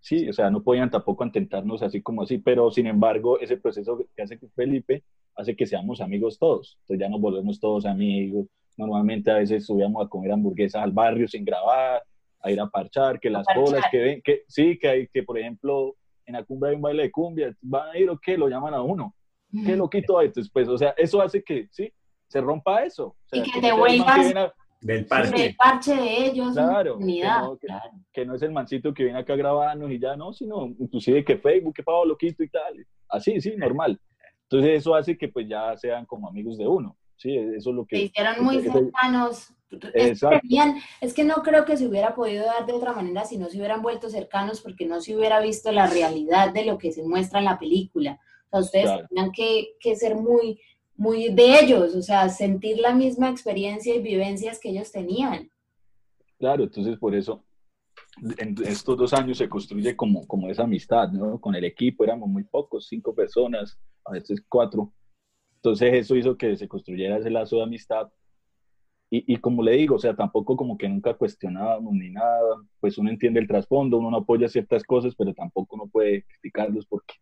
Sí, 0.00 0.28
o 0.28 0.32
sea, 0.32 0.50
no 0.50 0.62
podían 0.62 0.90
tampoco 0.90 1.24
intentarnos 1.24 1.82
así 1.82 2.00
como 2.00 2.22
así, 2.22 2.38
pero 2.38 2.70
sin 2.70 2.86
embargo, 2.86 3.38
ese 3.38 3.58
proceso 3.58 3.98
que 4.16 4.22
hace 4.22 4.38
Felipe 4.56 5.04
hace 5.36 5.56
que 5.56 5.66
seamos 5.66 6.00
amigos 6.00 6.38
todos. 6.38 6.76
Entonces 6.82 7.00
ya 7.00 7.08
nos 7.08 7.20
volvemos 7.20 7.58
todos 7.60 7.86
amigos. 7.86 8.46
Normalmente 8.76 9.30
a 9.30 9.34
veces 9.34 9.66
subíamos 9.66 10.04
a 10.04 10.08
comer 10.08 10.32
hamburguesas 10.32 10.82
al 10.82 10.92
barrio 10.92 11.28
sin 11.28 11.44
grabar, 11.44 12.02
a 12.42 12.50
ir 12.50 12.60
a 12.60 12.66
parchar, 12.68 13.20
que 13.20 13.28
las 13.30 13.44
parchar. 13.46 13.64
bolas 13.64 13.84
que 13.90 13.98
ven, 13.98 14.22
que 14.22 14.42
sí, 14.48 14.78
que 14.78 14.88
hay, 14.88 15.06
que 15.08 15.22
por 15.22 15.38
ejemplo, 15.38 15.96
en 16.26 16.34
la 16.34 16.44
cumbia 16.44 16.70
hay 16.70 16.76
un 16.76 16.82
baile 16.82 17.02
de 17.04 17.10
cumbia, 17.10 17.54
van 17.60 17.90
a 17.90 17.98
ir 17.98 18.08
o 18.08 18.18
qué, 18.18 18.36
lo 18.38 18.48
llaman 18.48 18.74
a 18.74 18.82
uno. 18.82 19.14
¿Qué 19.52 19.74
loquito 19.76 20.18
hay? 20.18 20.28
Entonces, 20.28 20.50
pues, 20.52 20.68
o 20.68 20.78
sea, 20.78 20.90
eso 20.96 21.20
hace 21.20 21.42
que, 21.42 21.66
sí, 21.72 21.92
se 22.28 22.40
rompa 22.40 22.84
eso. 22.84 23.06
O 23.08 23.16
sea, 23.26 23.40
Y 23.40 23.42
que 23.50 23.60
no 23.60 23.68
te 23.68 23.72
vuelvas- 23.74 24.34
a- 24.36 24.54
Del 24.80 25.04
parque. 25.06 25.46
el 25.46 25.56
parche 25.56 25.94
de 25.94 26.26
ellos, 26.28 26.54
Claro, 26.54 26.98
que 26.98 27.04
no, 27.04 27.58
que- 27.58 27.66
claro. 27.66 27.90
que 28.12 28.24
no 28.24 28.34
es 28.36 28.42
el 28.42 28.52
mancito 28.52 28.94
que 28.94 29.02
viene 29.04 29.18
acá 29.18 29.32
a 29.34 29.36
grabarnos 29.36 29.90
y 29.90 29.98
ya 29.98 30.16
no, 30.16 30.32
sino 30.32 30.66
inclusive 30.78 31.22
que 31.24 31.36
Facebook, 31.36 31.74
que 31.74 31.82
pavo 31.82 32.04
loquito 32.06 32.42
y 32.44 32.48
tal. 32.48 32.86
Así, 33.08 33.40
sí, 33.40 33.52
normal. 33.58 34.00
Entonces 34.50 34.80
eso 34.80 34.94
hace 34.96 35.16
que 35.16 35.28
pues 35.28 35.46
ya 35.48 35.76
sean 35.76 36.04
como 36.06 36.28
amigos 36.28 36.58
de 36.58 36.66
uno. 36.66 36.96
Sí, 37.16 37.36
eso 37.36 37.70
es 37.70 37.76
lo 37.76 37.82
Se 37.82 37.88
que... 37.88 38.02
hicieron 38.04 38.44
muy 38.44 38.60
cercanos. 38.60 39.54
Es 39.94 40.20
es 41.00 41.14
que 41.14 41.22
no 41.22 41.36
creo 41.44 41.64
que 41.64 41.76
se 41.76 41.86
hubiera 41.86 42.16
podido 42.16 42.44
dar 42.46 42.66
de 42.66 42.72
otra 42.72 42.92
manera 42.92 43.24
si 43.24 43.38
no 43.38 43.48
se 43.48 43.58
hubieran 43.58 43.82
vuelto 43.82 44.08
cercanos 44.08 44.60
porque 44.60 44.86
no 44.86 45.00
se 45.00 45.16
hubiera 45.16 45.40
visto 45.40 45.70
la 45.70 45.86
realidad 45.86 46.52
de 46.52 46.64
lo 46.64 46.78
que 46.78 46.90
se 46.90 47.04
muestra 47.04 47.38
en 47.38 47.44
la 47.44 47.60
película. 47.60 48.18
O 48.50 48.56
sea, 48.56 48.60
ustedes 48.60 48.84
Claro. 48.86 49.06
tenían 49.08 49.30
que, 49.30 49.76
que 49.78 49.94
ser 49.94 50.16
muy, 50.16 50.60
muy 50.96 51.28
de 51.28 51.60
ellos, 51.60 51.94
o 51.94 52.02
sea, 52.02 52.28
sentir 52.28 52.78
la 52.78 52.92
misma 52.92 53.28
experiencia 53.30 53.94
y 53.94 54.00
vivencias 54.02 54.58
que 54.58 54.70
ellos 54.70 54.90
tenían. 54.90 55.48
Claro, 56.40 56.64
entonces 56.64 56.98
por 56.98 57.14
eso 57.14 57.44
en 58.38 58.54
estos 58.64 58.96
dos 58.96 59.12
años 59.14 59.38
se 59.38 59.48
construye 59.48 59.96
como, 59.96 60.26
como 60.26 60.48
esa 60.48 60.64
amistad, 60.64 61.10
¿no? 61.10 61.40
Con 61.40 61.54
el 61.54 61.64
equipo 61.64 62.04
éramos 62.04 62.28
muy 62.28 62.44
pocos, 62.44 62.86
cinco 62.88 63.14
personas, 63.14 63.78
a 64.04 64.12
veces 64.12 64.42
cuatro. 64.48 64.92
Entonces 65.56 65.94
eso 65.94 66.16
hizo 66.16 66.36
que 66.36 66.56
se 66.56 66.68
construyera 66.68 67.18
ese 67.18 67.30
lazo 67.30 67.56
de 67.56 67.62
amistad. 67.64 68.08
Y, 69.10 69.34
y 69.34 69.36
como 69.38 69.62
le 69.62 69.72
digo, 69.72 69.96
o 69.96 69.98
sea, 69.98 70.14
tampoco 70.14 70.56
como 70.56 70.78
que 70.78 70.88
nunca 70.88 71.14
cuestionábamos 71.14 71.92
ni 71.94 72.10
nada, 72.10 72.56
pues 72.78 72.96
uno 72.96 73.10
entiende 73.10 73.40
el 73.40 73.48
trasfondo, 73.48 73.98
uno 73.98 74.10
no 74.10 74.18
apoya 74.18 74.48
ciertas 74.48 74.84
cosas, 74.84 75.14
pero 75.16 75.34
tampoco 75.34 75.74
uno 75.74 75.88
puede 75.88 76.24
criticarlos 76.24 76.86
porque 76.86 77.14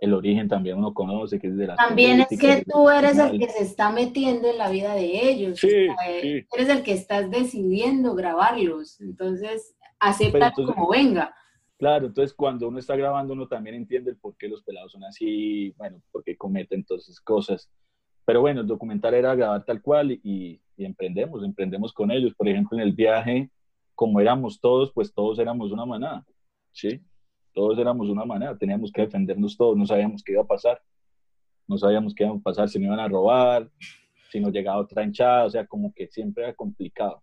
el 0.00 0.14
origen 0.14 0.48
también 0.48 0.78
uno 0.78 0.94
conoce, 0.94 1.38
que 1.38 1.48
es 1.48 1.56
de 1.56 1.66
la 1.66 1.76
También 1.76 2.20
es 2.20 2.38
que 2.38 2.64
tú 2.64 2.88
eres 2.88 3.18
el 3.18 3.38
que 3.38 3.48
se 3.48 3.62
está 3.62 3.90
metiendo 3.90 4.48
en 4.48 4.56
la 4.56 4.70
vida 4.70 4.94
de 4.94 5.30
ellos. 5.30 5.58
Sí, 5.58 5.66
o 5.66 5.70
sea, 5.70 6.20
sí. 6.22 6.46
Eres 6.52 6.68
el 6.70 6.82
que 6.82 6.92
estás 6.92 7.30
decidiendo 7.30 8.14
grabarlos. 8.14 9.00
Entonces, 9.00 9.76
acepta 10.00 10.48
entonces- 10.48 10.74
como 10.74 10.90
venga. 10.90 11.34
Claro, 11.78 12.06
entonces 12.08 12.34
cuando 12.34 12.68
uno 12.68 12.78
está 12.78 12.94
grabando 12.94 13.32
uno 13.32 13.48
también 13.48 13.74
entiende 13.76 14.10
el 14.10 14.18
por 14.18 14.36
qué 14.36 14.48
los 14.48 14.62
pelados 14.62 14.92
son 14.92 15.02
así, 15.04 15.70
bueno, 15.78 16.02
por 16.12 16.22
qué 16.22 16.36
cometen 16.36 16.84
todas 16.84 17.04
esas 17.04 17.20
cosas. 17.20 17.70
Pero 18.26 18.42
bueno, 18.42 18.60
el 18.60 18.66
documental 18.66 19.14
era 19.14 19.34
grabar 19.34 19.64
tal 19.64 19.80
cual 19.80 20.12
y, 20.12 20.60
y 20.76 20.84
emprendemos, 20.84 21.42
emprendemos 21.42 21.92
con 21.92 22.10
ellos. 22.10 22.34
Por 22.34 22.48
ejemplo, 22.48 22.76
en 22.76 22.84
el 22.84 22.92
viaje, 22.92 23.50
como 23.94 24.20
éramos 24.20 24.60
todos, 24.60 24.92
pues 24.92 25.12
todos 25.14 25.38
éramos 25.38 25.72
una 25.72 25.86
manada, 25.86 26.24
¿sí? 26.70 27.00
Todos 27.54 27.78
éramos 27.78 28.08
una 28.08 28.24
manada, 28.26 28.56
teníamos 28.58 28.92
que 28.92 29.00
defendernos 29.02 29.56
todos, 29.56 29.76
no 29.76 29.86
sabíamos 29.86 30.22
qué 30.22 30.32
iba 30.32 30.42
a 30.42 30.46
pasar, 30.46 30.80
no 31.66 31.78
sabíamos 31.78 32.14
qué 32.14 32.24
iba 32.24 32.34
a 32.34 32.38
pasar, 32.38 32.68
si 32.68 32.78
nos 32.78 32.86
iban 32.88 33.00
a 33.00 33.08
robar, 33.08 33.70
si 34.30 34.38
nos 34.38 34.52
llegaba 34.52 34.80
otra 34.82 35.02
hinchada, 35.02 35.46
o 35.46 35.50
sea, 35.50 35.66
como 35.66 35.92
que 35.94 36.06
siempre 36.08 36.44
era 36.44 36.54
complicado. 36.54 37.22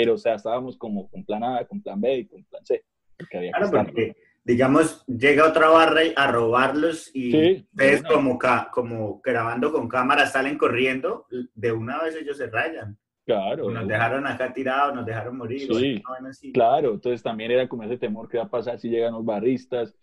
Pero, 0.00 0.14
o 0.14 0.18
sea, 0.18 0.34
estábamos 0.34 0.76
como 0.76 1.08
con 1.08 1.24
plan 1.24 1.42
A, 1.42 1.64
con 1.64 1.80
plan 1.82 2.00
B 2.00 2.18
y 2.18 2.26
con 2.26 2.44
plan 2.44 2.64
C. 2.64 2.84
Porque 3.16 3.36
había 3.38 3.52
que 3.52 3.58
Claro, 3.58 3.84
porque, 3.84 4.16
digamos, 4.44 5.04
llega 5.06 5.46
otra 5.48 5.68
barra 5.70 6.02
a 6.16 6.30
robarlos 6.30 7.10
y 7.14 7.30
Sí, 7.32 7.66
ustedes 7.72 8.02
de 8.02 8.08
una. 8.08 8.08
como, 8.14 8.38
ca- 8.38 8.70
como 8.72 9.20
grabando 9.22 9.72
con 9.72 9.88
cámara 9.88 10.26
salen 10.26 10.56
corriendo, 10.56 11.26
de 11.54 11.72
una 11.72 12.02
vez 12.02 12.14
ellos 12.16 12.36
se 12.36 12.46
rayan. 12.46 12.96
Claro, 13.26 13.70
Nos 13.70 13.86
de- 13.86 13.92
dejaron 13.92 14.26
acá 14.26 14.54
tirados, 14.54 14.94
nos 14.94 15.04
dejaron 15.04 15.36
morir. 15.36 15.60
Sí. 15.70 16.00
o- 16.06 16.08
bueno, 16.08 16.32
sí. 16.32 16.52
claro, 16.52 16.92
entonces 16.94 17.22
también 17.22 17.50
era 17.50 17.68
como 17.68 17.82
ese 17.82 17.98
temor 17.98 18.26
que 18.28 18.38
va 18.38 18.44
a 18.44 18.48
pasar 18.48 18.78
si 18.78 18.88
llegan 18.88 19.12
los 19.12 19.24
barristas, 19.24 19.94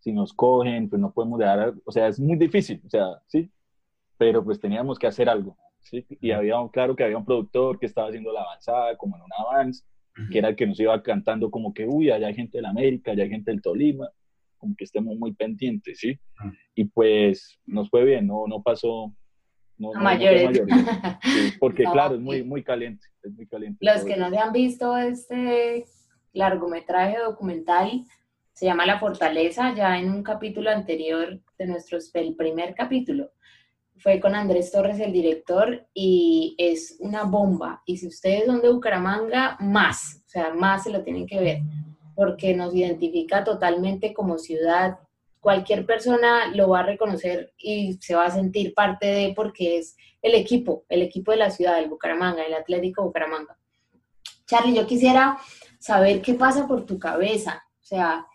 si 0.00 0.10
nos 0.12 0.32
cogen, 0.32 0.88
pues 0.88 1.00
no 1.00 1.12
podemos 1.12 1.38
dejar, 1.38 1.74
o 1.84 1.92
sea, 1.92 2.08
es 2.08 2.18
muy 2.18 2.36
difícil, 2.36 2.80
o 2.84 2.88
sea, 2.90 3.06
sí, 3.26 3.48
pero 4.18 4.42
pues 4.42 4.58
teníamos 4.58 4.98
que 4.98 5.06
hacer 5.06 5.28
algo, 5.28 5.56
sí, 5.84 6.04
y 6.20 6.32
había, 6.32 6.58
un- 6.58 6.68
claro 6.68 6.96
que 6.96 7.04
había 7.04 7.16
un 7.18 7.24
productor 7.24 7.78
que 7.78 7.86
estaba 7.86 8.08
haciendo 8.08 8.32
la 8.32 8.42
avanzada, 8.42 8.96
como 8.96 9.16
en 9.16 9.22
un 9.22 9.30
avance, 9.38 9.84
que 10.30 10.38
era 10.38 10.48
el 10.48 10.56
que 10.56 10.66
nos 10.66 10.78
iba 10.80 11.00
cantando 11.02 11.50
como 11.50 11.72
que, 11.72 11.86
uy, 11.86 12.10
allá 12.10 12.26
hay 12.28 12.34
gente 12.34 12.58
de 12.58 12.62
la 12.62 12.70
América, 12.70 13.12
allá 13.12 13.22
hay 13.24 13.30
gente 13.30 13.50
del 13.50 13.62
Tolima, 13.62 14.08
como 14.58 14.74
que 14.76 14.84
estemos 14.84 15.16
muy 15.16 15.32
pendientes, 15.34 15.98
¿sí? 15.98 16.18
Ah. 16.38 16.50
Y 16.74 16.84
pues 16.86 17.58
nos 17.66 17.88
fue 17.90 18.04
bien, 18.04 18.26
no, 18.26 18.46
no 18.48 18.62
pasó... 18.62 19.14
No, 19.76 19.90
A 19.92 19.98
no- 19.98 20.04
mayores. 20.04 20.62
Sí, 21.22 21.52
porque 21.58 21.82
No, 21.84 21.92
claro, 21.92 22.14
es 22.14 22.20
muy, 22.20 22.42
muy 22.44 22.62
caliente, 22.62 23.04
es 23.22 23.32
muy 23.32 23.46
caliente. 23.46 23.78
Los 23.84 24.04
que 24.04 24.16
no 24.16 24.30
se 24.30 24.38
han 24.38 24.52
visto 24.52 24.96
este 24.96 25.84
largometraje 26.32 27.18
documental 27.18 28.04
se 28.52 28.66
llama 28.66 28.86
La 28.86 29.00
Fortaleza, 29.00 29.74
ya 29.74 29.98
en 29.98 30.10
un 30.12 30.22
capítulo 30.22 30.70
anterior 30.70 31.40
de 31.58 31.66
nuestro, 31.66 31.98
el 32.14 32.36
primer 32.36 32.74
capítulo. 32.76 33.32
Fue 33.96 34.20
con 34.20 34.34
Andrés 34.34 34.72
Torres, 34.72 34.98
el 35.00 35.12
director, 35.12 35.86
y 35.94 36.54
es 36.58 36.96
una 37.00 37.24
bomba. 37.24 37.82
Y 37.86 37.96
si 37.96 38.08
ustedes 38.08 38.46
son 38.46 38.60
de 38.60 38.70
Bucaramanga, 38.70 39.56
más, 39.60 40.22
o 40.26 40.28
sea, 40.28 40.52
más 40.52 40.84
se 40.84 40.90
lo 40.90 41.02
tienen 41.02 41.26
que 41.26 41.40
ver, 41.40 41.58
porque 42.14 42.54
nos 42.54 42.74
identifica 42.74 43.44
totalmente 43.44 44.12
como 44.12 44.38
ciudad. 44.38 44.98
Cualquier 45.40 45.86
persona 45.86 46.48
lo 46.54 46.68
va 46.70 46.80
a 46.80 46.86
reconocer 46.86 47.52
y 47.58 47.94
se 48.00 48.14
va 48.14 48.26
a 48.26 48.30
sentir 48.30 48.74
parte 48.74 49.06
de, 49.06 49.32
porque 49.34 49.78
es 49.78 49.96
el 50.22 50.34
equipo, 50.34 50.84
el 50.88 51.02
equipo 51.02 51.30
de 51.32 51.38
la 51.38 51.50
ciudad, 51.50 51.78
el 51.78 51.88
Bucaramanga, 51.88 52.42
el 52.42 52.54
Atlético 52.54 53.04
Bucaramanga. 53.04 53.56
Charlie, 54.46 54.74
yo 54.74 54.86
quisiera 54.86 55.38
saber 55.78 56.22
qué 56.22 56.34
pasa 56.34 56.66
por 56.66 56.84
tu 56.84 56.98
cabeza. 56.98 57.62
O 57.80 57.84
sea, 57.84 58.26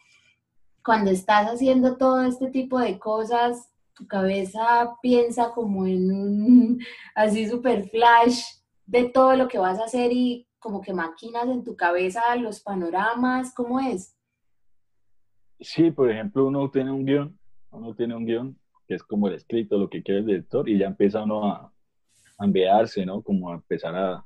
cuando 0.83 1.11
estás 1.11 1.47
haciendo 1.47 1.97
todo 1.97 2.23
este 2.23 2.49
tipo 2.49 2.79
de 2.79 2.99
cosas, 2.99 3.69
tu 3.99 4.07
cabeza 4.07 4.95
piensa 5.01 5.51
como 5.51 5.85
en 5.85 6.11
un 6.11 6.79
así 7.15 7.47
super 7.47 7.87
flash 7.89 8.41
de 8.85 9.09
todo 9.09 9.35
lo 9.35 9.47
que 9.47 9.59
vas 9.59 9.77
a 9.79 9.85
hacer 9.85 10.11
y 10.11 10.47
como 10.57 10.81
que 10.81 10.93
maquinas 10.93 11.47
en 11.47 11.63
tu 11.63 11.75
cabeza 11.75 12.35
los 12.37 12.61
panoramas, 12.61 13.53
¿cómo 13.53 13.79
es? 13.79 14.17
Sí, 15.59 15.91
por 15.91 16.09
ejemplo, 16.09 16.47
uno 16.47 16.71
tiene 16.71 16.91
un 16.91 17.05
guion, 17.05 17.37
uno 17.71 17.93
tiene 17.93 18.15
un 18.15 18.25
guion 18.25 18.57
que 18.87 18.95
es 18.95 19.03
como 19.03 19.27
el 19.27 19.35
escrito, 19.35 19.77
lo 19.77 19.89
que 19.89 20.01
quiere 20.01 20.21
el 20.21 20.25
director, 20.25 20.67
y 20.67 20.79
ya 20.79 20.87
empieza 20.87 21.23
uno 21.23 21.45
a, 21.45 21.71
a 22.39 22.47
¿no? 23.05 23.21
Como 23.21 23.51
a 23.51 23.55
empezar 23.55 23.95
a, 23.95 24.25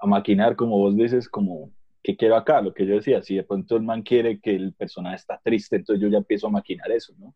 a 0.00 0.06
maquinar, 0.06 0.56
como 0.56 0.78
vos 0.78 0.96
dices, 0.96 1.28
como, 1.28 1.70
¿qué 2.02 2.16
quiero 2.16 2.36
acá? 2.36 2.62
Lo 2.62 2.72
que 2.72 2.86
yo 2.86 2.94
decía, 2.94 3.20
si 3.22 3.36
de 3.36 3.42
pronto 3.42 3.76
el 3.76 3.82
man 3.82 4.02
quiere 4.02 4.40
que 4.40 4.54
el 4.56 4.72
personaje 4.72 5.16
está 5.16 5.38
triste, 5.44 5.76
entonces 5.76 6.02
yo 6.02 6.08
ya 6.08 6.18
empiezo 6.18 6.46
a 6.46 6.50
maquinar 6.50 6.90
eso, 6.90 7.12
¿no? 7.18 7.34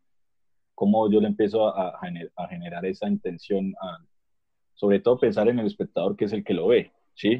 Cómo 0.81 1.11
yo 1.11 1.21
le 1.21 1.27
empiezo 1.27 1.67
a, 1.67 1.89
a, 1.89 2.47
generar 2.47 2.83
esa 2.87 3.07
intención, 3.07 3.75
sobre 4.73 4.99
todo 4.99 5.19
pensar 5.19 5.47
en 5.47 5.59
el 5.59 5.67
espectador 5.67 6.15
que 6.15 6.25
es 6.25 6.33
el 6.33 6.43
que 6.43 6.55
lo 6.55 6.69
ve, 6.69 6.91
¿sí? 7.13 7.39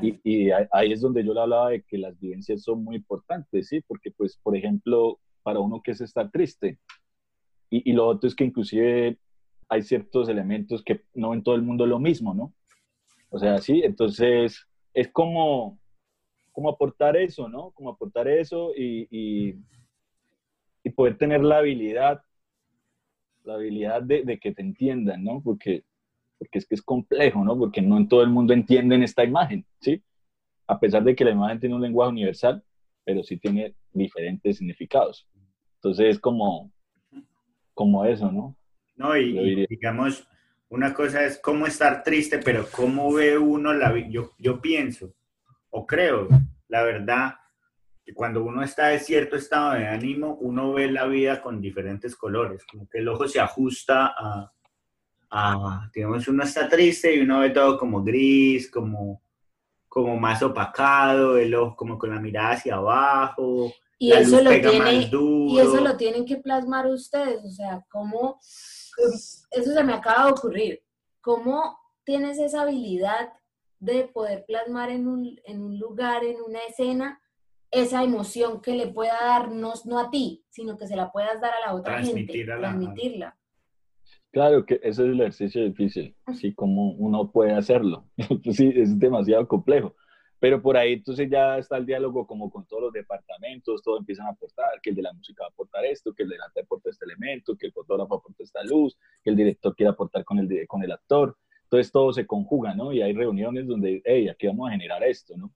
Y, 0.00 0.18
y, 0.24 0.50
ahí 0.72 0.90
es 0.90 1.02
donde 1.02 1.22
yo 1.22 1.34
le 1.34 1.42
hablaba 1.42 1.68
de 1.68 1.82
que 1.82 1.98
las 1.98 2.18
vivencias 2.18 2.62
son 2.62 2.82
muy 2.82 2.96
importantes, 2.96 3.68
¿sí? 3.68 3.82
Porque, 3.86 4.10
pues, 4.10 4.38
por 4.42 4.56
ejemplo, 4.56 5.20
para 5.42 5.60
uno 5.60 5.82
que 5.82 5.90
es 5.90 6.00
estar 6.00 6.30
triste, 6.30 6.78
y, 7.68 7.92
lo 7.92 8.06
otro 8.06 8.26
es 8.26 8.34
que 8.34 8.44
inclusive 8.44 9.18
hay 9.68 9.82
ciertos 9.82 10.30
elementos 10.30 10.82
que 10.82 11.02
no 11.12 11.34
en 11.34 11.42
todo 11.42 11.56
el 11.56 11.62
mundo 11.62 11.84
es 11.84 11.90
lo 11.90 11.98
mismo, 11.98 12.32
¿no? 12.32 12.54
O 13.28 13.38
sea, 13.38 13.58
sí, 13.58 13.82
entonces 13.84 14.66
es 14.94 15.08
como, 15.12 15.78
como 16.52 16.70
aportar 16.70 17.18
eso, 17.18 17.50
¿no? 17.50 17.72
Como 17.72 17.90
aportar 17.90 18.28
eso 18.28 18.72
y, 18.74 19.08
y, 19.10 19.60
poder 20.96 21.18
tener 21.18 21.42
la 21.42 21.58
habilidad, 21.58 22.22
la 23.44 23.54
habilidad 23.54 24.02
de, 24.02 24.22
de, 24.22 24.38
que 24.38 24.52
te 24.52 24.62
entiendan, 24.62 25.24
¿no? 25.24 25.40
Porque, 25.42 25.84
porque 26.38 26.58
es 26.58 26.66
que 26.66 26.74
es 26.74 26.82
complejo, 26.82 27.44
¿no? 27.44 27.58
Porque 27.58 27.82
no 27.82 27.96
en 27.96 28.08
todo 28.08 28.22
el 28.22 28.30
mundo 28.30 28.52
entienden 28.52 29.02
esta 29.02 29.24
imagen, 29.24 29.64
¿sí? 29.80 30.02
A 30.66 30.78
pesar 30.78 31.04
de 31.04 31.14
que 31.14 31.24
la 31.24 31.32
imagen 31.32 31.60
tiene 31.60 31.74
un 31.74 31.82
lenguaje 31.82 32.10
universal, 32.10 32.62
pero 33.04 33.22
sí 33.22 33.36
tiene 33.36 33.74
diferentes 33.92 34.58
significados. 34.58 35.26
Entonces 35.76 36.16
es 36.16 36.18
como, 36.20 36.70
como 37.74 38.04
eso, 38.04 38.30
¿no? 38.30 38.56
No, 38.96 39.16
y, 39.16 39.66
digamos, 39.66 40.28
una 40.68 40.94
cosa 40.94 41.24
es 41.24 41.38
cómo 41.38 41.66
estar 41.66 42.02
triste, 42.02 42.38
pero 42.38 42.66
cómo 42.70 43.12
ve 43.12 43.36
uno 43.36 43.72
la 43.72 43.90
vida. 43.90 44.08
Yo, 44.08 44.30
yo 44.38 44.60
pienso, 44.60 45.14
o 45.70 45.86
creo, 45.86 46.28
la 46.68 46.82
verdad, 46.82 47.34
cuando 48.14 48.42
uno 48.42 48.62
está 48.62 48.92
en 48.92 49.00
cierto 49.00 49.36
estado 49.36 49.74
de 49.74 49.86
ánimo, 49.86 50.36
uno 50.40 50.72
ve 50.72 50.90
la 50.90 51.06
vida 51.06 51.40
con 51.40 51.60
diferentes 51.60 52.16
colores, 52.16 52.64
como 52.70 52.88
que 52.88 52.98
el 52.98 53.08
ojo 53.08 53.28
se 53.28 53.40
ajusta 53.40 54.14
a, 54.18 54.52
a 55.30 55.90
digamos, 55.94 56.26
uno 56.28 56.42
está 56.42 56.68
triste 56.68 57.14
y 57.14 57.20
uno 57.20 57.40
ve 57.40 57.50
todo 57.50 57.78
como 57.78 58.02
gris, 58.02 58.70
como, 58.70 59.22
como 59.88 60.16
más 60.16 60.42
opacado, 60.42 61.38
el 61.38 61.54
ojo 61.54 61.76
como 61.76 61.98
con 61.98 62.10
la 62.10 62.20
mirada 62.20 62.52
hacia 62.52 62.74
abajo, 62.74 63.72
y 64.02 64.10
eso, 64.10 64.42
lo 64.42 64.50
tiene, 64.50 65.08
y 65.12 65.60
eso 65.60 65.80
lo 65.80 65.96
tienen 65.96 66.26
que 66.26 66.36
plasmar 66.38 66.88
ustedes, 66.88 67.44
o 67.44 67.50
sea, 67.50 67.86
cómo, 67.88 68.40
eso 68.40 69.72
se 69.72 69.84
me 69.84 69.92
acaba 69.92 70.26
de 70.26 70.32
ocurrir, 70.32 70.82
cómo 71.20 71.78
tienes 72.02 72.40
esa 72.40 72.62
habilidad 72.62 73.32
de 73.78 74.08
poder 74.12 74.44
plasmar 74.44 74.90
en 74.90 75.06
un, 75.06 75.40
en 75.44 75.62
un 75.62 75.78
lugar, 75.78 76.24
en 76.24 76.42
una 76.42 76.58
escena, 76.68 77.21
esa 77.72 78.04
emoción 78.04 78.60
que 78.60 78.76
le 78.76 78.88
pueda 78.88 79.14
dar, 79.14 79.50
no, 79.50 79.72
no 79.86 79.98
a 79.98 80.10
ti, 80.10 80.44
sino 80.50 80.76
que 80.76 80.86
se 80.86 80.94
la 80.94 81.10
puedas 81.10 81.40
dar 81.40 81.54
a 81.54 81.66
la 81.66 81.74
otra 81.74 82.02
gente, 82.02 82.44
transmitirla. 82.44 83.36
Claro 84.30 84.64
que 84.64 84.74
ese 84.76 84.88
es 84.88 84.98
el 84.98 85.20
ejercicio 85.20 85.64
difícil, 85.64 86.14
así 86.26 86.54
como 86.54 86.92
uno 86.92 87.30
puede 87.30 87.52
hacerlo. 87.52 88.06
sí, 88.52 88.72
es 88.74 88.98
demasiado 88.98 89.48
complejo. 89.48 89.94
Pero 90.38 90.60
por 90.60 90.76
ahí 90.76 90.94
entonces 90.94 91.30
ya 91.30 91.56
está 91.58 91.76
el 91.76 91.86
diálogo 91.86 92.26
como 92.26 92.50
con 92.50 92.66
todos 92.66 92.82
los 92.84 92.92
departamentos, 92.92 93.82
todos 93.82 94.00
empiezan 94.00 94.26
a 94.26 94.30
aportar, 94.30 94.80
que 94.82 94.90
el 94.90 94.96
de 94.96 95.02
la 95.02 95.12
música 95.12 95.44
va 95.44 95.48
a 95.48 95.50
aportar 95.50 95.84
esto, 95.84 96.12
que 96.12 96.24
el 96.24 96.30
delante 96.30 96.60
aporta 96.60 96.90
este 96.90 97.04
elemento, 97.04 97.56
que 97.56 97.66
el 97.66 97.72
fotógrafo 97.72 98.16
aporta 98.16 98.42
esta 98.42 98.62
luz, 98.64 98.98
que 99.22 99.30
el 99.30 99.36
director 99.36 99.74
quiere 99.76 99.90
aportar 99.90 100.24
con 100.24 100.38
el, 100.38 100.66
con 100.66 100.82
el 100.82 100.92
actor. 100.92 101.36
Entonces 101.64 101.92
todo 101.92 102.12
se 102.12 102.26
conjuga, 102.26 102.74
¿no? 102.74 102.92
Y 102.92 103.00
hay 103.00 103.12
reuniones 103.12 103.66
donde, 103.66 104.02
hey, 104.04 104.28
aquí 104.28 104.46
vamos 104.46 104.68
a 104.68 104.72
generar 104.72 105.02
esto, 105.04 105.36
¿no? 105.36 105.54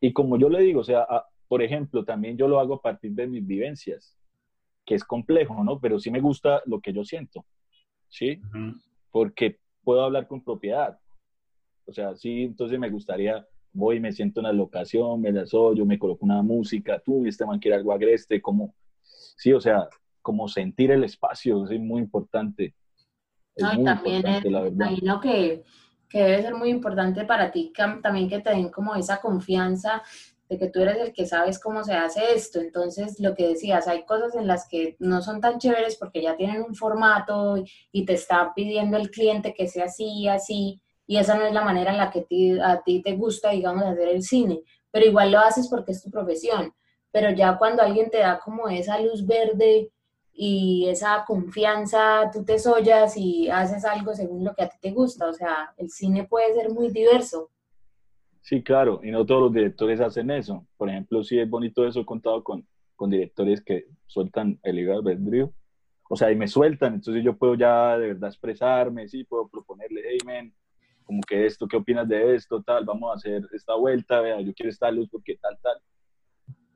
Y 0.00 0.12
como 0.12 0.36
yo 0.36 0.48
le 0.48 0.60
digo, 0.60 0.80
o 0.80 0.84
sea, 0.84 1.06
por 1.50 1.64
ejemplo, 1.64 2.04
también 2.04 2.36
yo 2.36 2.46
lo 2.46 2.60
hago 2.60 2.74
a 2.74 2.80
partir 2.80 3.10
de 3.10 3.26
mis 3.26 3.44
vivencias, 3.44 4.16
que 4.86 4.94
es 4.94 5.02
complejo, 5.02 5.64
¿no? 5.64 5.80
Pero 5.80 5.98
sí 5.98 6.08
me 6.08 6.20
gusta 6.20 6.62
lo 6.64 6.80
que 6.80 6.92
yo 6.92 7.04
siento, 7.04 7.44
¿sí? 8.08 8.40
Porque 9.10 9.58
puedo 9.82 10.04
hablar 10.04 10.28
con 10.28 10.44
propiedad. 10.44 10.96
O 11.86 11.92
sea, 11.92 12.14
sí, 12.14 12.44
entonces 12.44 12.78
me 12.78 12.88
gustaría 12.88 13.44
voy, 13.72 13.98
me 13.98 14.12
siento 14.12 14.38
en 14.38 14.44
la 14.44 14.52
locación, 14.52 15.20
me 15.20 15.32
la 15.32 15.44
yo 15.44 15.84
me 15.84 15.98
coloco 15.98 16.24
una 16.24 16.40
música, 16.40 17.02
tú, 17.04 17.26
este 17.26 17.44
man 17.44 17.58
quiere 17.58 17.78
algo 17.78 17.92
agreste, 17.92 18.40
como, 18.40 18.72
sí, 19.02 19.52
o 19.52 19.60
sea, 19.60 19.88
como 20.22 20.46
sentir 20.46 20.92
el 20.92 21.02
espacio, 21.02 21.68
es 21.68 21.80
muy 21.80 22.00
importante. 22.00 22.76
Es 23.56 23.64
no, 23.64 23.74
muy 23.74 23.84
también 23.86 24.16
importante, 24.18 24.50
la 24.52 24.60
verdad. 24.60 24.86
imagino 24.86 25.20
que, 25.20 25.64
que 26.08 26.22
debe 26.22 26.42
ser 26.42 26.54
muy 26.54 26.70
importante 26.70 27.24
para 27.24 27.50
ti 27.50 27.72
también 27.74 28.28
que 28.28 28.38
te 28.38 28.50
den 28.50 28.70
como 28.70 28.94
esa 28.94 29.20
confianza 29.20 30.00
de 30.50 30.58
que 30.58 30.68
tú 30.68 30.80
eres 30.80 30.98
el 30.98 31.12
que 31.12 31.26
sabes 31.26 31.60
cómo 31.60 31.84
se 31.84 31.94
hace 31.94 32.34
esto. 32.34 32.60
Entonces, 32.60 33.20
lo 33.20 33.36
que 33.36 33.46
decías, 33.48 33.86
hay 33.86 34.04
cosas 34.04 34.34
en 34.34 34.48
las 34.48 34.68
que 34.68 34.96
no 34.98 35.22
son 35.22 35.40
tan 35.40 35.58
chéveres 35.60 35.96
porque 35.96 36.20
ya 36.20 36.36
tienen 36.36 36.62
un 36.62 36.74
formato 36.74 37.62
y 37.92 38.04
te 38.04 38.14
está 38.14 38.52
pidiendo 38.54 38.96
el 38.96 39.10
cliente 39.10 39.54
que 39.54 39.68
sea 39.68 39.84
así, 39.84 40.26
así, 40.26 40.82
y 41.06 41.18
esa 41.18 41.36
no 41.36 41.46
es 41.46 41.54
la 41.54 41.64
manera 41.64 41.92
en 41.92 41.98
la 41.98 42.10
que 42.10 42.26
a 42.62 42.82
ti 42.82 43.00
te 43.00 43.12
gusta, 43.14 43.50
digamos, 43.50 43.84
hacer 43.84 44.08
el 44.08 44.22
cine, 44.22 44.62
pero 44.90 45.06
igual 45.06 45.30
lo 45.30 45.38
haces 45.38 45.68
porque 45.68 45.92
es 45.92 46.02
tu 46.02 46.10
profesión. 46.10 46.74
Pero 47.12 47.30
ya 47.30 47.56
cuando 47.56 47.82
alguien 47.82 48.10
te 48.10 48.18
da 48.18 48.40
como 48.40 48.68
esa 48.68 48.98
luz 49.00 49.24
verde 49.24 49.90
y 50.32 50.88
esa 50.88 51.24
confianza, 51.26 52.30
tú 52.32 52.44
te 52.44 52.58
sollas 52.58 53.16
y 53.16 53.48
haces 53.50 53.84
algo 53.84 54.14
según 54.14 54.44
lo 54.44 54.54
que 54.54 54.64
a 54.64 54.68
ti 54.68 54.76
te 54.80 54.90
gusta. 54.90 55.26
O 55.28 55.32
sea, 55.32 55.72
el 55.76 55.90
cine 55.90 56.26
puede 56.28 56.54
ser 56.54 56.70
muy 56.70 56.90
diverso. 56.90 57.50
Sí, 58.40 58.62
claro, 58.62 59.00
y 59.02 59.10
no 59.10 59.26
todos 59.26 59.42
los 59.42 59.52
directores 59.52 60.00
hacen 60.00 60.30
eso. 60.30 60.66
Por 60.76 60.88
ejemplo, 60.88 61.22
sí 61.22 61.38
es 61.38 61.48
bonito 61.48 61.86
eso 61.86 62.04
contado 62.04 62.42
con, 62.42 62.66
con 62.96 63.10
directores 63.10 63.62
que 63.62 63.86
sueltan 64.06 64.58
el 64.62 64.76
libre 64.76 64.94
albedrío. 64.94 65.52
O 66.08 66.16
sea, 66.16 66.32
y 66.32 66.36
me 66.36 66.48
sueltan, 66.48 66.94
entonces 66.94 67.22
yo 67.22 67.36
puedo 67.36 67.54
ya 67.54 67.96
de 67.96 68.08
verdad 68.08 68.30
expresarme, 68.30 69.06
sí, 69.06 69.22
puedo 69.24 69.48
proponerle, 69.48 70.02
hey, 70.04 70.18
man, 70.24 70.52
como 71.04 71.20
que 71.22 71.46
esto, 71.46 71.68
¿qué 71.68 71.76
opinas 71.76 72.08
de 72.08 72.34
esto? 72.34 72.62
Tal, 72.62 72.84
vamos 72.84 73.10
a 73.10 73.14
hacer 73.14 73.46
esta 73.52 73.74
vuelta, 73.74 74.20
vea, 74.20 74.40
yo 74.40 74.52
quiero 74.54 74.70
esta 74.70 74.90
luz 74.90 75.08
porque 75.10 75.36
tal, 75.36 75.58
tal. 75.62 75.76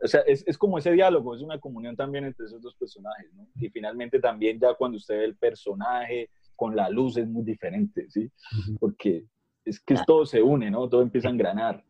O 0.03 0.07
sea, 0.07 0.21
es, 0.21 0.47
es, 0.47 0.59
como 0.59 0.79
ese 0.79 0.93
diálogo, 0.93 1.35
es 1.35 1.43
una 1.43 1.59
comunión 1.59 1.97
también 1.97 2.25
entre 2.25 2.47
esos 2.47 2.63
dos 2.63 2.77
personajes, 2.77 3.33
¿no? 3.35 3.49
Y 3.61 3.71
finalmente 3.71 4.21
también 4.21 4.61
ya 4.61 4.75
cuando 4.75 4.99
usted 4.99 5.19
ve 5.19 5.25
el 5.25 5.37
personaje 5.37 6.31
con 6.55 6.77
la 6.77 6.89
luz 6.89 7.17
es 7.17 7.27
muy 7.27 7.43
diferente, 7.43 8.09
¿sí? 8.11 8.31
Porque 8.79 9.25
es 9.65 9.81
que 9.81 9.97
todo 10.07 10.27
se 10.27 10.43
une, 10.43 10.71
¿no? 10.71 10.89
Todo 10.89 11.03
empieza 11.03 11.29
a 11.29 11.33
engranar. 11.33 11.85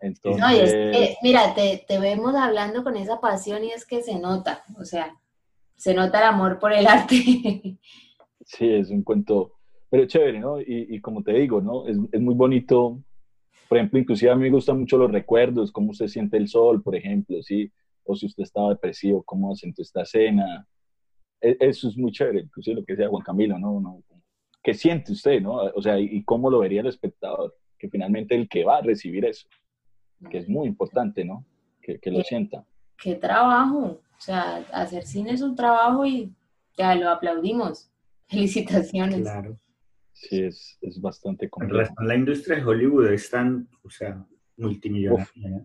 Entonces... 0.00 0.40
No, 0.40 0.52
y 0.52 0.58
es 0.58 0.72
que, 0.72 1.16
mira, 1.22 1.54
te, 1.54 1.84
te 1.86 1.98
vemos 1.98 2.34
hablando 2.34 2.84
con 2.84 2.96
esa 2.96 3.20
pasión 3.20 3.64
y 3.64 3.70
es 3.70 3.86
que 3.86 4.02
se 4.02 4.18
nota, 4.18 4.64
o 4.78 4.84
sea, 4.84 5.16
se 5.76 5.94
nota 5.94 6.18
el 6.18 6.24
amor 6.24 6.58
por 6.58 6.72
el 6.72 6.86
arte. 6.86 7.78
Sí, 8.48 8.72
es 8.72 8.90
un 8.90 9.02
cuento 9.02 9.56
pero 9.88 10.06
chévere, 10.06 10.40
¿no? 10.40 10.60
Y, 10.60 10.86
y 10.90 11.00
como 11.00 11.22
te 11.22 11.32
digo, 11.32 11.60
¿no? 11.60 11.86
Es, 11.86 11.96
es, 12.12 12.20
muy 12.20 12.34
bonito, 12.34 13.02
por 13.68 13.78
ejemplo, 13.78 13.98
inclusive 13.98 14.30
a 14.30 14.36
mí 14.36 14.42
me 14.42 14.50
gustan 14.50 14.78
mucho 14.78 14.98
los 14.98 15.10
recuerdos, 15.10 15.72
cómo 15.72 15.90
usted 15.90 16.08
siente 16.08 16.36
el 16.36 16.48
sol, 16.48 16.82
por 16.82 16.96
ejemplo, 16.96 17.42
¿sí? 17.42 17.70
O 18.04 18.14
si 18.14 18.26
usted 18.26 18.42
estaba 18.42 18.70
depresivo, 18.70 19.22
cómo 19.22 19.54
siente 19.54 19.82
esta 19.82 20.04
cena. 20.04 20.66
E, 21.40 21.56
eso 21.60 21.88
es 21.88 21.96
muy 21.96 22.12
chévere, 22.12 22.40
inclusive 22.40 22.76
lo 22.76 22.84
que 22.84 22.94
decía 22.94 23.08
Juan 23.08 23.22
Camilo, 23.22 23.58
¿no? 23.58 23.80
¿no? 23.80 24.02
¿Qué 24.66 24.74
siente 24.74 25.12
usted, 25.12 25.40
no? 25.40 25.58
O 25.76 25.80
sea, 25.80 25.96
y, 25.96 26.24
cómo 26.24 26.50
lo 26.50 26.58
vería 26.58 26.80
el 26.80 26.88
espectador, 26.88 27.56
que 27.78 27.88
finalmente 27.88 28.34
el 28.34 28.48
que 28.48 28.64
va 28.64 28.78
a 28.78 28.82
recibir 28.82 29.24
eso, 29.24 29.46
que 30.28 30.38
es 30.38 30.48
muy 30.48 30.66
importante, 30.66 31.24
¿no? 31.24 31.46
Que, 31.80 32.00
que 32.00 32.10
lo 32.10 32.20
sienta. 32.24 32.66
Qué 32.98 33.14
trabajo, 33.14 34.00
o 34.00 34.20
sea, 34.20 34.56
hacer 34.72 35.04
cine 35.06 35.30
es 35.30 35.42
un 35.42 35.54
trabajo 35.54 36.04
y 36.04 36.34
ya 36.76 36.96
lo 36.96 37.10
aplaudimos. 37.10 37.92
Felicitaciones. 38.28 39.20
Claro. 39.20 39.56
Sí, 40.12 40.42
es, 40.42 40.76
es 40.80 41.00
bastante 41.00 41.48
complejo. 41.48 41.94
La 42.02 42.16
industria 42.16 42.56
de 42.56 42.64
Hollywood 42.64 43.06
es 43.12 43.30
tan, 43.30 43.68
o 43.84 43.88
sea, 43.88 44.26
multimillonaria. 44.56 45.64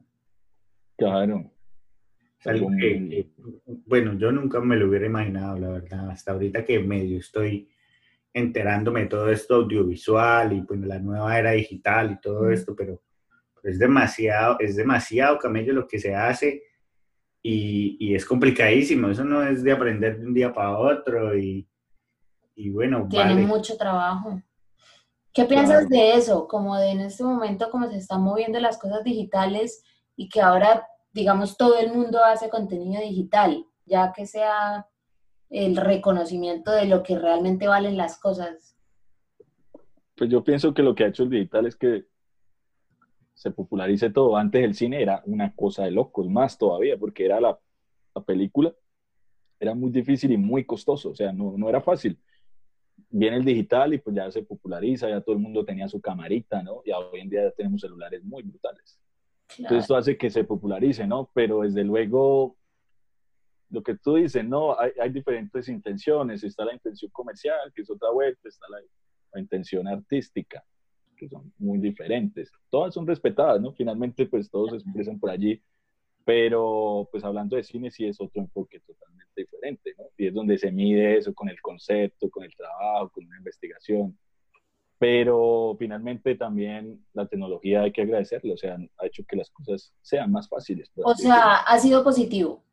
Claro. 0.95 1.51
algo 2.45 2.69
que, 2.79 3.31
bueno, 3.65 4.13
yo 4.13 4.31
nunca 4.31 4.59
me 4.59 4.75
lo 4.75 4.89
hubiera 4.89 5.07
imaginado, 5.07 5.57
la 5.57 5.69
verdad, 5.69 6.11
hasta 6.11 6.33
ahorita 6.33 6.63
que 6.63 6.77
medio 6.77 7.17
estoy 7.17 7.70
enterándome 8.33 9.01
de 9.01 9.07
todo 9.07 9.29
esto 9.29 9.55
audiovisual 9.55 10.53
y 10.53 10.61
pues 10.61 10.79
la 10.81 10.99
nueva 10.99 11.37
era 11.37 11.51
digital 11.51 12.11
y 12.11 12.21
todo 12.21 12.49
esto, 12.49 12.75
pero, 12.75 13.01
es 13.63 13.77
demasiado, 13.77 14.57
es 14.59 14.75
demasiado 14.75 15.37
camello 15.37 15.73
lo 15.73 15.87
que 15.87 15.99
se 15.99 16.15
hace 16.15 16.63
y, 17.43 17.95
y, 17.99 18.15
es 18.15 18.25
complicadísimo, 18.25 19.09
eso 19.09 19.23
no 19.23 19.43
es 19.43 19.63
de 19.63 19.71
aprender 19.71 20.19
de 20.19 20.25
un 20.25 20.33
día 20.33 20.51
para 20.51 20.77
otro 20.77 21.37
y, 21.37 21.67
y 22.55 22.69
bueno, 22.69 23.07
Tiene 23.09 23.33
vale. 23.35 23.45
mucho 23.45 23.77
trabajo. 23.77 24.41
¿Qué 25.33 25.45
piensas 25.45 25.87
de 25.89 26.13
eso? 26.13 26.47
Como 26.47 26.77
de 26.77 26.89
en 26.89 27.01
este 27.01 27.23
momento, 27.23 27.69
como 27.71 27.89
se 27.89 27.97
están 27.97 28.21
moviendo 28.21 28.59
las 28.59 28.77
cosas 28.77 29.03
digitales 29.03 29.83
y 30.15 30.27
que 30.27 30.41
ahora, 30.41 30.85
digamos, 31.13 31.57
todo 31.57 31.79
el 31.79 31.93
mundo 31.93 32.23
hace 32.23 32.49
contenido 32.49 33.01
digital, 33.01 33.65
ya 33.85 34.11
que 34.11 34.25
sea 34.25 34.87
el 35.51 35.75
reconocimiento 35.75 36.71
de 36.71 36.85
lo 36.85 37.03
que 37.03 37.19
realmente 37.19 37.67
valen 37.67 37.97
las 37.97 38.17
cosas. 38.17 38.75
Pues 40.15 40.29
yo 40.29 40.43
pienso 40.43 40.73
que 40.73 40.81
lo 40.81 40.95
que 40.95 41.03
ha 41.03 41.07
hecho 41.07 41.23
el 41.23 41.29
digital 41.29 41.65
es 41.65 41.75
que 41.75 42.05
se 43.33 43.51
popularice 43.51 44.09
todo. 44.09 44.37
Antes 44.37 44.63
el 44.63 44.75
cine 44.75 45.01
era 45.01 45.21
una 45.25 45.53
cosa 45.53 45.83
de 45.83 45.91
locos, 45.91 46.29
más 46.29 46.57
todavía, 46.57 46.97
porque 46.97 47.25
era 47.25 47.41
la, 47.41 47.59
la 48.15 48.23
película, 48.23 48.73
era 49.59 49.75
muy 49.75 49.91
difícil 49.91 50.31
y 50.31 50.37
muy 50.37 50.63
costoso, 50.63 51.09
o 51.09 51.15
sea, 51.15 51.33
no, 51.33 51.57
no 51.57 51.67
era 51.67 51.81
fácil. 51.81 52.17
Viene 53.09 53.37
el 53.37 53.45
digital 53.45 53.93
y 53.93 53.97
pues 53.97 54.15
ya 54.15 54.31
se 54.31 54.43
populariza, 54.43 55.09
ya 55.09 55.21
todo 55.21 55.35
el 55.35 55.41
mundo 55.41 55.65
tenía 55.65 55.87
su 55.87 55.99
camarita, 55.99 56.63
¿no? 56.63 56.81
Y 56.85 56.91
hoy 56.91 57.19
en 57.19 57.29
día 57.29 57.43
ya 57.43 57.51
tenemos 57.51 57.81
celulares 57.81 58.23
muy 58.23 58.43
brutales. 58.43 58.99
Claro. 59.47 59.63
Entonces 59.63 59.83
esto 59.83 59.95
hace 59.97 60.17
que 60.17 60.29
se 60.29 60.45
popularice, 60.45 61.05
¿no? 61.05 61.29
Pero 61.33 61.61
desde 61.61 61.83
luego, 61.83 62.55
lo 63.71 63.81
que 63.81 63.95
tú 63.95 64.15
dices, 64.15 64.45
¿no? 64.45 64.79
Hay, 64.79 64.91
hay 65.01 65.09
diferentes 65.09 65.67
intenciones. 65.67 66.43
Está 66.43 66.65
la 66.65 66.73
intención 66.73 67.11
comercial, 67.11 67.71
que 67.73 67.81
es 67.81 67.89
otra 67.89 68.11
vuelta, 68.11 68.47
está 68.47 68.65
la, 68.69 68.79
la 69.33 69.41
intención 69.41 69.87
artística, 69.87 70.63
que 71.17 71.27
son 71.27 71.53
muy 71.57 71.79
diferentes. 71.79 72.51
Todas 72.69 72.93
son 72.93 73.07
respetadas, 73.07 73.61
¿no? 73.61 73.73
Finalmente, 73.73 74.25
pues 74.25 74.49
todos 74.49 74.71
se 74.71 74.77
expresan 74.77 75.19
por 75.19 75.29
allí. 75.29 75.61
Pero, 76.23 77.09
pues 77.11 77.23
hablando 77.23 77.55
de 77.55 77.63
cine, 77.63 77.89
sí 77.89 78.05
es 78.05 78.21
otro 78.21 78.41
enfoque 78.41 78.79
totalmente 78.81 79.41
diferente, 79.41 79.95
¿no? 79.97 80.05
Y 80.17 80.27
es 80.27 80.33
donde 80.33 80.57
se 80.57 80.71
mide 80.71 81.17
eso 81.17 81.33
con 81.33 81.49
el 81.49 81.59
concepto, 81.61 82.29
con 82.29 82.43
el 82.43 82.55
trabajo, 82.55 83.09
con 83.09 83.25
una 83.25 83.37
investigación 83.37 84.17
pero 85.01 85.75
finalmente 85.79 86.35
también 86.35 87.03
la 87.13 87.25
tecnología 87.25 87.81
hay 87.81 87.91
que 87.91 88.03
agradecerle, 88.03 88.53
o 88.53 88.57
sea, 88.57 88.77
ha 88.99 89.07
hecho 89.07 89.23
que 89.27 89.35
las 89.35 89.49
cosas 89.49 89.91
sean 89.99 90.31
más 90.31 90.47
fáciles. 90.47 90.91
O 90.95 91.15
sea, 91.15 91.55
ha 91.55 91.79
sido 91.79 92.03
positivo. 92.03 92.63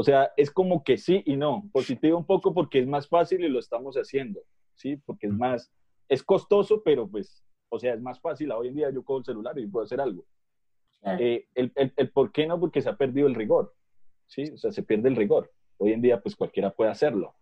O 0.00 0.04
sea, 0.04 0.32
es 0.36 0.52
como 0.52 0.84
que 0.84 0.96
sí 0.96 1.24
y 1.26 1.36
no, 1.36 1.68
positivo 1.72 2.16
un 2.16 2.24
poco 2.24 2.54
porque 2.54 2.78
es 2.78 2.86
más 2.86 3.08
fácil 3.08 3.42
y 3.42 3.48
lo 3.48 3.58
estamos 3.58 3.96
haciendo, 3.96 4.40
¿sí? 4.76 4.96
Porque 5.04 5.26
es 5.26 5.32
más, 5.32 5.72
es 6.08 6.22
costoso, 6.22 6.82
pero 6.84 7.08
pues, 7.08 7.42
o 7.68 7.80
sea, 7.80 7.94
es 7.94 8.00
más 8.00 8.20
fácil. 8.20 8.52
Hoy 8.52 8.68
en 8.68 8.76
día 8.76 8.90
yo 8.90 9.02
cojo 9.02 9.18
el 9.18 9.24
celular 9.24 9.58
y 9.58 9.66
puedo 9.66 9.84
hacer 9.84 10.00
algo. 10.00 10.24
Claro. 11.00 11.18
Eh, 11.20 11.48
el, 11.52 11.72
el, 11.74 11.92
el 11.96 12.10
por 12.12 12.30
qué 12.30 12.46
no, 12.46 12.60
porque 12.60 12.80
se 12.80 12.88
ha 12.88 12.96
perdido 12.96 13.26
el 13.26 13.34
rigor, 13.34 13.74
¿sí? 14.28 14.44
O 14.54 14.56
sea, 14.56 14.70
se 14.70 14.84
pierde 14.84 15.08
el 15.08 15.16
rigor. 15.16 15.52
Hoy 15.78 15.92
en 15.92 16.00
día, 16.00 16.20
pues 16.20 16.36
cualquiera 16.36 16.70
puede 16.70 16.92
hacerlo, 16.92 17.34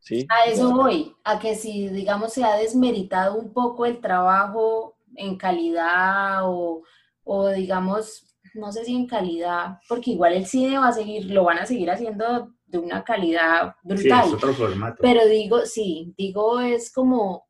¿sí? 0.00 0.26
A 0.30 0.50
eso 0.50 0.66
sea, 0.66 0.76
voy, 0.76 1.14
a 1.22 1.38
que 1.38 1.54
si, 1.54 1.90
digamos, 1.90 2.32
se 2.32 2.42
ha 2.42 2.56
desmeritado 2.56 3.36
un 3.36 3.52
poco 3.52 3.86
el 3.86 4.00
trabajo 4.00 4.96
en 5.14 5.36
calidad 5.36 6.40
o, 6.42 6.82
o, 7.22 7.48
digamos, 7.50 8.33
no 8.54 8.72
sé 8.72 8.84
si 8.84 8.94
en 8.94 9.06
calidad, 9.06 9.78
porque 9.88 10.12
igual 10.12 10.32
el 10.34 10.46
cine 10.46 10.78
va 10.78 10.88
a 10.88 10.92
seguir, 10.92 11.30
lo 11.30 11.44
van 11.44 11.58
a 11.58 11.66
seguir 11.66 11.90
haciendo 11.90 12.52
de 12.66 12.78
una 12.78 13.04
calidad 13.04 13.74
Sí, 13.82 13.88
brutal. 13.88 14.26
es 14.28 14.34
otro 14.34 14.52
formato. 14.54 14.96
Pero 15.00 15.26
digo, 15.26 15.60
sí, 15.66 16.14
digo, 16.16 16.60
es 16.60 16.92
como, 16.92 17.46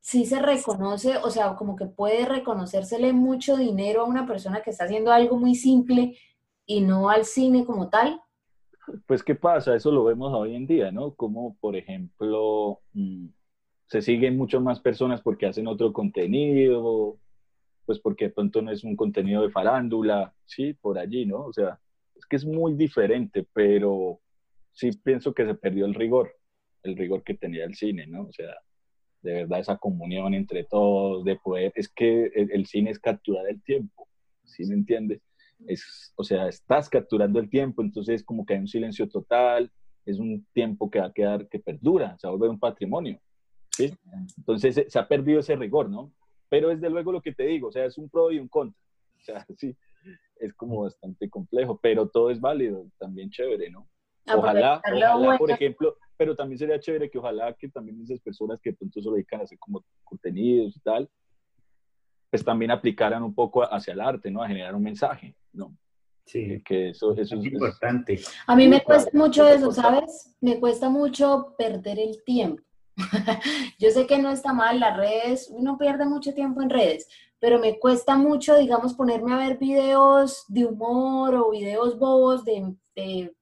sí 0.00 0.24
se 0.26 0.40
reconoce, 0.40 1.16
o 1.18 1.30
sea, 1.30 1.54
como 1.54 1.76
que 1.76 1.86
puede 1.86 2.26
reconocérsele 2.26 3.12
mucho 3.12 3.56
dinero 3.56 4.02
a 4.02 4.06
una 4.06 4.26
persona 4.26 4.62
que 4.62 4.70
está 4.70 4.84
haciendo 4.84 5.12
algo 5.12 5.36
muy 5.36 5.54
simple 5.54 6.16
y 6.66 6.80
no 6.80 7.08
al 7.08 7.24
cine 7.24 7.64
como 7.64 7.88
tal. 7.88 8.20
Pues, 9.06 9.22
¿qué 9.22 9.34
pasa? 9.34 9.74
Eso 9.74 9.90
lo 9.92 10.04
vemos 10.04 10.32
hoy 10.34 10.54
en 10.54 10.66
día, 10.66 10.90
¿no? 10.90 11.14
Como, 11.14 11.56
por 11.60 11.76
ejemplo, 11.76 12.80
mm, 12.94 13.26
se 13.86 14.02
siguen 14.02 14.36
mucho 14.36 14.60
más 14.60 14.80
personas 14.80 15.20
porque 15.20 15.46
hacen 15.46 15.66
otro 15.66 15.92
contenido, 15.92 17.18
pues 17.88 18.00
porque 18.00 18.26
de 18.26 18.32
pronto 18.32 18.60
no 18.60 18.70
es 18.70 18.84
un 18.84 18.94
contenido 18.94 19.40
de 19.40 19.50
farándula, 19.50 20.34
sí, 20.44 20.74
por 20.74 20.98
allí, 20.98 21.24
¿no? 21.24 21.46
O 21.46 21.54
sea, 21.54 21.80
es 22.14 22.26
que 22.26 22.36
es 22.36 22.44
muy 22.44 22.74
diferente, 22.74 23.46
pero 23.54 24.20
sí 24.72 24.90
pienso 25.02 25.32
que 25.32 25.46
se 25.46 25.54
perdió 25.54 25.86
el 25.86 25.94
rigor, 25.94 26.30
el 26.82 26.98
rigor 26.98 27.22
que 27.22 27.32
tenía 27.32 27.64
el 27.64 27.76
cine, 27.76 28.06
¿no? 28.06 28.24
O 28.24 28.32
sea, 28.34 28.54
de 29.22 29.32
verdad 29.32 29.60
esa 29.60 29.78
comunión 29.78 30.34
entre 30.34 30.64
todos, 30.64 31.24
de 31.24 31.36
poder, 31.36 31.72
es 31.76 31.88
que 31.88 32.26
el, 32.26 32.50
el 32.52 32.66
cine 32.66 32.90
es 32.90 32.98
capturar 32.98 33.48
el 33.48 33.62
tiempo, 33.62 34.06
¿sí 34.44 34.66
me 34.66 34.74
entiendes? 34.74 35.22
Es, 35.66 36.12
o 36.16 36.24
sea, 36.24 36.46
estás 36.46 36.90
capturando 36.90 37.40
el 37.40 37.48
tiempo, 37.48 37.80
entonces 37.80 38.16
es 38.16 38.22
como 38.22 38.44
que 38.44 38.52
hay 38.52 38.60
un 38.60 38.68
silencio 38.68 39.08
total, 39.08 39.72
es 40.04 40.18
un 40.18 40.46
tiempo 40.52 40.90
que 40.90 41.00
va 41.00 41.06
a 41.06 41.12
quedar, 41.14 41.48
que 41.48 41.58
perdura, 41.58 42.18
se 42.18 42.26
va 42.26 42.32
a 42.32 42.36
volver 42.36 42.50
un 42.50 42.60
patrimonio, 42.60 43.18
¿sí? 43.70 43.94
Entonces 44.36 44.74
se, 44.74 44.90
se 44.90 44.98
ha 44.98 45.08
perdido 45.08 45.40
ese 45.40 45.56
rigor, 45.56 45.88
¿no? 45.88 46.12
Pero 46.48 46.68
desde 46.68 46.88
luego 46.90 47.12
lo 47.12 47.20
que 47.22 47.32
te 47.34 47.44
digo, 47.44 47.68
o 47.68 47.72
sea, 47.72 47.84
es 47.84 47.98
un 47.98 48.08
pro 48.08 48.30
y 48.32 48.38
un 48.38 48.48
contra, 48.48 48.78
o 49.18 49.20
sea, 49.22 49.46
sí, 49.58 49.76
es 50.36 50.54
como 50.54 50.82
bastante 50.82 51.28
complejo, 51.28 51.78
pero 51.82 52.08
todo 52.08 52.30
es 52.30 52.40
válido, 52.40 52.86
también 52.98 53.30
chévere, 53.30 53.70
¿no? 53.70 53.88
Ojalá, 54.34 54.74
Aprovechar 54.74 55.14
lo 55.14 55.20
ojalá, 55.20 55.38
por 55.38 55.50
ejemplo, 55.50 55.96
pero 56.16 56.36
también 56.36 56.58
sería 56.58 56.78
chévere 56.78 57.10
que 57.10 57.18
ojalá 57.18 57.54
que 57.54 57.68
también 57.68 58.00
esas 58.02 58.20
personas 58.20 58.60
que 58.60 58.72
pronto 58.74 59.00
se 59.00 59.10
dedican 59.10 59.40
a 59.40 59.44
hacer 59.44 59.58
como 59.58 59.84
contenidos 60.04 60.76
y 60.76 60.80
tal, 60.80 61.08
pues 62.30 62.44
también 62.44 62.70
aplicaran 62.70 63.22
un 63.22 63.34
poco 63.34 63.62
hacia 63.62 63.94
el 63.94 64.00
arte, 64.00 64.30
¿no? 64.30 64.42
A 64.42 64.48
generar 64.48 64.74
un 64.74 64.82
mensaje, 64.82 65.34
¿no? 65.52 65.74
Sí, 66.26 66.62
Que 66.62 66.90
eso, 66.90 67.12
eso 67.12 67.22
es 67.22 67.32
es, 67.32 67.38
es- 67.46 67.52
importante. 67.52 68.20
A 68.46 68.54
mí 68.54 68.68
me 68.68 68.82
cuesta 68.82 69.10
mucho 69.16 69.48
es 69.48 69.60
eso. 69.62 69.72
¿sabes? 69.72 70.36
Me 70.42 70.60
cuesta 70.60 70.90
mucho 70.90 71.54
perder 71.56 71.98
el 71.98 72.22
tiempo. 72.22 72.62
Yo 73.78 73.90
sé 73.90 74.06
que 74.06 74.18
no 74.18 74.30
está 74.30 74.52
mal, 74.52 74.80
las 74.80 74.96
redes, 74.96 75.48
uno 75.50 75.78
pierde 75.78 76.04
mucho 76.04 76.34
tiempo 76.34 76.62
en 76.62 76.70
redes, 76.70 77.06
pero 77.38 77.58
me 77.58 77.78
cuesta 77.78 78.16
mucho, 78.16 78.56
digamos, 78.56 78.94
ponerme 78.94 79.32
a 79.32 79.38
ver 79.38 79.58
videos 79.58 80.44
de 80.48 80.64
humor 80.64 81.34
o 81.36 81.50
videos 81.50 81.98
bobos 81.98 82.44
de, 82.44 82.74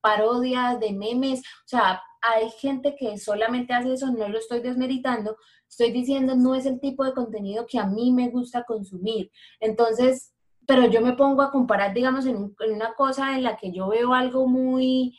parodias, 0.01 0.79
de 0.79 0.93
memes. 0.93 1.41
O 1.41 1.69
sea, 1.69 2.03
hay 2.21 2.51
gente 2.51 2.95
que 2.97 3.17
solamente 3.19 3.73
hace 3.73 3.95
eso, 3.95 4.11
no 4.11 4.29
lo 4.29 4.39
estoy 4.39 4.61
desmeritando, 4.61 5.37
estoy 5.69 5.93
diciendo 5.93 6.35
no 6.37 6.55
es 6.55 6.67
el 6.67 6.81
tipo 6.81 7.05
de 7.05 7.15
contenido 7.15 7.67
que 7.67 7.79
a 7.79 7.87
mí 7.87 8.13
me 8.13 8.29
gusta 8.29 8.65
consumir. 8.65 9.31
Entonces, 9.61 10.35
pero 10.67 10.87
yo 10.87 11.01
me 11.01 11.15
pongo 11.15 11.43
a 11.43 11.51
comparar, 11.51 11.95
digamos, 11.95 12.27
en 12.27 12.55
una 12.69 12.93
cosa 12.95 13.35
en 13.37 13.45
la 13.45 13.57
que 13.57 13.73
yo 13.73 13.89
veo 13.89 14.13
algo 14.13 14.47
muy, 14.47 15.17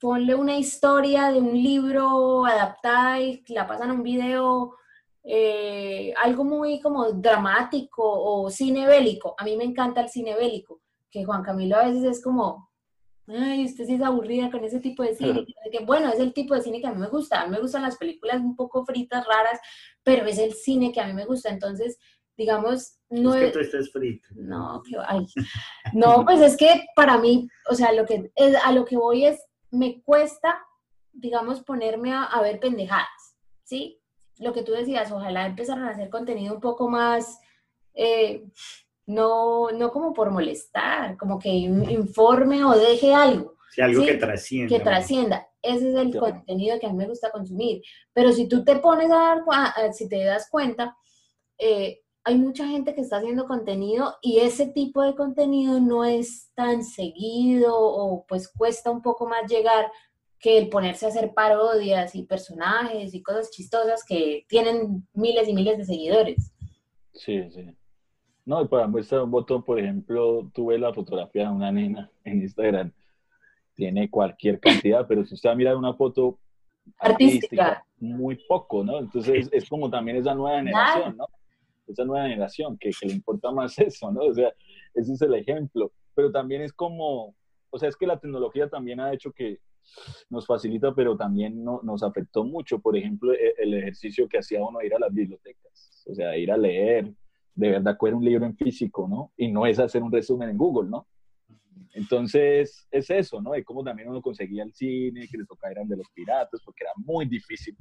ponle 0.00 0.34
una 0.34 0.56
historia 0.56 1.30
de 1.30 1.40
un 1.40 1.52
libro 1.52 2.46
adaptada 2.46 3.20
y 3.20 3.44
la 3.48 3.66
pasan 3.66 3.90
a 3.90 3.94
un 3.94 4.02
video, 4.02 4.76
eh, 5.24 6.14
algo 6.22 6.44
muy 6.44 6.80
como 6.80 7.12
dramático 7.12 8.02
o 8.02 8.50
cine 8.50 8.86
bélico. 8.86 9.34
A 9.38 9.44
mí 9.44 9.56
me 9.56 9.64
encanta 9.64 10.00
el 10.00 10.08
cine 10.08 10.36
bélico, 10.36 10.80
que 11.10 11.24
Juan 11.24 11.42
Camilo 11.42 11.76
a 11.76 11.86
veces 11.86 12.04
es 12.04 12.22
como, 12.22 12.70
ay, 13.26 13.64
usted 13.64 13.84
sí 13.84 13.94
es 13.94 14.02
aburrida 14.02 14.50
con 14.50 14.64
ese 14.64 14.80
tipo 14.80 15.02
de 15.02 15.14
cine. 15.14 15.44
que 15.72 15.84
bueno, 15.84 16.08
es 16.08 16.20
el 16.20 16.32
tipo 16.32 16.54
de 16.54 16.62
cine 16.62 16.80
que 16.80 16.86
a 16.86 16.92
mí 16.92 16.98
me 16.98 17.08
gusta. 17.08 17.42
A 17.42 17.46
mí 17.46 17.50
me 17.50 17.60
gustan 17.60 17.82
las 17.82 17.96
películas 17.96 18.40
un 18.40 18.56
poco 18.56 18.84
fritas, 18.84 19.26
raras, 19.26 19.60
pero 20.02 20.26
es 20.26 20.38
el 20.38 20.54
cine 20.54 20.92
que 20.92 21.00
a 21.00 21.06
mí 21.06 21.12
me 21.12 21.26
gusta. 21.26 21.50
Entonces, 21.50 21.98
digamos, 22.36 22.98
no 23.10 23.34
es 23.34 23.46
que 23.46 23.50
tú 23.50 23.58
estés 23.58 23.92
frito. 23.92 24.28
No, 24.34 24.82
que 24.88 24.96
ay. 25.06 25.26
No, 25.92 26.24
pues 26.24 26.40
es 26.40 26.56
que 26.56 26.86
para 26.94 27.18
mí, 27.18 27.48
o 27.68 27.74
sea, 27.74 27.92
lo 27.92 28.06
que 28.06 28.30
es, 28.36 28.54
a 28.64 28.72
lo 28.72 28.84
que 28.84 28.96
voy 28.96 29.24
es, 29.26 29.44
me 29.70 30.02
cuesta, 30.02 30.58
digamos, 31.12 31.62
ponerme 31.62 32.12
a, 32.12 32.24
a 32.24 32.40
ver 32.42 32.60
pendejadas, 32.60 33.36
¿sí? 33.64 34.00
Lo 34.38 34.52
que 34.52 34.62
tú 34.62 34.72
decías, 34.72 35.10
ojalá 35.12 35.46
empezaran 35.46 35.84
a 35.84 35.90
hacer 35.90 36.10
contenido 36.10 36.54
un 36.54 36.60
poco 36.60 36.88
más, 36.88 37.40
eh, 37.94 38.44
no, 39.06 39.70
no 39.70 39.90
como 39.90 40.12
por 40.12 40.30
molestar, 40.30 41.16
como 41.16 41.38
que 41.38 41.48
in- 41.48 41.88
informe 41.90 42.64
o 42.64 42.70
deje 42.78 43.14
algo 43.14 43.56
Sí, 43.70 43.82
algo 43.82 44.00
Sí, 44.00 44.06
que 44.06 44.14
trascienda. 44.14 44.76
que 44.76 44.82
trascienda. 44.82 45.48
Ese 45.60 45.88
es 45.90 45.94
el 45.96 46.16
contenido 46.18 46.78
que 46.80 46.86
a 46.86 46.90
mí 46.90 46.96
me 46.96 47.06
gusta 47.08 47.30
consumir. 47.30 47.82
Pero 48.14 48.32
si 48.32 48.48
tú 48.48 48.64
te 48.64 48.76
pones 48.76 49.10
a 49.10 49.16
dar, 49.16 49.42
a- 49.50 49.92
si 49.92 50.08
te 50.08 50.24
das 50.24 50.48
cuenta, 50.50 50.96
eh, 51.58 52.00
hay 52.28 52.36
mucha 52.36 52.68
gente 52.68 52.94
que 52.94 53.00
está 53.00 53.16
haciendo 53.16 53.46
contenido 53.46 54.16
y 54.20 54.40
ese 54.40 54.66
tipo 54.66 55.02
de 55.02 55.14
contenido 55.14 55.80
no 55.80 56.04
es 56.04 56.52
tan 56.54 56.84
seguido 56.84 57.74
o 57.74 58.26
pues 58.28 58.52
cuesta 58.52 58.90
un 58.90 59.00
poco 59.00 59.26
más 59.26 59.50
llegar 59.50 59.90
que 60.38 60.58
el 60.58 60.68
ponerse 60.68 61.06
a 61.06 61.08
hacer 61.08 61.32
parodias 61.32 62.14
y 62.14 62.24
personajes 62.24 63.14
y 63.14 63.22
cosas 63.22 63.50
chistosas 63.50 64.04
que 64.06 64.44
tienen 64.46 65.08
miles 65.14 65.48
y 65.48 65.54
miles 65.54 65.78
de 65.78 65.84
seguidores. 65.86 66.52
Sí, 67.14 67.50
sí. 67.50 67.74
No, 68.44 68.60
y 68.60 68.68
para 68.68 68.86
muestra 68.86 69.22
un 69.24 69.30
botón, 69.30 69.62
por 69.64 69.80
ejemplo, 69.80 70.50
tuve 70.52 70.78
la 70.78 70.92
fotografía 70.92 71.44
de 71.44 71.54
una 71.54 71.72
nena 71.72 72.10
en 72.24 72.42
Instagram. 72.42 72.92
Tiene 73.74 74.10
cualquier 74.10 74.60
cantidad, 74.60 75.06
pero 75.08 75.24
si 75.24 75.34
usted 75.34 75.48
va 75.48 75.54
a 75.54 75.56
mirar 75.56 75.76
una 75.76 75.94
foto 75.94 76.38
Artística. 76.98 77.86
muy 77.98 78.36
poco, 78.46 78.84
¿no? 78.84 78.98
Entonces 78.98 79.48
es 79.50 79.66
como 79.66 79.88
también 79.88 80.18
esa 80.18 80.34
nueva 80.34 80.58
generación, 80.58 81.16
¿no? 81.16 81.26
Esa 81.88 82.04
nueva 82.04 82.28
generación 82.28 82.76
que, 82.78 82.90
que 82.90 83.06
le 83.06 83.14
importa 83.14 83.50
más 83.50 83.78
eso, 83.78 84.10
¿no? 84.12 84.22
O 84.22 84.34
sea, 84.34 84.52
ese 84.94 85.12
es 85.12 85.22
el 85.22 85.34
ejemplo. 85.34 85.92
Pero 86.14 86.30
también 86.30 86.62
es 86.62 86.72
como, 86.72 87.34
o 87.70 87.78
sea, 87.78 87.88
es 87.88 87.96
que 87.96 88.06
la 88.06 88.18
tecnología 88.18 88.68
también 88.68 89.00
ha 89.00 89.12
hecho 89.12 89.32
que 89.32 89.60
nos 90.28 90.46
facilita, 90.46 90.94
pero 90.94 91.16
también 91.16 91.64
no, 91.64 91.80
nos 91.82 92.02
afectó 92.02 92.44
mucho. 92.44 92.78
Por 92.78 92.96
ejemplo, 92.96 93.32
e, 93.32 93.54
el 93.58 93.74
ejercicio 93.74 94.28
que 94.28 94.38
hacía 94.38 94.62
uno 94.62 94.82
ir 94.82 94.94
a 94.94 94.98
las 94.98 95.12
bibliotecas, 95.12 96.04
o 96.06 96.14
sea, 96.14 96.36
ir 96.36 96.50
a 96.52 96.56
leer, 96.56 97.12
de 97.54 97.70
verdad 97.70 97.96
coger 97.96 98.14
un 98.14 98.24
libro 98.24 98.46
en 98.46 98.56
físico, 98.56 99.08
¿no? 99.08 99.32
Y 99.36 99.48
no 99.50 99.66
es 99.66 99.78
hacer 99.78 100.02
un 100.02 100.12
resumen 100.12 100.50
en 100.50 100.58
Google, 100.58 100.90
¿no? 100.90 101.06
Entonces, 101.94 102.86
es 102.90 103.10
eso, 103.10 103.40
¿no? 103.40 103.56
Y 103.56 103.64
como 103.64 103.82
también 103.82 104.08
uno 104.08 104.22
conseguía 104.22 104.62
el 104.62 104.72
cine, 104.72 105.26
que 105.28 105.38
le 105.38 105.44
tocaba 105.44 105.72
eran 105.72 105.88
de 105.88 105.96
los 105.96 106.08
piratas, 106.10 106.60
porque 106.64 106.84
era 106.84 106.92
muy 106.96 107.26
difícil, 107.26 107.76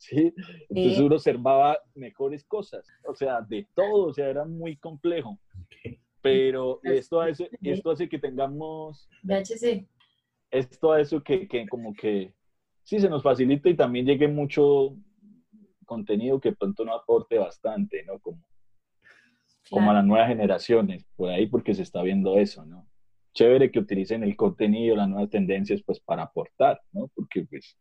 ¿sí? 0.00 0.34
Entonces 0.70 0.98
uno 0.98 1.14
observaba 1.16 1.78
mejores 1.94 2.44
cosas, 2.44 2.86
o 3.06 3.14
sea, 3.14 3.42
de 3.42 3.68
todo, 3.74 4.06
o 4.06 4.12
sea, 4.12 4.28
era 4.28 4.44
muy 4.44 4.76
complejo. 4.76 5.38
Pero 6.22 6.80
esto 6.82 7.20
hace, 7.20 7.50
esto 7.62 7.90
hace 7.90 8.08
que 8.08 8.18
tengamos... 8.18 9.08
VHC. 9.22 9.86
Esto 10.50 10.92
hace 10.92 11.22
que, 11.22 11.46
que 11.46 11.68
como 11.68 11.94
que 11.94 12.32
sí 12.82 12.98
se 12.98 13.08
nos 13.08 13.22
facilita 13.22 13.68
y 13.68 13.76
también 13.76 14.06
llegue 14.06 14.26
mucho 14.26 14.96
contenido 15.84 16.40
que 16.40 16.52
pronto 16.52 16.84
no 16.84 16.94
aporte 16.94 17.38
bastante, 17.38 18.02
¿no? 18.04 18.18
Como, 18.18 18.42
como 19.68 19.90
a 19.90 19.94
las 19.94 20.04
nuevas 20.04 20.28
generaciones, 20.28 21.04
por 21.14 21.30
ahí 21.30 21.46
porque 21.46 21.74
se 21.74 21.82
está 21.82 22.02
viendo 22.02 22.38
eso, 22.38 22.64
¿no? 22.64 22.88
Chévere 23.34 23.70
que 23.70 23.78
utilicen 23.78 24.24
el 24.24 24.34
contenido, 24.34 24.96
las 24.96 25.08
nuevas 25.08 25.30
tendencias, 25.30 25.82
pues 25.84 26.00
para 26.00 26.24
aportar, 26.24 26.80
¿no? 26.92 27.08
Porque 27.14 27.44
pues 27.44 27.76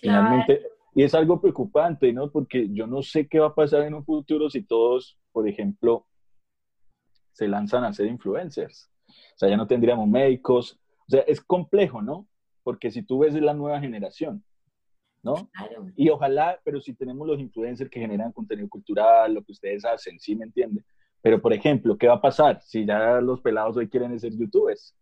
finalmente, 0.00 0.62
y 0.94 1.02
es 1.02 1.14
algo 1.14 1.40
preocupante, 1.40 2.12
¿no? 2.12 2.30
Porque 2.30 2.68
yo 2.70 2.86
no 2.86 3.02
sé 3.02 3.28
qué 3.28 3.38
va 3.38 3.48
a 3.48 3.54
pasar 3.54 3.82
en 3.82 3.94
un 3.94 4.04
futuro 4.04 4.50
si 4.50 4.62
todos, 4.62 5.18
por 5.32 5.48
ejemplo, 5.48 6.06
se 7.32 7.46
lanzan 7.48 7.84
a 7.84 7.92
ser 7.92 8.06
influencers. 8.06 8.90
O 9.08 9.38
sea, 9.38 9.48
ya 9.48 9.56
no 9.56 9.66
tendríamos 9.66 10.08
médicos. 10.08 10.78
O 11.06 11.10
sea, 11.10 11.20
es 11.22 11.40
complejo, 11.40 12.02
¿no? 12.02 12.26
Porque 12.62 12.90
si 12.90 13.02
tú 13.02 13.20
ves 13.20 13.34
la 13.34 13.54
nueva 13.54 13.80
generación, 13.80 14.44
¿no? 15.22 15.48
Claro. 15.52 15.86
Y 15.96 16.08
ojalá, 16.08 16.60
pero 16.64 16.80
si 16.80 16.94
tenemos 16.94 17.26
los 17.26 17.40
influencers 17.40 17.90
que 17.90 18.00
generan 18.00 18.32
contenido 18.32 18.68
cultural, 18.68 19.34
lo 19.34 19.42
que 19.42 19.52
ustedes 19.52 19.84
hacen, 19.84 20.18
¿sí 20.18 20.34
me 20.34 20.44
entienden? 20.44 20.84
Pero, 21.22 21.40
por 21.40 21.52
ejemplo, 21.52 21.96
¿qué 21.98 22.08
va 22.08 22.14
a 22.14 22.20
pasar 22.20 22.60
si 22.62 22.86
ya 22.86 23.20
los 23.20 23.40
pelados 23.40 23.76
hoy 23.76 23.88
quieren 23.88 24.18
ser 24.18 24.32
youtubers? 24.36 24.96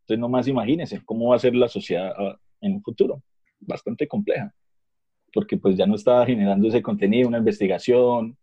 Entonces, 0.00 0.18
nomás 0.18 0.48
imagínense 0.48 1.02
cómo 1.04 1.28
va 1.28 1.36
a 1.36 1.38
ser 1.38 1.54
la 1.54 1.68
sociedad 1.68 2.12
ah, 2.18 2.36
en 2.60 2.74
un 2.74 2.82
futuro. 2.82 3.22
Bastante 3.60 4.08
compleja. 4.08 4.52
Porque 5.32 5.56
pues 5.56 5.76
ya 5.76 5.86
no 5.86 5.94
está 5.94 6.24
generando 6.26 6.68
ese 6.68 6.82
contenido, 6.82 7.28
una 7.28 7.38
investigación. 7.38 8.36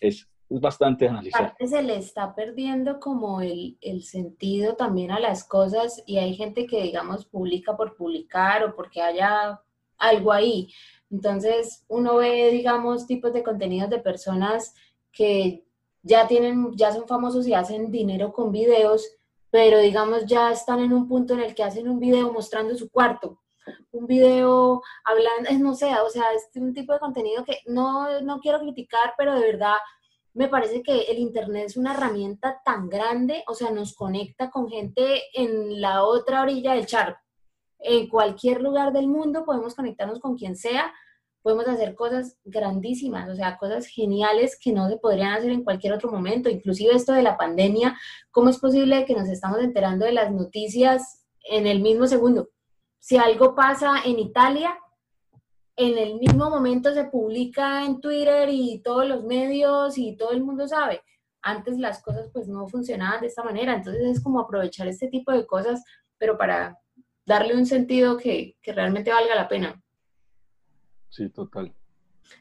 Es, 0.00 0.28
bastante 0.48 1.08
analizar. 1.08 1.52
Se 1.58 1.82
le 1.82 1.96
está 1.96 2.32
perdiendo 2.32 3.00
como 3.00 3.40
el, 3.40 3.76
el, 3.80 4.04
sentido 4.04 4.76
también 4.76 5.10
a 5.10 5.18
las 5.18 5.42
cosas 5.42 6.00
y 6.06 6.18
hay 6.18 6.36
gente 6.36 6.66
que, 6.66 6.80
digamos, 6.80 7.26
publica 7.26 7.76
por 7.76 7.96
publicar 7.96 8.62
o 8.62 8.76
porque 8.76 9.02
haya 9.02 9.60
algo 9.98 10.30
ahí. 10.30 10.68
Entonces, 11.10 11.84
uno 11.88 12.16
ve, 12.16 12.50
digamos, 12.52 13.06
tipos 13.06 13.32
de 13.32 13.42
contenidos 13.42 13.90
de 13.90 13.98
personas 13.98 14.74
que 15.10 15.64
ya 16.02 16.26
tienen, 16.26 16.76
ya 16.76 16.92
son 16.92 17.08
famosos 17.08 17.46
y 17.46 17.54
hacen 17.54 17.90
dinero 17.90 18.32
con 18.32 18.52
videos, 18.52 19.08
pero 19.50 19.78
digamos 19.78 20.26
ya 20.26 20.52
están 20.52 20.80
en 20.80 20.92
un 20.92 21.08
punto 21.08 21.34
en 21.34 21.40
el 21.40 21.54
que 21.54 21.62
hacen 21.62 21.88
un 21.88 21.98
video 21.98 22.32
mostrando 22.32 22.76
su 22.76 22.90
cuarto, 22.90 23.40
un 23.92 24.06
video 24.06 24.82
hablando, 25.04 25.50
no 25.64 25.74
sé, 25.74 25.92
o 25.94 26.10
sea, 26.10 26.24
es 26.34 26.48
un 26.56 26.74
tipo 26.74 26.92
de 26.92 26.98
contenido 26.98 27.44
que 27.44 27.58
no, 27.66 28.20
no 28.20 28.40
quiero 28.40 28.60
criticar, 28.60 29.14
pero 29.16 29.34
de 29.34 29.40
verdad 29.40 29.76
me 30.32 30.48
parece 30.48 30.82
que 30.82 31.02
el 31.02 31.18
Internet 31.18 31.66
es 31.66 31.76
una 31.76 31.94
herramienta 31.94 32.60
tan 32.64 32.88
grande, 32.88 33.44
o 33.46 33.54
sea, 33.54 33.70
nos 33.70 33.94
conecta 33.94 34.50
con 34.50 34.68
gente 34.68 35.22
en 35.32 35.80
la 35.80 36.02
otra 36.04 36.42
orilla 36.42 36.74
del 36.74 36.86
charco. 36.86 37.20
En 37.78 38.08
cualquier 38.08 38.60
lugar 38.62 38.92
del 38.92 39.08
mundo 39.08 39.44
podemos 39.44 39.74
conectarnos 39.74 40.18
con 40.20 40.36
quien 40.36 40.56
sea 40.56 40.92
podemos 41.44 41.68
hacer 41.68 41.94
cosas 41.94 42.38
grandísimas, 42.42 43.28
o 43.28 43.36
sea, 43.36 43.58
cosas 43.58 43.86
geniales 43.86 44.58
que 44.58 44.72
no 44.72 44.88
se 44.88 44.96
podrían 44.96 45.34
hacer 45.34 45.50
en 45.50 45.62
cualquier 45.62 45.92
otro 45.92 46.10
momento. 46.10 46.48
Inclusive 46.48 46.94
esto 46.94 47.12
de 47.12 47.22
la 47.22 47.36
pandemia, 47.36 47.98
¿cómo 48.30 48.48
es 48.48 48.56
posible 48.56 49.04
que 49.04 49.14
nos 49.14 49.28
estamos 49.28 49.58
enterando 49.58 50.06
de 50.06 50.12
las 50.12 50.32
noticias 50.32 51.26
en 51.50 51.66
el 51.66 51.82
mismo 51.82 52.06
segundo? 52.06 52.48
Si 53.04 53.18
algo 53.18 53.54
pasa 53.54 53.96
en 54.06 54.18
Italia, 54.18 54.78
en 55.76 55.98
el 55.98 56.18
mismo 56.18 56.48
momento 56.48 56.94
se 56.94 57.04
publica 57.04 57.84
en 57.84 58.00
Twitter 58.00 58.48
y 58.50 58.80
todos 58.82 59.06
los 59.06 59.24
medios 59.24 59.98
y 59.98 60.16
todo 60.16 60.30
el 60.30 60.42
mundo 60.42 60.66
sabe. 60.66 61.02
Antes 61.42 61.76
las 61.78 62.02
cosas 62.02 62.30
pues 62.32 62.48
no 62.48 62.66
funcionaban 62.66 63.20
de 63.20 63.26
esta 63.26 63.42
manera, 63.42 63.74
entonces 63.74 64.04
es 64.04 64.22
como 64.22 64.40
aprovechar 64.40 64.88
este 64.88 65.08
tipo 65.08 65.32
de 65.32 65.46
cosas, 65.46 65.84
pero 66.16 66.38
para 66.38 66.78
darle 67.26 67.54
un 67.54 67.66
sentido 67.66 68.16
que, 68.16 68.56
que 68.62 68.72
realmente 68.72 69.12
valga 69.12 69.34
la 69.34 69.48
pena. 69.48 69.82
Sí, 71.10 71.28
total. 71.28 71.74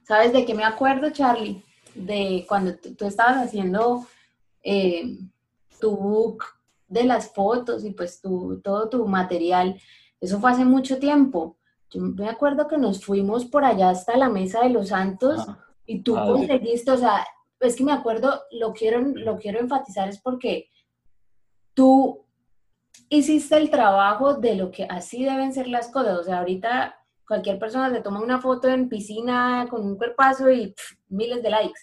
¿Sabes 0.04 0.32
de 0.32 0.46
qué 0.46 0.54
me 0.54 0.64
acuerdo, 0.64 1.10
Charlie? 1.10 1.62
De 1.94 2.46
cuando 2.48 2.74
tú 2.78 3.06
estabas 3.06 3.36
haciendo 3.36 4.08
eh, 4.64 5.18
tu 5.82 5.98
book 5.98 6.46
de 6.88 7.04
las 7.04 7.34
fotos 7.34 7.84
y 7.84 7.92
pues 7.92 8.22
tu, 8.22 8.62
todo 8.62 8.88
tu 8.88 9.06
material. 9.06 9.78
Eso 10.24 10.40
fue 10.40 10.52
hace 10.52 10.66
mucho 10.66 11.00
tiempo. 11.00 11.58
Yo 11.90 12.02
me 12.02 12.30
acuerdo 12.30 12.68
que 12.68 12.78
nos 12.78 13.04
fuimos 13.04 13.46
por 13.46 13.66
allá 13.66 13.90
hasta 13.90 14.18
la 14.18 14.30
Mesa 14.30 14.62
de 14.62 14.70
los 14.70 14.90
Santos 14.90 15.46
ah, 15.48 15.60
y 15.86 16.02
tú 16.02 16.16
conseguiste, 16.16 16.92
o 16.92 16.98
sea, 16.98 17.26
es 17.60 17.76
que 17.76 17.84
me 17.84 17.92
acuerdo, 17.92 18.42
lo 18.52 18.74
quiero, 18.74 19.00
lo 19.00 19.38
quiero 19.38 19.60
enfatizar 19.60 20.10
es 20.10 20.20
porque 20.20 20.70
tú 21.74 22.26
hiciste 23.10 23.58
el 23.58 23.70
trabajo 23.70 24.36
de 24.36 24.56
lo 24.56 24.72
que 24.72 24.86
así 24.86 25.24
deben 25.24 25.54
ser 25.54 25.68
las 25.68 25.90
cosas. 25.90 26.18
O 26.18 26.24
sea, 26.24 26.40
ahorita 26.40 26.96
Cualquier 27.28 27.58
persona 27.58 27.90
se 27.90 28.02
toma 28.02 28.22
una 28.22 28.40
foto 28.40 28.68
en 28.68 28.90
piscina 28.90 29.66
con 29.70 29.86
un 29.86 29.98
cuerpazo 29.98 30.52
y 30.52 30.76
miles 31.08 31.42
de 31.42 31.50
likes. 31.50 31.80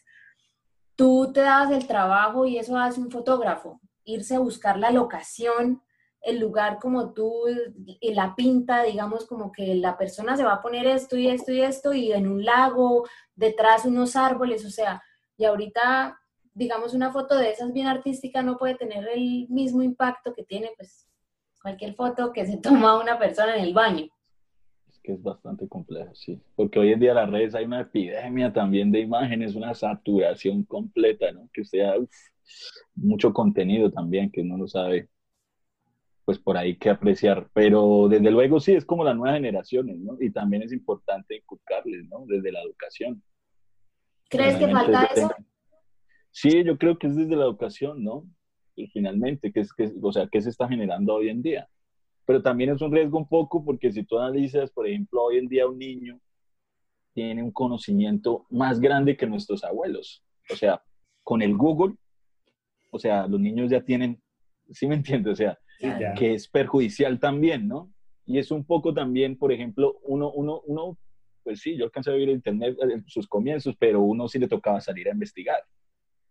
Tú 0.95 1.33
te 1.33 1.41
das 1.41 1.71
el 1.71 1.87
trabajo 1.87 2.45
y 2.45 2.59
eso 2.59 2.77
hace 2.77 3.01
un 3.01 3.11
fotógrafo. 3.11 3.81
Irse 4.05 4.35
a 4.35 4.41
buscar 4.41 4.79
la 4.79 4.91
locación, 4.91 5.83
el 6.23 6.39
lugar 6.39 6.79
como 6.79 7.13
tú, 7.13 7.45
y 7.87 8.15
la 8.15 8.35
pinta, 8.35 8.83
digamos, 8.83 9.27
como 9.27 9.53
que 9.53 9.75
la 9.75 9.97
persona 9.97 10.37
se 10.37 10.45
va 10.45 10.55
a 10.55 10.63
poner 10.63 10.87
esto 10.87 11.17
y 11.17 11.29
esto 11.29 11.53
y 11.53 11.63
esto, 11.63 11.93
y 11.93 12.13
en 12.13 12.29
un 12.29 12.45
lago, 12.45 13.07
detrás 13.35 13.85
unos 13.85 14.17
árboles, 14.17 14.65
o 14.65 14.71
sea, 14.71 15.03
y 15.37 15.45
ahorita, 15.45 16.21
digamos, 16.53 16.95
una 16.95 17.11
foto 17.13 17.37
de 17.39 17.51
esas 17.51 17.73
bien 17.73 17.87
artística 17.87 18.43
no 18.43 18.59
puede 18.59 18.75
tener 18.75 19.09
el 19.09 19.49
mismo 19.49 19.83
impacto 19.83 20.35
que 20.35 20.45
tiene, 20.45 20.71
pues, 20.77 21.09
cualquier 21.63 21.95
foto 21.95 22.33
que 22.33 22.47
se 22.47 22.57
toma 22.63 23.01
una 23.01 23.19
persona 23.19 23.57
en 23.57 23.65
el 23.65 23.75
baño 23.75 24.09
que 25.03 25.13
es 25.13 25.23
bastante 25.23 25.69
complejo, 25.69 26.15
sí. 26.15 26.41
Porque 26.55 26.79
hoy 26.79 26.93
en 26.93 27.01
día 27.01 27.15
las 27.15 27.31
redes 27.31 27.55
hay 27.55 27.65
una 27.65 27.81
epidemia 27.81 28.53
también 28.53 28.91
de 28.93 29.01
imágenes, 29.01 29.55
una 29.55 29.75
saturación 29.75 30.65
completa, 30.65 31.33
¿no? 31.33 31.49
Que 31.53 31.65
sea 31.65 31.95
mucho 32.95 33.33
contenido 33.33 33.91
también 33.91 34.31
que 34.31 34.43
uno 34.43 34.59
no 34.59 34.69
sabe, 34.69 35.09
pues 36.25 36.39
por 36.39 36.57
ahí 36.57 36.77
que 36.77 36.91
apreciar. 36.91 37.49
Pero 37.53 38.09
desde 38.09 38.31
luego 38.31 38.61
sí, 38.61 38.73
es 38.73 38.85
como 38.85 39.05
las 39.05 39.17
nuevas 39.17 39.37
generaciones, 39.37 39.99
¿no? 39.99 40.17
Y 40.21 40.31
también 40.31 40.63
es 40.63 40.73
importante 40.73 41.37
inculcarles, 41.37 42.09
¿no? 42.09 42.25
Desde 42.27 42.53
la 42.53 42.63
educación. 42.63 43.23
¿Crees 44.29 44.57
que 44.57 44.69
falta 44.69 45.05
eso? 45.05 45.31
Sí, 46.31 46.63
yo 46.65 46.79
creo 46.79 46.99
que 46.99 47.09
es 47.09 47.17
desde 47.17 47.35
la 47.35 47.45
educación, 47.45 48.05
¿no? 48.05 48.25
Y 48.77 48.87
finalmente, 48.89 49.53
que 49.53 49.61
es, 49.61 49.73
que, 49.73 49.93
o 50.01 50.13
sea, 50.13 50.29
¿qué 50.31 50.41
se 50.41 50.51
está 50.51 50.69
generando 50.69 51.15
hoy 51.15 51.29
en 51.29 51.43
día? 51.43 51.69
pero 52.31 52.43
también 52.43 52.71
es 52.71 52.81
un 52.81 52.93
riesgo 52.93 53.19
un 53.19 53.27
poco 53.27 53.65
porque 53.65 53.91
si 53.91 54.05
tú 54.05 54.17
analizas, 54.17 54.71
por 54.71 54.87
ejemplo, 54.87 55.21
hoy 55.21 55.39
en 55.39 55.49
día 55.49 55.67
un 55.67 55.77
niño 55.77 56.21
tiene 57.13 57.43
un 57.43 57.51
conocimiento 57.51 58.47
más 58.51 58.79
grande 58.79 59.17
que 59.17 59.27
nuestros 59.27 59.65
abuelos. 59.65 60.23
O 60.49 60.55
sea, 60.55 60.81
con 61.25 61.43
el 61.43 61.57
Google, 61.57 61.97
o 62.93 63.01
sea, 63.01 63.27
los 63.27 63.41
niños 63.41 63.69
ya 63.69 63.85
tienen, 63.85 64.23
¿sí 64.71 64.87
me 64.87 64.95
entiendes? 64.95 65.33
O 65.33 65.35
sea, 65.35 65.59
que 66.17 66.35
es 66.35 66.49
perjudicial 66.49 67.19
también, 67.19 67.69
¿no? 67.69 67.93
Y 68.27 68.39
es 68.39 68.51
un 68.51 68.65
poco 68.65 68.95
también, 68.95 69.37
por 69.37 69.53
ejemplo, 69.53 69.99
uno, 70.05 70.31
uno, 70.31 70.61
uno, 70.67 70.99
pues 71.43 71.61
sí, 71.61 71.77
yo 71.77 71.85
alcancé 71.85 72.11
a 72.11 72.15
vivir 72.15 72.29
en 72.29 72.37
Internet 72.37 72.77
en 72.81 73.05
sus 73.09 73.27
comienzos, 73.27 73.75
pero 73.79 74.01
uno 74.01 74.29
sí 74.29 74.39
le 74.39 74.49
tocaba 74.49 74.81
salir 74.81 75.09
a 75.09 75.13
investigar. 75.13 75.61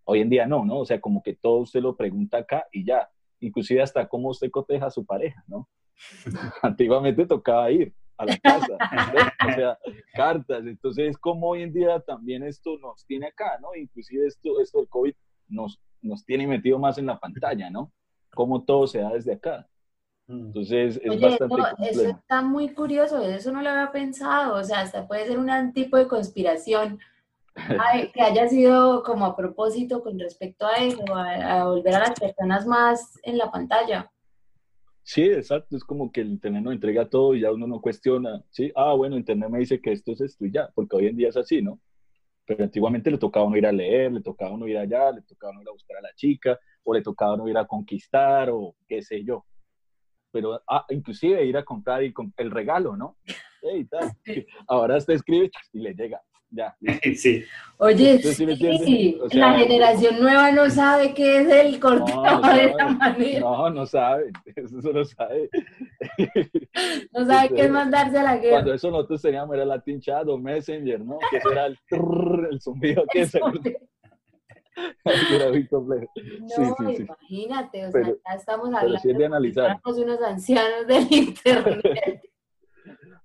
Hoy 0.05 0.21
en 0.21 0.29
día 0.29 0.45
no, 0.45 0.65
¿no? 0.65 0.79
O 0.79 0.85
sea, 0.85 1.01
como 1.01 1.21
que 1.21 1.35
todo 1.35 1.57
usted 1.57 1.81
lo 1.81 1.95
pregunta 1.95 2.37
acá 2.37 2.65
y 2.71 2.85
ya. 2.85 3.09
Inclusive 3.41 3.81
hasta 3.81 4.07
cómo 4.07 4.29
usted 4.29 4.49
coteja 4.49 4.87
a 4.87 4.91
su 4.91 5.05
pareja, 5.05 5.43
¿no? 5.47 5.67
Antiguamente 6.61 7.25
tocaba 7.25 7.69
ir 7.71 7.93
a 8.17 8.25
la 8.25 8.37
casa, 8.37 8.77
o 9.47 9.51
sea, 9.53 9.77
cartas. 10.13 10.65
Entonces, 10.65 11.17
como 11.17 11.49
hoy 11.49 11.63
en 11.63 11.73
día 11.73 11.99
también 12.01 12.43
esto 12.43 12.77
nos 12.77 13.05
tiene 13.05 13.27
acá, 13.27 13.57
¿no? 13.61 13.75
Inclusive 13.75 14.27
esto, 14.27 14.61
esto 14.61 14.79
del 14.79 14.89
COVID 14.89 15.13
nos, 15.47 15.79
nos 16.01 16.25
tiene 16.25 16.47
metido 16.47 16.79
más 16.79 16.97
en 16.97 17.07
la 17.07 17.19
pantalla, 17.19 17.69
¿no? 17.69 17.91
Como 18.33 18.63
todo 18.63 18.87
se 18.87 18.99
da 18.99 19.11
desde 19.11 19.33
acá. 19.33 19.67
Mm. 20.27 20.47
Entonces, 20.47 20.99
es 21.03 21.19
bastante 21.19 21.55
Eso 21.89 22.09
está 22.09 22.41
muy 22.41 22.69
curioso, 22.69 23.21
eso 23.21 23.51
no 23.51 23.61
lo 23.61 23.69
había 23.69 23.91
pensado, 23.91 24.55
o 24.55 24.63
sea, 24.63 24.81
hasta 24.81 25.07
puede 25.07 25.25
ser 25.25 25.39
un 25.39 25.73
tipo 25.73 25.97
de 25.97 26.07
conspiración 26.07 26.99
que 28.13 28.21
haya 28.21 28.47
sido 28.47 29.03
como 29.03 29.25
a 29.25 29.35
propósito 29.35 30.03
con 30.03 30.19
respecto 30.19 30.67
a 30.67 30.75
eso, 30.75 31.03
a 31.15 31.65
volver 31.65 31.95
a 31.95 31.99
las 31.99 32.19
personas 32.19 32.65
más 32.67 33.19
en 33.23 33.37
la 33.37 33.51
pantalla. 33.51 34.11
Sí, 35.01 35.23
exacto, 35.23 35.75
es 35.75 35.83
como 35.83 36.11
que 36.11 36.21
el 36.21 36.29
Internet 36.29 36.63
nos 36.63 36.73
entrega 36.73 37.09
todo 37.09 37.33
y 37.33 37.41
ya 37.41 37.51
uno 37.51 37.65
no 37.65 37.81
cuestiona, 37.81 38.43
¿sí? 38.51 38.71
Ah, 38.75 38.93
bueno, 38.93 39.17
Internet 39.17 39.49
me 39.49 39.57
dice 39.57 39.81
que 39.81 39.91
esto 39.91 40.11
es 40.11 40.21
esto 40.21 40.45
y 40.45 40.51
ya, 40.51 40.69
porque 40.75 40.95
hoy 40.95 41.07
en 41.07 41.17
día 41.17 41.29
es 41.29 41.37
así, 41.37 41.63
¿no? 41.63 41.79
Pero 42.45 42.63
antiguamente 42.63 43.09
le 43.09 43.17
tocaba 43.17 43.47
uno 43.47 43.57
ir 43.57 43.65
a 43.65 43.71
leer, 43.71 44.11
le 44.11 44.21
tocaba 44.21 44.51
uno 44.51 44.67
ir 44.67 44.77
allá, 44.77 45.11
le 45.11 45.23
tocaba 45.23 45.53
uno 45.53 45.63
ir 45.63 45.69
a 45.69 45.71
buscar 45.71 45.97
a 45.97 46.01
la 46.01 46.13
chica, 46.13 46.59
o 46.89 46.93
le 46.93 47.03
tocaba 47.03 47.35
uno 47.35 47.47
ir 47.47 47.57
a 47.57 47.67
conquistar, 47.67 48.49
o 48.49 48.75
qué 48.87 49.01
sé 49.03 49.23
yo. 49.23 49.45
Pero 50.31 50.61
ah, 50.67 50.85
inclusive 50.89 51.45
ir 51.45 51.57
a 51.57 51.63
comprar 51.63 52.03
y 52.03 52.11
con 52.11 52.33
el 52.37 52.49
regalo, 52.49 52.95
¿no? 52.95 53.17
Hey, 53.61 53.85
tal. 53.85 54.11
Ahora 54.67 54.97
usted 54.97 55.13
escribe 55.13 55.51
y 55.73 55.79
le 55.79 55.93
llega 55.93 56.19
ya. 56.51 56.75
Sí. 57.15 57.43
Oye, 57.77 58.17
sí, 58.19 59.17
la 59.33 59.53
generación 59.53 60.19
nueva 60.19 60.51
no 60.51 60.69
sabe 60.69 61.13
qué 61.13 61.41
es 61.41 61.47
el 61.47 61.79
corteo 61.79 62.23
no, 62.23 62.39
no 62.39 62.53
de 62.53 62.65
esa 62.65 62.87
manera. 62.89 63.39
No, 63.39 63.69
no 63.69 63.85
sabe, 63.85 64.31
eso 64.55 64.91
no 64.91 65.05
sabe. 65.05 65.49
No 67.11 67.25
sabe 67.25 67.49
qué 67.49 67.61
es 67.61 67.71
mandarse 67.71 68.17
a 68.17 68.23
la 68.23 68.37
guerra. 68.37 68.57
Cuando 68.57 68.73
eso 68.73 68.91
nosotros 68.91 69.21
teníamos 69.21 69.55
era 69.55 69.65
Latin 69.65 69.99
Chat 69.99 70.27
o 70.27 70.37
Messenger, 70.37 70.99
¿no? 71.01 71.17
Que 71.29 71.37
eso 71.37 71.51
era 71.51 71.65
el, 71.65 71.77
trrr, 71.89 72.49
el 72.51 72.61
zumbido 72.61 73.03
que 73.11 73.25
se... 73.25 73.39
era 75.33 75.49
muy 75.49 75.67
complejo. 75.67 76.11
No, 76.41 76.47
sí, 76.47 77.03
imagínate, 77.03 77.85
o 77.85 77.91
sea, 77.91 78.03
ya 78.03 78.35
estamos 78.35 78.73
hablando 78.73 79.17
de 79.17 79.25
analizar. 79.25 79.79
unos 79.85 80.21
ancianos 80.21 80.87
del 80.87 81.07
internet. 81.11 82.21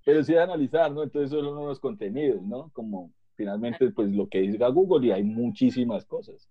Pero 0.05 0.22
sí 0.22 0.32
de 0.32 0.40
analizar, 0.40 0.92
¿no? 0.92 1.02
Entonces, 1.02 1.30
son 1.30 1.46
unos 1.46 1.80
contenidos, 1.80 2.42
¿no? 2.42 2.70
Como 2.72 3.12
finalmente, 3.36 3.90
pues 3.90 4.11
lo 4.11 4.28
que 4.28 4.40
diga 4.40 4.68
Google 4.68 5.07
y 5.07 5.11
hay 5.11 5.22
muchísimas 5.22 6.05
cosas. 6.05 6.48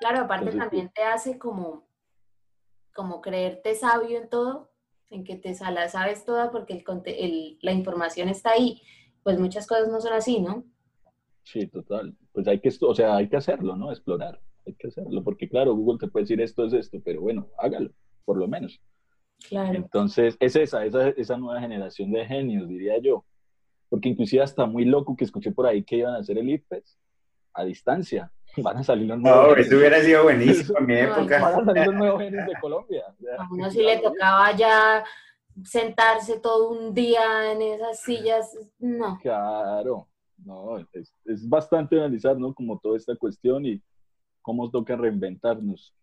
Claro, 0.00 0.20
aparte 0.20 0.52
también 0.56 0.90
te 0.94 1.02
hace 1.02 1.38
como, 1.38 1.88
como 2.94 3.20
creerte 3.20 3.74
sabio 3.74 4.18
en 4.18 4.28
todo, 4.28 4.72
en 5.10 5.24
que 5.24 5.36
te 5.36 5.54
la 5.70 5.88
sabes 5.88 6.24
toda 6.24 6.50
porque 6.50 6.84
el, 7.06 7.58
la 7.60 7.72
información 7.72 8.28
está 8.28 8.52
ahí. 8.52 8.82
Pues 9.22 9.38
muchas 9.38 9.66
cosas 9.66 9.88
no 9.88 10.00
son 10.00 10.12
así, 10.12 10.40
¿no? 10.40 10.64
Sí, 11.44 11.66
total. 11.66 12.16
Pues 12.32 12.48
hay 12.48 12.60
que, 12.60 12.70
o 12.80 12.94
sea, 12.94 13.16
hay 13.16 13.28
que 13.28 13.36
hacerlo, 13.36 13.76
¿no? 13.76 13.90
Explorar, 13.90 14.40
hay 14.66 14.74
que 14.74 14.88
hacerlo, 14.88 15.22
porque 15.22 15.48
claro, 15.48 15.74
Google 15.74 15.98
te 15.98 16.08
puede 16.08 16.24
decir 16.24 16.40
esto 16.40 16.64
es 16.64 16.72
esto, 16.72 16.98
pero 17.04 17.20
bueno, 17.20 17.48
hágalo, 17.58 17.90
por 18.24 18.38
lo 18.38 18.48
menos. 18.48 18.80
Claro. 19.48 19.74
Entonces, 19.74 20.36
es 20.40 20.56
esa, 20.56 20.84
esa, 20.84 21.10
esa 21.10 21.36
nueva 21.36 21.60
generación 21.60 22.10
de 22.12 22.24
genios, 22.24 22.68
diría 22.68 22.98
yo. 22.98 23.24
Porque 23.90 24.08
inclusive 24.08 24.42
hasta 24.42 24.66
muy 24.66 24.84
loco 24.84 25.16
que 25.16 25.24
escuché 25.24 25.52
por 25.52 25.66
ahí 25.66 25.84
que 25.84 25.96
iban 25.96 26.14
a 26.14 26.18
hacer 26.18 26.38
el 26.38 26.48
IPES 26.48 26.98
a 27.52 27.64
distancia. 27.64 28.32
Van 28.56 28.78
a 28.78 28.82
salir 28.82 29.08
los 29.08 29.18
nuevos. 29.18 29.48
No, 29.48 29.56
eso 29.56 29.76
hubiera 29.76 30.00
sido 30.00 30.22
buenísimo 30.22 30.78
en 30.78 30.86
mi 30.86 30.94
época. 30.94 31.40
Van 31.40 31.60
a 31.60 31.64
salir 31.64 31.86
los 31.86 31.94
nuevos 31.94 32.22
genios 32.22 32.46
de 32.46 32.52
Colombia. 32.60 33.04
A 33.38 33.48
uno 33.50 33.70
sí 33.70 33.82
le 33.82 33.98
tocaba 33.98 34.52
ya 34.56 35.04
sentarse 35.62 36.40
todo 36.40 36.70
un 36.70 36.94
día 36.94 37.52
en 37.52 37.62
esas 37.62 38.00
sillas, 38.00 38.56
no. 38.78 39.18
Claro, 39.22 40.08
no, 40.44 40.78
es, 40.92 41.14
es 41.24 41.48
bastante 41.48 41.96
analizar, 41.96 42.38
¿no? 42.38 42.54
Como 42.54 42.78
toda 42.78 42.96
esta 42.96 43.16
cuestión 43.16 43.64
y 43.66 43.82
cómo 44.42 44.70
toca 44.70 44.94
reinventarnos. 44.96 45.94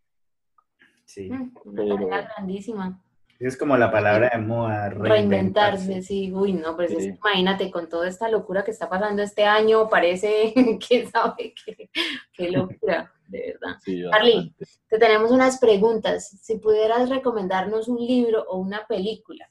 Sí. 1.06 1.30
Mm, 1.30 1.52
Pero... 1.76 2.08
grandísima. 2.08 3.02
Es 3.40 3.58
como 3.58 3.76
la 3.76 3.92
palabra 3.92 4.30
de 4.36 4.40
moda, 4.40 4.90
reinventarse. 4.90 6.04
sí. 6.04 6.32
Uy, 6.32 6.54
no, 6.54 6.76
pues 6.76 6.92
imagínate, 6.92 7.72
con 7.72 7.90
toda 7.90 8.08
esta 8.08 8.30
locura 8.30 8.64
que 8.64 8.70
está 8.70 8.88
pasando 8.88 9.24
este 9.24 9.46
año, 9.46 9.90
parece, 9.90 10.54
quién 10.88 11.10
sabe 11.10 11.56
qué, 11.66 11.90
qué 12.34 12.52
locura, 12.52 13.12
de 13.28 13.58
verdad. 13.60 13.78
Sí, 13.84 14.04
Carly, 14.12 14.56
te 14.88 15.00
tenemos 15.00 15.32
unas 15.32 15.60
preguntas. 15.60 16.30
Si 16.40 16.60
pudieras 16.60 17.10
recomendarnos 17.10 17.88
un 17.88 18.06
libro 18.06 18.44
o 18.48 18.60
una 18.60 18.86
película. 18.86 19.50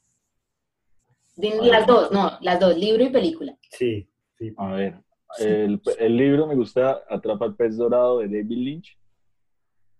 las 1.36 1.84
dos, 1.84 2.12
no, 2.12 2.38
las 2.42 2.60
dos, 2.60 2.76
libro 2.76 3.02
y 3.02 3.10
película. 3.10 3.58
Sí, 3.72 4.08
sí. 4.40 4.52
A 4.56 4.72
ver, 4.72 5.00
el, 5.38 5.80
el 6.00 6.16
libro 6.16 6.48
me 6.48 6.56
gusta 6.56 7.04
Atrapa 7.08 7.46
el 7.46 7.54
pez 7.54 7.76
dorado 7.76 8.18
de 8.18 8.26
David 8.26 8.58
Lynch, 8.58 8.98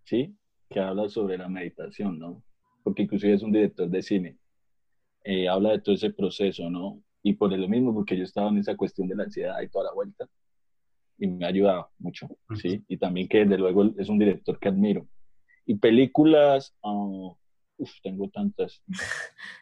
¿sí? 0.03 0.37
Que 0.69 0.81
habla 0.81 1.09
sobre 1.09 1.39
la 1.39 1.49
meditación, 1.49 2.19
¿no? 2.19 2.43
porque 2.83 3.03
inclusive 3.03 3.35
es 3.35 3.43
un 3.43 3.53
director 3.53 3.89
de 3.89 4.03
cine, 4.03 4.37
eh, 5.25 5.49
habla 5.49 5.71
de 5.71 5.81
todo 5.81 5.95
ese 5.95 6.11
proceso, 6.11 6.71
¿no? 6.71 7.03
Y 7.23 7.35
por 7.35 7.57
lo 7.57 7.69
mismo, 7.69 7.93
porque 7.93 8.17
yo 8.17 8.25
estaba 8.25 8.49
en 8.49 8.59
esa 8.59 8.77
cuestión 8.77 9.09
de 9.09 9.17
la 9.17 9.25
ansiedad 9.25 9.61
y 9.61 9.69
toda 9.69 9.87
la 9.87 9.93
vuelta, 9.93 10.27
y 11.19 11.27
me 11.27 11.45
ha 11.45 11.49
ayudado 11.49 11.91
mucho, 11.99 12.29
¿sí? 12.61 12.83
Y 12.89 12.97
también 12.97 13.29
que 13.29 13.41
desde 13.41 13.59
luego 13.59 13.85
es 13.99 14.09
un 14.09 14.19
director 14.19 14.59
que 14.59 14.69
admiro. 14.69 15.07
Y 15.67 15.75
películas, 15.75 16.75
uh, 17.81 17.89
tengo 18.03 18.29
tantas. 18.29 18.83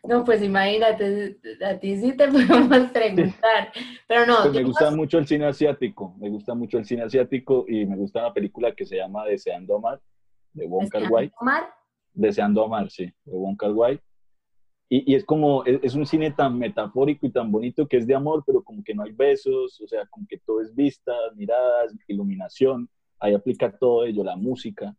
No, 0.04 0.24
pues 0.24 0.42
imagínate, 0.42 1.38
a 1.64 1.78
ti 1.78 1.96
sí 1.96 2.16
te 2.16 2.28
podemos 2.28 2.90
preguntar, 2.90 3.72
pero 4.06 4.26
no. 4.26 4.42
Pues 4.42 4.54
me 4.54 4.64
gusta 4.64 4.90
mucho 4.90 5.18
el 5.18 5.26
cine 5.26 5.46
asiático, 5.46 6.14
me 6.18 6.28
gusta 6.28 6.54
mucho 6.54 6.78
el 6.78 6.84
cine 6.84 7.02
asiático 7.02 7.64
y 7.68 7.86
me 7.86 7.96
gusta 7.96 8.20
una 8.20 8.32
película 8.32 8.74
que 8.74 8.86
se 8.86 8.96
llama 8.96 9.24
Deseando 9.24 9.76
Amar, 9.76 10.00
de 10.52 10.66
Wong 10.66 10.88
Kar 10.88 11.10
Wai. 11.10 11.32
Amar? 11.40 11.68
Deseando 12.12 12.64
amar, 12.64 12.90
sí, 12.90 13.04
de 13.04 13.36
Wong 13.36 13.56
Kar 13.56 13.72
Wai. 13.72 14.00
Y, 14.90 15.12
y, 15.12 15.14
es 15.14 15.24
como, 15.24 15.64
es, 15.64 15.94
un 15.94 16.06
cine 16.06 16.30
tan 16.30 16.58
metafórico 16.58 17.26
y 17.26 17.30
tan 17.30 17.52
bonito 17.52 17.86
que 17.86 17.98
es 17.98 18.06
de 18.06 18.14
amor, 18.14 18.42
pero 18.46 18.62
como 18.62 18.82
que 18.82 18.94
no 18.94 19.02
hay 19.02 19.12
besos, 19.12 19.78
o 19.82 19.86
sea, 19.86 20.06
como 20.06 20.26
que 20.26 20.38
todo 20.38 20.62
es 20.62 20.74
vista, 20.74 21.12
miradas, 21.36 21.94
iluminación, 22.06 22.88
ahí 23.20 23.34
aplica 23.34 23.70
todo 23.76 24.06
ello, 24.06 24.24
la 24.24 24.36
música, 24.36 24.96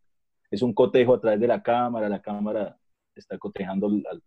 es 0.51 0.61
un 0.61 0.73
cotejo 0.73 1.13
a 1.13 1.21
través 1.21 1.39
de 1.39 1.47
la 1.47 1.61
cámara, 1.61 2.09
la 2.09 2.21
cámara 2.21 2.78
está 3.19 3.37
cotejando 3.37 3.87
al, 3.87 4.23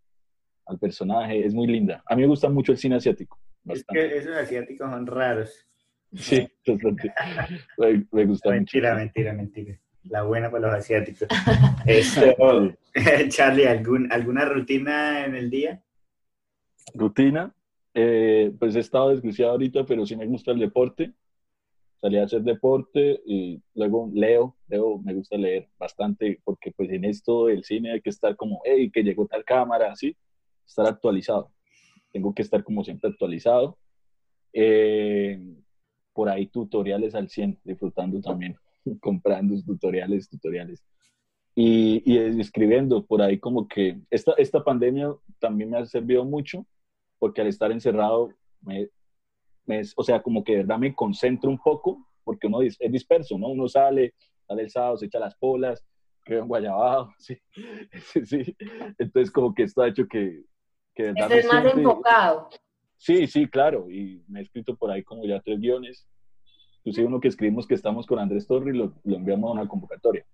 al 0.66 0.78
personaje, 0.78 1.45
es 1.45 1.55
muy 1.55 1.66
linda. 1.66 2.03
A 2.07 2.14
mí 2.14 2.22
me 2.22 2.28
gusta 2.28 2.49
mucho 2.49 2.72
el 2.72 2.78
cine 2.78 2.97
asiático. 2.97 3.38
Es 3.66 3.84
que 3.84 4.16
esos 4.16 4.36
asiáticos 4.36 4.90
son 4.90 5.07
raros. 5.07 5.66
Sí, 6.14 6.47
me, 7.78 8.07
me 8.12 8.26
gusta 8.26 8.51
mentira, 8.51 8.90
mucho. 8.90 9.01
Mentira, 9.01 9.32
mentira, 9.32 9.32
mentira 9.32 9.80
la 10.05 10.22
buena 10.22 10.51
para 10.51 10.68
los 10.68 10.74
asiáticos. 10.74 11.28
Charlie, 13.28 13.66
¿algún, 13.66 14.12
¿alguna 14.12 14.45
rutina 14.45 15.24
en 15.24 15.34
el 15.34 15.51
día? 15.51 15.82
Rutina, 16.95 17.55
eh, 17.95 18.53
pues 18.59 18.74
he 18.76 18.80
estado 18.80 19.11
desgraciado 19.11 19.53
ahorita, 19.53 19.86
pero 19.86 20.05
sí 20.05 20.16
me 20.16 20.26
gusta 20.26 20.53
el 20.53 20.59
deporte. 20.59 21.12
Salí 22.03 22.18
a 22.18 22.24
hacer 22.24 22.42
deporte 22.42 23.22
y 23.24 23.62
luego 23.76 24.11
leo, 24.12 24.57
leo, 24.66 24.98
me 24.98 25.14
gusta 25.14 25.36
leer 25.36 25.68
bastante 25.78 26.40
porque 26.42 26.72
pues 26.72 26.90
en 26.90 27.05
esto 27.05 27.46
del 27.46 27.62
cine 27.62 27.92
hay 27.92 28.00
que 28.00 28.11
estar 28.11 28.34
como, 28.34 28.61
hey, 28.64 28.90
que 28.90 29.05
llegó 29.05 29.28
tal 29.28 29.44
cámara, 29.44 29.92
así, 29.92 30.16
estar 30.66 30.84
actualizado. 30.84 31.53
Tengo 32.12 32.34
que 32.34 32.42
estar 32.42 32.64
como 32.64 32.82
siempre 32.82 33.09
actualizado. 33.09 33.78
Eh, 34.53 35.38
por 36.12 36.28
ahí 36.28 36.48
tutoriales 36.48 37.14
al 37.14 37.28
100, 37.28 37.61
disfrutando 37.62 38.20
también. 38.20 38.57
comprando 39.00 39.55
tutoriales, 39.62 40.28
tutoriales. 40.28 40.84
Y, 41.55 42.03
y, 42.05 42.18
escribiendo 42.40 43.07
por 43.07 43.22
ahí 43.22 43.38
como 43.38 43.68
que 43.68 44.00
esta, 44.11 44.32
esta 44.38 44.64
pandemia 44.64 45.14
también 45.38 45.70
me 45.70 45.78
ha 45.78 45.86
servido 45.86 46.24
mucho 46.24 46.66
porque 47.20 47.42
al 47.42 47.46
estar 47.46 47.70
encerrado, 47.70 48.30
me, 48.61 48.88
o 49.96 50.02
sea, 50.02 50.22
como 50.22 50.42
que 50.44 50.52
de 50.52 50.58
verdad 50.58 50.78
me 50.78 50.94
concentro 50.94 51.50
un 51.50 51.58
poco 51.58 52.06
porque 52.24 52.46
uno 52.46 52.62
es 52.62 52.78
disperso, 52.90 53.36
¿no? 53.38 53.48
Uno 53.48 53.68
sale, 53.68 54.14
sale 54.46 54.62
el 54.62 54.70
sábado, 54.70 54.96
se 54.96 55.06
echa 55.06 55.18
las 55.18 55.34
polas, 55.36 55.84
queda 56.24 56.40
en 56.40 56.48
Guayabao, 56.48 57.12
sí, 57.18 57.36
sí, 58.24 58.56
Entonces 58.98 59.30
como 59.30 59.54
que 59.54 59.64
esto 59.64 59.82
ha 59.82 59.88
hecho 59.88 60.06
que... 60.06 60.44
que 60.94 61.08
Estás 61.08 61.46
más 61.46 61.64
enfocado. 61.74 62.48
Sí, 62.96 63.26
sí, 63.26 63.48
claro. 63.48 63.90
Y 63.90 64.22
me 64.28 64.40
he 64.40 64.42
escrito 64.44 64.76
por 64.76 64.90
ahí 64.90 65.02
como 65.02 65.24
ya 65.24 65.40
tres 65.40 65.58
guiones 65.58 66.06
inclusive 66.82 67.06
uno 67.06 67.20
que 67.20 67.28
escribimos 67.28 67.66
que 67.66 67.74
estamos 67.74 68.06
con 68.06 68.18
Andrés 68.18 68.46
Torri, 68.46 68.76
lo, 68.76 68.92
lo 69.04 69.16
enviamos 69.16 69.50
a 69.50 69.52
una 69.52 69.68
convocatoria. 69.68 70.26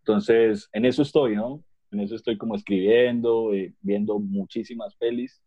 Entonces, 0.00 0.68
en 0.72 0.84
eso 0.84 1.02
estoy, 1.02 1.36
¿no? 1.36 1.62
En 1.92 2.00
eso 2.00 2.16
estoy 2.16 2.36
como 2.36 2.56
escribiendo, 2.56 3.54
eh, 3.54 3.72
viendo 3.80 4.18
muchísimas 4.18 4.96
pelis. 4.96 5.40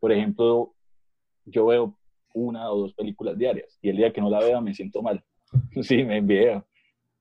Por 0.00 0.10
ejemplo, 0.10 0.74
yo 1.44 1.66
veo 1.66 1.96
una 2.34 2.70
o 2.70 2.80
dos 2.80 2.94
películas 2.94 3.38
diarias 3.38 3.78
y 3.80 3.88
el 3.88 3.96
día 3.96 4.12
que 4.12 4.20
no 4.20 4.28
la 4.28 4.40
vea 4.40 4.60
me 4.60 4.74
siento 4.74 5.02
mal. 5.02 5.24
Sí, 5.82 6.02
me 6.04 6.18
envío. 6.18 6.64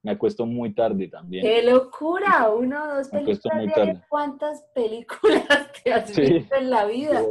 Me 0.01 0.11
acuesto 0.11 0.45
muy 0.45 0.73
tarde 0.73 1.07
también. 1.07 1.45
¡Qué 1.45 1.63
locura! 1.63 2.49
Una 2.49 2.83
o 2.83 2.95
dos 2.97 3.07
películas 3.07 3.55
muy 3.55 3.71
tarde. 3.71 4.01
¿Cuántas 4.09 4.61
películas 4.75 5.71
te 5.81 5.93
has 5.93 6.13
visto 6.17 6.55
en 6.55 6.69
la 6.69 6.85
vida? 6.85 7.23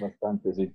Bastante, 0.00 0.54
sí. 0.54 0.72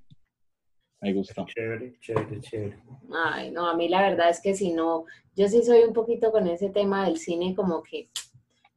Me 0.99 1.13
gusta. 1.13 1.45
Chévere, 1.45 1.97
chévere, 2.01 2.41
chévere. 2.41 2.79
Ay, 3.13 3.51
no, 3.51 3.69
a 3.69 3.73
mí 3.73 3.87
la 3.87 4.01
verdad 4.01 4.29
es 4.29 4.41
que 4.41 4.53
si 4.53 4.73
no, 4.73 5.05
yo 5.33 5.47
sí 5.47 5.63
soy 5.63 5.83
un 5.83 5.93
poquito 5.93 6.29
con 6.31 6.45
ese 6.47 6.71
tema 6.71 7.05
del 7.05 7.17
cine, 7.17 7.55
como 7.55 7.83
que 7.83 8.09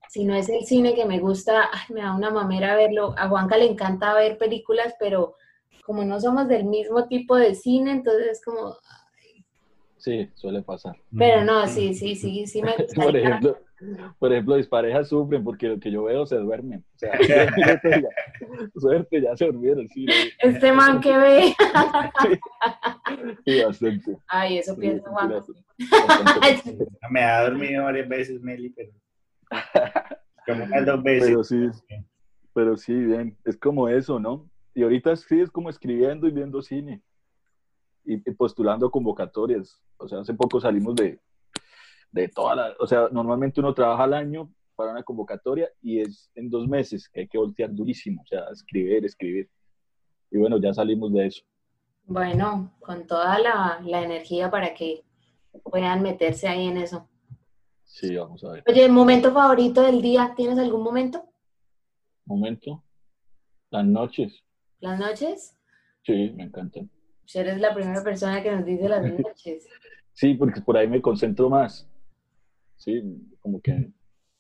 si 0.09 0.25
no 0.25 0.35
es 0.35 0.49
el 0.49 0.65
cine 0.65 0.95
que 0.95 1.05
me 1.05 1.19
gusta, 1.19 1.69
me 1.89 2.03
da 2.03 2.15
una 2.15 2.31
mamera 2.31 2.77
verlo. 2.77 3.15
A 3.17 3.29
Juanca 3.29 3.57
le 3.57 3.65
encanta 3.65 4.15
ver 4.15 4.39
películas, 4.39 4.95
pero 5.01 5.35
como 5.83 6.05
no 6.05 6.21
somos 6.21 6.49
del 6.49 6.65
mismo 6.65 7.07
tipo 7.09 7.37
de 7.37 7.55
cine, 7.55 7.93
entonces 7.93 8.27
es 8.33 8.45
como... 8.45 8.77
Sí, 9.99 10.29
suele 10.35 10.63
pasar. 10.63 10.97
Pero 11.17 11.45
no, 11.45 11.67
sí, 11.69 11.95
sí, 11.95 12.17
sí, 12.17 12.45
sí 12.47 12.61
me 12.61 12.75
gusta. 12.77 13.01
Por 13.03 13.17
ejemplo, 13.17 13.57
Por 14.19 14.33
ejemplo, 14.33 14.57
mis 14.57 14.67
parejas 14.67 15.09
sufren 15.09 15.45
porque 15.45 15.69
lo 15.69 15.79
que 15.79 15.93
yo 15.93 16.05
veo 16.05 16.27
se 16.27 16.37
duermen. 16.37 16.85
O 16.97 16.99
sea, 16.99 17.17
suerte, 17.19 17.91
ya, 18.03 18.81
suerte, 18.81 19.23
ya 19.23 19.37
se 19.37 19.47
durmieron. 19.47 19.89
Sí, 19.89 20.07
este 20.41 20.73
man 20.73 21.01
que 21.01 21.17
ve. 21.17 21.55
sí, 23.45 23.63
bastante. 23.63 24.19
Ay, 24.27 24.59
eso 24.59 24.77
pienso 24.77 25.09
Juan. 25.09 25.33
Me 27.11 27.23
ha 27.23 27.43
dormido 27.43 27.85
varias 27.85 28.09
veces, 28.09 28.41
Meli, 28.41 28.71
pero. 28.71 28.91
Como 30.47 30.65
unas 30.65 30.85
dos 30.85 31.03
veces. 31.03 31.29
Pero 31.29 31.45
sí, 31.45 31.71
pero 32.53 32.77
sí, 32.77 32.95
bien. 32.95 33.37
Es 33.45 33.57
como 33.57 33.89
eso, 33.89 34.19
¿no? 34.19 34.51
Y 34.75 34.83
ahorita 34.83 35.15
sí 35.17 35.41
es 35.41 35.51
como 35.51 35.71
escribiendo 35.71 36.27
y 36.27 36.31
viendo 36.31 36.63
cine. 36.63 37.03
Y, 38.05 38.15
y 38.15 38.35
postulando 38.35 38.91
convocatorias. 38.91 39.81
O 39.97 40.09
sea, 40.09 40.21
hace 40.21 40.35
poco 40.35 40.61
salimos 40.61 40.95
de, 40.97 41.21
de 42.13 42.29
toda 42.29 42.55
la, 42.55 42.75
o 42.79 42.87
sea, 42.87 43.09
normalmente 43.11 43.61
uno 43.61 43.75
trabaja 43.75 44.05
al 44.05 44.15
año 44.15 44.53
para 44.77 44.93
una 44.93 45.03
convocatoria 45.03 45.71
y 45.81 46.01
es 46.01 46.31
en 46.35 46.51
dos 46.51 46.67
meses 46.69 47.09
que 47.09 47.21
hay 47.21 47.29
que 47.29 47.39
voltear 47.39 47.73
durísimo, 47.73 48.23
o 48.23 48.27
sea, 48.27 48.45
escribir, 48.53 49.05
escribir. 49.05 49.51
Y 50.31 50.39
bueno, 50.39 50.59
ya 50.61 50.73
salimos 50.73 51.13
de 51.13 51.27
eso. 51.27 51.43
Bueno, 52.05 52.73
con 52.81 53.07
toda 53.07 53.39
la, 53.39 53.81
la 53.85 54.03
energía 54.03 54.51
para 54.51 54.75
que 54.75 55.05
puedan 55.65 56.03
meterse 56.03 56.49
ahí 56.49 56.67
en 56.67 56.79
eso. 56.79 57.09
Sí, 57.85 58.17
vamos 58.17 58.43
a 58.45 58.53
ver. 58.53 58.65
Oye, 58.67 58.89
¿momento 58.89 59.33
favorito 59.33 59.83
del 59.83 60.01
día? 60.01 60.33
¿Tienes 60.37 60.59
algún 60.59 60.83
momento? 60.83 61.29
¿Momento? 62.25 62.83
Las 63.71 63.85
noches. 63.85 64.43
¿Las 64.83 64.99
noches? 64.99 65.57
Sí, 66.03 66.33
me 66.37 66.43
encantan. 66.43 66.91
Pues 67.21 67.37
eres 67.37 67.61
la 67.61 67.73
primera 67.73 68.03
persona 68.03 68.43
que 68.43 68.51
nos 68.51 68.67
dice 68.67 68.89
las 68.89 69.05
noches. 69.05 69.69
sí, 70.13 70.35
porque 70.35 70.61
por 70.61 70.77
ahí 70.77 70.89
me 70.89 71.01
concentro 71.01 71.49
más. 71.49 71.89
Sí, 72.77 73.01
como 73.39 73.61
que 73.61 73.73
me 73.73 73.93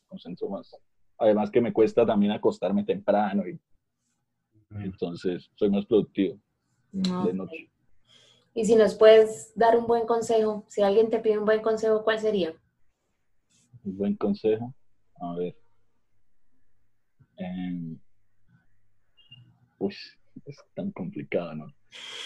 concentro 0.08 0.48
más. 0.48 0.76
Además 1.16 1.48
que 1.48 1.60
me 1.60 1.72
cuesta 1.72 2.04
también 2.04 2.32
acostarme 2.32 2.82
temprano 2.82 3.46
y 3.46 3.56
entonces 4.70 5.48
soy 5.54 5.70
más 5.70 5.86
productivo 5.86 6.40
de 6.90 7.34
noche. 7.34 7.70
Y 8.52 8.64
si 8.64 8.74
nos 8.74 8.96
puedes 8.96 9.52
dar 9.54 9.78
un 9.78 9.86
buen 9.86 10.06
consejo, 10.06 10.64
si 10.66 10.82
alguien 10.82 11.08
te 11.08 11.20
pide 11.20 11.38
un 11.38 11.44
buen 11.44 11.62
consejo, 11.62 12.02
¿cuál 12.02 12.18
sería? 12.18 12.52
Un 13.84 13.96
buen 13.96 14.16
consejo, 14.16 14.74
a 15.20 15.36
ver. 15.36 15.56
Eh, 17.36 17.96
uy, 19.78 19.94
es 20.44 20.58
tan 20.74 20.90
complicado, 20.92 21.54
¿no? 21.54 21.74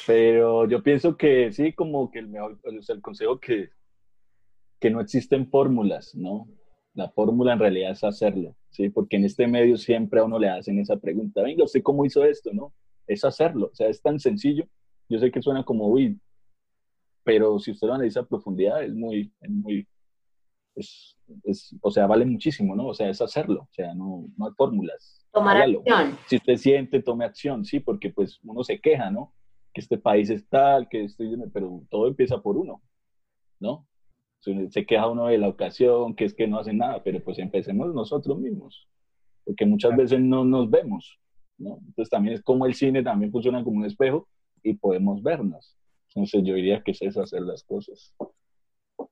Pero 0.07 0.69
yo 0.69 0.83
pienso 0.83 1.17
que 1.17 1.53
sí, 1.53 1.73
como 1.73 2.11
que 2.11 2.21
el 2.21 2.29
mejor, 2.29 2.59
o 2.65 2.83
sea, 2.83 2.95
el 2.95 3.03
consejo 3.03 3.41
que, 3.41 3.71
que 4.81 4.91
no 4.91 5.01
existen 5.01 5.49
fórmulas, 5.49 6.15
¿no? 6.15 6.49
La 6.95 7.11
fórmula 7.11 7.53
en 7.53 7.59
realidad 7.59 7.91
es 7.93 8.05
hacerlo, 8.05 8.57
¿sí? 8.71 8.89
Porque 8.89 9.17
en 9.17 9.25
este 9.25 9.47
medio 9.47 9.77
siempre 9.77 10.21
a 10.21 10.25
uno 10.25 10.39
le 10.39 10.49
hacen 10.49 10.79
esa 10.79 10.97
pregunta, 10.97 11.43
venga, 11.43 11.65
¿usted 11.65 11.83
cómo 11.83 12.05
hizo 12.05 12.25
esto, 12.25 12.53
no? 12.53 12.73
Es 13.07 13.25
hacerlo, 13.25 13.71
o 13.73 13.75
sea, 13.75 13.89
es 13.89 14.01
tan 14.01 14.19
sencillo. 14.19 14.67
Yo 15.09 15.19
sé 15.19 15.31
que 15.31 15.43
suena 15.43 15.65
como, 15.65 15.87
uy, 15.89 16.19
pero 17.23 17.59
si 17.59 17.73
usted 17.73 17.89
lo 17.89 17.95
analiza 17.95 18.21
a 18.21 18.27
profundidad, 18.27 18.83
es 18.83 18.95
muy, 18.95 19.33
es 19.41 19.51
muy, 19.51 19.87
es, 20.77 21.17
es, 21.45 21.75
o 21.81 21.91
sea, 21.91 22.07
vale 22.07 22.25
muchísimo, 22.25 22.77
¿no? 22.77 22.89
O 22.89 22.95
sea, 22.95 23.09
es 23.09 23.21
hacerlo, 23.21 23.63
o 23.63 23.73
sea, 23.73 23.95
no, 23.95 24.29
no 24.37 24.47
hay 24.47 24.53
fórmulas. 24.57 25.27
Tomar 25.33 25.57
Hágalo. 25.57 25.81
acción. 25.81 26.19
Si 26.27 26.37
usted 26.37 26.57
siente, 26.57 27.03
tome 27.03 27.25
acción, 27.25 27.65
sí, 27.65 27.81
porque 27.81 28.11
pues 28.11 28.39
uno 28.45 28.63
se 28.63 28.81
queja, 28.81 29.11
¿no? 29.11 29.35
Que 29.73 29.81
este 29.81 29.99
país 29.99 30.31
es 30.31 30.49
tal, 30.49 30.89
que 30.89 31.05
estoy, 31.05 31.37
pero 31.53 31.83
todo 31.91 32.07
empieza 32.09 32.41
por 32.41 32.57
uno, 32.57 32.83
¿no? 33.59 33.87
Se 34.71 34.87
queja 34.87 35.09
uno 35.09 35.27
de 35.27 35.39
la 35.39 35.49
ocasión, 35.49 36.15
que 36.15 36.25
es 36.25 36.35
que 36.35 36.47
no 36.47 36.59
hacen 36.59 36.79
nada, 36.79 37.03
pero 37.03 37.23
pues 37.25 37.39
empecemos 37.39 37.93
nosotros 37.93 38.39
mismos, 38.39 38.87
porque 39.45 39.67
muchas 39.67 39.97
veces 39.97 40.21
no 40.21 40.45
nos 40.45 40.71
vemos, 40.71 41.19
¿no? 41.59 41.79
Entonces 41.79 42.11
también 42.11 42.35
es 42.37 42.43
como 42.43 42.65
el 42.65 42.75
cine 42.75 43.03
también 43.03 43.33
funciona 43.33 43.65
como 43.65 43.79
un 43.79 43.87
espejo 43.87 44.29
y 44.63 44.75
podemos 44.75 45.23
vernos. 45.23 45.77
Entonces 46.15 46.43
yo 46.45 46.55
diría 46.55 46.83
que 46.83 46.93
es 46.93 47.03
eso, 47.03 47.23
hacer 47.23 47.43
las 47.43 47.65
cosas. 47.65 48.15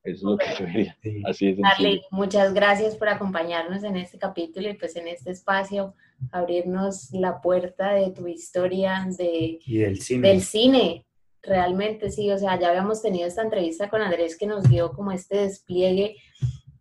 Eso 0.05 0.17
es 0.17 0.23
lo 0.23 0.37
que 0.37 0.47
yo 0.59 0.67
diría. 0.67 0.97
Sí. 1.03 1.23
Así 1.27 1.49
es. 1.49 1.59
Darle, 1.59 2.03
muchas 2.11 2.53
gracias 2.53 2.95
por 2.97 3.09
acompañarnos 3.09 3.83
en 3.85 3.97
este 3.97 4.19
capítulo 4.19 4.69
y 4.69 4.75
pues 4.75 4.95
en 4.97 5.09
este 5.09 5.31
espacio, 5.31 5.95
abrirnos 6.31 7.11
la 7.13 7.41
puerta 7.41 7.95
de 7.95 8.11
tu 8.11 8.27
historia 8.27 9.07
de, 9.17 9.59
Y 9.65 9.79
del 9.79 10.01
cine. 10.01 10.29
del 10.29 10.43
cine. 10.43 11.07
Realmente 11.43 12.11
sí, 12.11 12.31
o 12.31 12.39
sea, 12.39 12.59
ya 12.59 12.69
habíamos 12.69 13.03
tenido 13.03 13.27
esta 13.27 13.43
entrevista 13.43 13.89
con 13.89 14.01
Andrés 14.03 14.37
que 14.39 14.47
nos 14.47 14.69
dio 14.69 14.93
como 14.93 15.11
este 15.11 15.39
despliegue 15.39 16.17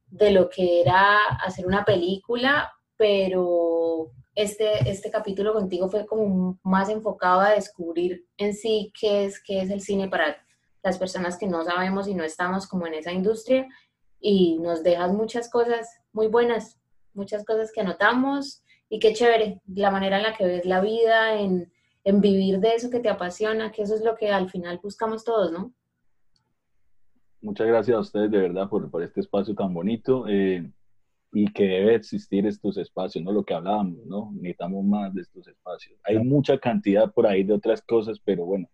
de 0.08 0.32
lo 0.32 0.50
que 0.50 0.82
era 0.82 1.18
hacer 1.46 1.66
una 1.66 1.84
película, 1.84 2.72
pero 2.96 4.12
este, 4.36 4.90
este 4.90 5.10
capítulo 5.12 5.54
contigo 5.54 5.90
fue 5.90 6.06
como 6.06 6.60
más 6.64 6.90
enfocado 6.90 7.42
a 7.42 7.52
descubrir 7.52 8.26
en 8.38 8.54
sí 8.54 8.92
qué 9.00 9.26
es, 9.26 9.42
qué 9.42 9.62
es 9.62 9.70
el 9.70 9.82
cine 9.82 10.08
para 10.08 10.38
las 10.84 10.98
personas 10.98 11.38
que 11.38 11.48
no 11.48 11.64
sabemos 11.64 12.08
y 12.08 12.14
no 12.14 12.24
estamos 12.24 12.68
como 12.68 12.86
en 12.86 12.94
esa 12.94 13.12
industria 13.12 13.68
y 14.20 14.60
nos 14.60 14.84
dejas 14.84 15.12
muchas 15.14 15.50
cosas 15.50 15.88
muy 16.12 16.28
buenas, 16.28 16.80
muchas 17.14 17.46
cosas 17.46 17.72
que 17.72 17.82
anotamos 17.82 18.64
y 18.90 19.00
qué 19.00 19.14
chévere 19.14 19.62
la 19.68 19.92
manera 19.92 20.18
en 20.18 20.24
la 20.24 20.36
que 20.36 20.46
ves 20.46 20.66
la 20.66 20.82
vida, 20.82 21.40
en, 21.40 21.72
en 22.04 22.22
vivir 22.22 22.60
de 22.60 22.76
eso 22.76 22.90
que 22.90 23.00
te 23.00 23.10
apasiona, 23.10 23.72
que 23.72 23.82
eso 23.82 23.96
es 23.96 24.04
lo 24.04 24.16
que 24.16 24.30
al 24.32 24.50
final 24.50 24.80
buscamos 24.84 25.24
todos, 25.24 25.52
¿no? 25.52 25.74
Muchas 27.42 27.68
gracias 27.68 27.98
a 27.98 28.00
ustedes 28.00 28.32
de 28.32 28.38
verdad 28.38 28.70
por, 28.70 28.90
por 28.90 29.04
este 29.04 29.20
espacio 29.20 29.54
tan 29.54 29.74
bonito 29.74 30.26
eh, 30.30 30.72
y 31.34 31.52
que 31.52 31.64
debe 31.64 31.96
existir 31.96 32.46
estos 32.46 32.78
espacios, 32.78 33.24
¿no? 33.24 33.32
Lo 33.32 33.44
que 33.44 33.54
hablábamos, 33.54 34.06
¿no? 34.06 34.32
Necesitamos 34.34 34.86
más 34.86 35.14
de 35.14 35.22
estos 35.22 35.48
espacios. 35.48 36.00
Hay 36.04 36.20
mucha 36.20 36.58
cantidad 36.58 37.12
por 37.12 37.28
ahí 37.28 37.44
de 37.44 37.54
otras 37.54 37.82
cosas, 37.82 38.20
pero 38.24 38.46
bueno, 38.46 38.70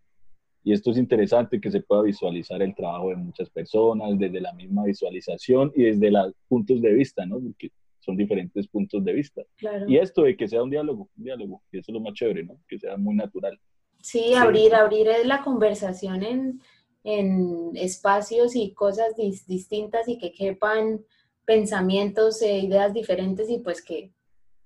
y 0.70 0.74
esto 0.74 0.92
es 0.92 0.98
interesante 0.98 1.60
que 1.60 1.72
se 1.72 1.82
pueda 1.82 2.04
visualizar 2.04 2.62
el 2.62 2.76
trabajo 2.76 3.10
de 3.10 3.16
muchas 3.16 3.50
personas 3.50 4.20
desde 4.20 4.40
la 4.40 4.54
misma 4.54 4.84
visualización 4.84 5.72
y 5.76 5.86
desde 5.86 6.12
los 6.12 6.32
puntos 6.48 6.80
de 6.80 6.94
vista, 6.94 7.26
¿no? 7.26 7.40
Porque 7.40 7.72
son 8.00 8.16
diferentes 8.16 8.68
puntos 8.68 9.04
de 9.04 9.14
vista. 9.14 9.42
Claro. 9.58 9.90
Y 9.90 9.98
esto 9.98 10.22
de 10.22 10.38
que 10.38 10.48
sea 10.48 10.62
un 10.62 10.70
diálogo, 10.70 11.10
un 11.18 11.24
diálogo, 11.24 11.64
que 11.72 11.80
eso 11.80 11.92
es 11.92 11.94
lo 11.94 12.02
más 12.02 12.14
chévere, 12.14 12.44
¿no? 12.44 12.62
Que 12.68 12.78
sea 12.78 12.98
muy 12.98 13.16
natural. 13.16 13.60
Sí, 14.00 14.36
abrir, 14.36 14.76
abrir 14.76 15.08
la 15.26 15.42
conversación 15.42 16.22
en, 16.22 16.62
en 17.04 17.72
espacios 17.74 18.56
y 18.56 18.72
cosas 18.72 19.16
dis- 19.18 19.48
distintas 19.48 20.08
y 20.08 20.20
que 20.20 20.32
quepan 20.32 21.04
pensamientos 21.46 22.44
e 22.44 22.60
ideas 22.60 22.94
diferentes 22.94 23.50
y 23.50 23.58
pues 23.58 23.84
que 23.84 24.12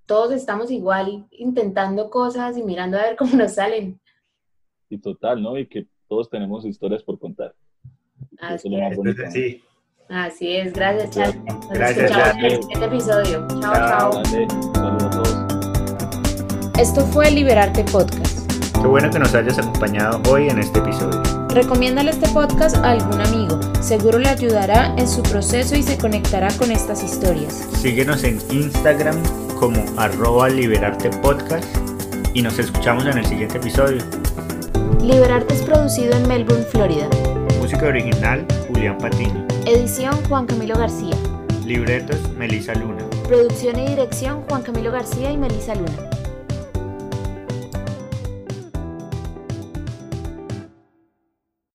todos 0.06 0.34
estamos 0.34 0.70
igual 0.70 1.28
intentando 1.32 2.10
cosas 2.10 2.58
y 2.58 2.64
mirando 2.64 2.98
a 2.98 3.04
ver 3.04 3.16
cómo 3.16 3.38
nos 3.38 3.54
salen. 3.54 4.02
Y 4.90 4.98
total, 4.98 5.42
¿no? 5.42 5.58
Y 5.58 5.66
que 5.66 5.88
todos 6.14 6.30
tenemos 6.30 6.64
historias 6.64 7.02
por 7.02 7.18
contar. 7.18 7.56
Eso 8.34 8.46
Así 8.46 8.68
es 8.68 8.72
lo 8.72 8.80
más 8.80 8.92
es. 8.92 8.98
bonito. 8.98 9.24
¿no? 9.24 9.32
Sí. 9.32 9.64
Así 10.10 10.56
es, 10.58 10.72
gracias, 10.74 11.10
Charlie. 11.10 11.40
Nos 11.40 11.70
Gracias, 11.70 12.12
escuchamos 12.12 12.38
en 12.38 12.46
el 12.46 12.62
siguiente 12.62 12.86
episodio. 12.86 13.48
Chao, 13.48 13.60
Chao. 13.60 14.12
chao. 14.12 14.24
Dale, 14.24 14.48
saludos 14.76 15.04
a 15.04 15.10
todos. 15.10 16.78
Esto 16.78 17.02
fue 17.08 17.32
Liberarte 17.32 17.84
Podcast. 17.86 18.52
Qué 18.80 18.88
bueno 18.88 19.10
que 19.10 19.18
nos 19.18 19.34
hayas 19.34 19.58
acompañado 19.58 20.22
hoy 20.32 20.50
en 20.50 20.60
este 20.60 20.78
episodio. 20.80 21.20
Recomiéndale 21.50 22.12
este 22.12 22.30
podcast 22.30 22.76
a 22.78 22.92
algún 22.92 23.20
amigo. 23.20 23.60
Seguro 23.82 24.20
le 24.20 24.30
ayudará 24.30 24.94
en 25.00 25.08
su 25.08 25.24
proceso 25.24 25.76
y 25.76 25.82
se 25.82 25.98
conectará 25.98 26.50
con 26.60 26.70
estas 26.70 27.04
historias. 27.04 27.68
Síguenos 27.82 28.24
en 28.24 28.40
Instagram 28.52 29.16
como 29.60 29.84
arroba 29.98 30.48
liberarte 30.50 31.10
podcast 31.24 31.66
y 32.36 32.44
nos 32.44 32.60
escuchamos 32.60 33.08
en 33.08 33.18
el 33.18 33.26
siguiente 33.26 33.58
episodio. 33.58 34.04
Liberarte 35.02 35.54
es 35.54 35.62
producido 35.62 36.14
en 36.14 36.28
Melbourne, 36.28 36.64
Florida. 36.64 37.10
Música 37.60 37.88
original 37.88 38.46
Julián 38.68 38.98
Patiño. 38.98 39.46
Edición 39.66 40.14
Juan 40.30 40.46
Camilo 40.46 40.76
García. 40.76 41.16
Libretos 41.66 42.18
Melissa 42.38 42.74
Luna. 42.76 43.06
Producción 43.28 43.80
y 43.80 43.88
dirección 43.88 44.42
Juan 44.44 44.62
Camilo 44.62 44.92
García 44.92 45.32
y 45.32 45.38
Melissa 45.38 45.76
Luna. 45.76 46.13